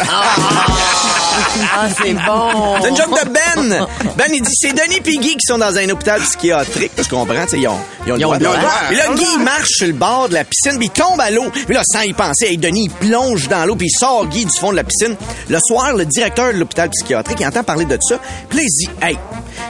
Ah, 0.00 1.88
c'est 1.96 2.12
bon. 2.14 2.76
C'est 2.82 2.88
une 2.88 2.96
joke 2.96 3.24
de 3.24 3.28
Ben. 3.30 3.86
Ben, 4.16 4.24
il 4.32 4.42
dit, 4.42 4.50
c'est 4.54 4.72
Denis 4.72 4.96
et 4.96 5.18
Guy 5.18 5.36
qui 5.36 5.46
sont 5.46 5.58
dans 5.58 5.76
un 5.76 5.88
hôpital 5.88 6.20
psychiatrique. 6.20 6.92
Parce 6.96 7.08
qu'on 7.08 7.24
comprend, 7.26 7.44
ils 7.52 7.68
ont, 7.68 7.76
ils 8.06 8.12
ont 8.12 8.14
le 8.14 8.20
Ils 8.20 8.24
ont 8.26 8.28
droit. 8.30 8.38
le 8.38 8.42
droit. 8.42 8.70
Puis 8.88 8.96
là, 8.96 9.04
Guy, 9.14 9.26
il 9.38 9.42
marche 9.44 9.68
sur 9.68 9.86
le 9.86 9.92
bord 9.92 10.28
de 10.28 10.34
la 10.34 10.44
piscine, 10.44 10.78
puis 10.78 10.86
il 10.86 10.90
tombe 10.90 11.20
à 11.20 11.30
l'eau. 11.30 11.46
Puis 11.50 11.74
là, 11.74 11.82
sans 11.84 12.00
y 12.02 12.12
penser, 12.12 12.46
hey, 12.46 12.58
Denis, 12.58 12.84
il 12.84 12.90
plonge 13.08 13.48
dans 13.48 13.64
l'eau, 13.66 13.76
puis 13.76 13.88
il 13.92 13.98
sort 13.98 14.26
Guy 14.26 14.44
du 14.44 14.58
fond 14.58 14.70
de 14.70 14.76
la 14.76 14.84
piscine. 14.84 15.16
Le 15.48 15.58
soir, 15.60 15.92
le 15.94 16.04
directeur 16.06 16.52
de 16.52 16.58
l'hôpital 16.58 16.88
psychiatrique, 16.90 17.38
il 17.40 17.46
entend 17.46 17.62
parler 17.62 17.84
de 17.84 17.98
ça. 18.00 18.18
Puis 18.48 18.58
là, 18.58 18.64
il 18.64 18.86
dit, 18.86 18.90
hey, 19.02 19.18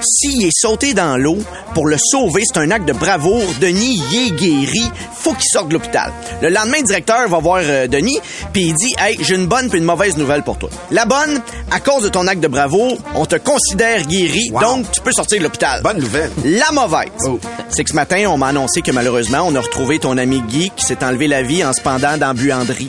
s'il 0.01 0.44
est 0.46 0.57
sauté 0.57 0.94
dans 0.94 1.16
l'eau 1.16 1.38
pour 1.74 1.87
le 1.87 1.96
sauver, 1.98 2.42
c'est 2.44 2.59
un 2.61 2.70
acte 2.70 2.87
de 2.87 2.92
bravoure. 2.92 3.42
Denis, 3.61 4.03
il 4.12 4.27
est 4.29 4.31
guéri. 4.37 4.90
Faut 5.14 5.33
qu'il 5.33 5.44
sorte 5.53 5.68
de 5.68 5.74
l'hôpital. 5.74 6.12
Le 6.42 6.48
lendemain, 6.48 6.79
le 6.81 6.87
directeur 6.87 7.29
va 7.29 7.38
voir 7.38 7.61
euh, 7.62 7.87
Denis, 7.87 8.18
puis 8.53 8.62
il 8.68 8.74
dit, 8.74 8.94
hey, 8.98 9.16
j'ai 9.20 9.35
une 9.35 9.46
bonne 9.46 9.68
puis 9.68 9.79
une 9.79 9.85
mauvaise 9.85 10.16
nouvelle 10.16 10.42
pour 10.42 10.59
toi. 10.59 10.70
La 10.90 11.05
bonne, 11.05 11.40
à 11.70 11.81
cause 11.81 12.03
de 12.05 12.09
ton 12.09 12.27
acte 12.27 12.40
de 12.40 12.48
bravoure, 12.48 12.96
on 13.14 13.27
te 13.27 13.37
considère 13.37 14.07
guéri, 14.07 14.51
Wow. 14.53 14.61
donc 14.61 14.90
tu 14.92 15.01
peux 15.01 15.12
sortir 15.12 15.38
de 15.38 15.44
l'hôpital. 15.44 15.83
Bonne 15.83 15.98
nouvelle. 15.98 16.31
La 16.44 16.70
mauvaise, 16.72 17.09
Oh. 17.27 17.38
c'est 17.68 17.85
que 17.85 17.90
ce 17.90 17.94
matin, 17.96 18.24
on 18.29 18.38
m'a 18.38 18.48
annoncé 18.48 18.81
que 18.83 18.90
malheureusement, 18.92 19.40
on 19.46 19.55
a 19.55 19.61
retrouvé 19.61 19.98
ton 19.98 20.16
ami 20.16 20.40
Guy 20.48 20.70
qui 20.77 20.85
s'est 20.85 21.05
enlevé 21.05 21.27
la 21.29 21.42
vie 21.42 21.64
en 21.64 21.72
se 21.72 21.81
pendant 21.81 22.16
dans 22.16 22.35
buanderie. 22.35 22.88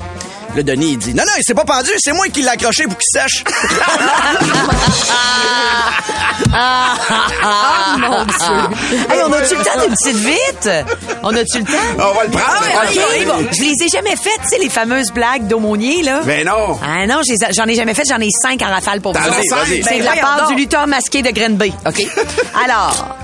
Le 0.56 0.64
Denis, 0.64 0.92
il 0.94 0.98
dit 0.98 1.14
Non, 1.14 1.24
non, 1.26 1.32
il 1.38 1.44
s'est 1.44 1.54
pas 1.54 1.64
pendu, 1.66 1.90
c'est 2.00 2.12
moi 2.14 2.28
qui 2.28 2.42
l'ai 2.42 2.48
accroché 2.50 2.84
pour 2.86 2.98
qu'il 2.98 3.22
sèche. 3.22 3.44
Ah, 6.54 7.96
mon 8.00 8.26
Dieu. 8.26 8.98
Hey, 9.10 9.22
on 9.26 9.32
a-tu 9.34 9.56
le 9.56 9.64
temps 9.64 9.80
d'une 9.82 9.94
petite 9.94 10.16
vite? 10.18 10.70
On 11.24 11.36
a-tu 11.36 11.60
le 11.60 11.66
temps? 11.66 11.72
On 11.98 12.14
va 12.14 12.24
le 12.24 12.30
prendre. 12.32 12.64
Ah, 12.76 12.84
OK, 12.86 13.26
bon. 13.28 13.48
Je 13.52 13.62
les 13.62 13.86
ai 13.86 13.90
jamais 13.92 14.16
faites, 14.16 14.42
tu 14.44 14.50
sais, 14.50 14.58
les 14.60 14.70
fameuses 14.70 15.12
blagues 15.12 15.48
d'aumônier, 15.48 16.04
là. 16.04 16.22
Ben 16.26 16.46
non. 16.46 16.80
Ah 16.84 17.06
non, 17.08 17.22
je 17.28 17.34
les 17.34 17.44
ai- 17.50 17.54
j'en 17.54 17.66
ai 17.66 17.76
jamais 17.76 17.94
fait, 17.94 18.04
j'en 18.10 18.20
ai 18.20 18.30
cinq 18.42 18.62
en 18.62 18.70
rafale 18.70 19.02
pour 19.02 19.14
vous. 19.14 19.20
C'est 19.68 19.82
Ben 19.84 20.00
de 20.00 20.04
la 20.04 20.12
voyons 20.12 20.22
part 20.22 20.40
donc. 20.42 20.50
du 20.50 20.56
lutteur 20.56 20.88
masqué 20.88 21.22
de 21.22 21.30
Green 21.32 21.56
Bay, 21.56 21.72
OK? 21.86 22.02
Alors, 22.66 23.16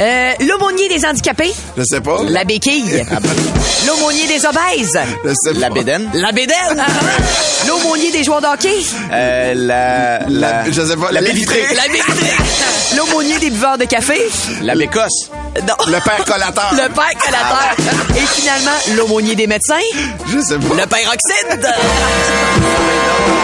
euh, 0.00 0.32
l'aumônier 0.40 0.88
des 0.88 1.04
handicapés, 1.06 1.52
Je 1.76 1.82
sais 1.84 2.00
pas. 2.00 2.18
la 2.28 2.44
béquille. 2.44 3.04
L'aumônier 3.86 4.26
des 4.26 4.44
obèses, 4.46 4.98
Je 5.24 5.32
sais 5.34 5.52
La 5.58 5.68
pas. 5.68 5.74
bédaine. 5.74 6.08
la 6.14 6.32
bédaine. 6.32 6.82
L'aumônier 7.68 8.10
des 8.12 8.24
joueurs 8.24 8.40
de 8.40 8.46
hockey, 8.46 8.74
Euh, 9.12 9.52
la, 9.54 10.20
La- 10.28 10.70
je 10.70 10.82
sais 10.82 10.96
pas. 10.96 11.12
La 11.12 11.20
La 11.20 11.30
vitrée. 11.30 11.64
la. 11.74 12.96
L'aumônier 12.96 13.38
des 13.38 13.50
buveurs 13.50 13.76
de 13.78 13.84
café, 13.84 14.18
La 14.62 14.74
bécosse. 14.74 15.28
non. 15.66 15.74
Le 15.86 16.00
père 16.00 16.24
collateur. 16.24 16.70
Le 16.72 16.88
père 16.92 17.14
collateur. 17.22 17.74
Et 18.16 18.26
finalement, 18.40 18.70
l'aumônier 18.96 19.34
des 19.34 19.46
médecins, 19.46 19.74
Je 20.28 20.40
sais 20.40 20.58
pas. 20.58 20.74
le 20.74 20.86
père 20.86 21.12
oxyde. 21.12 21.68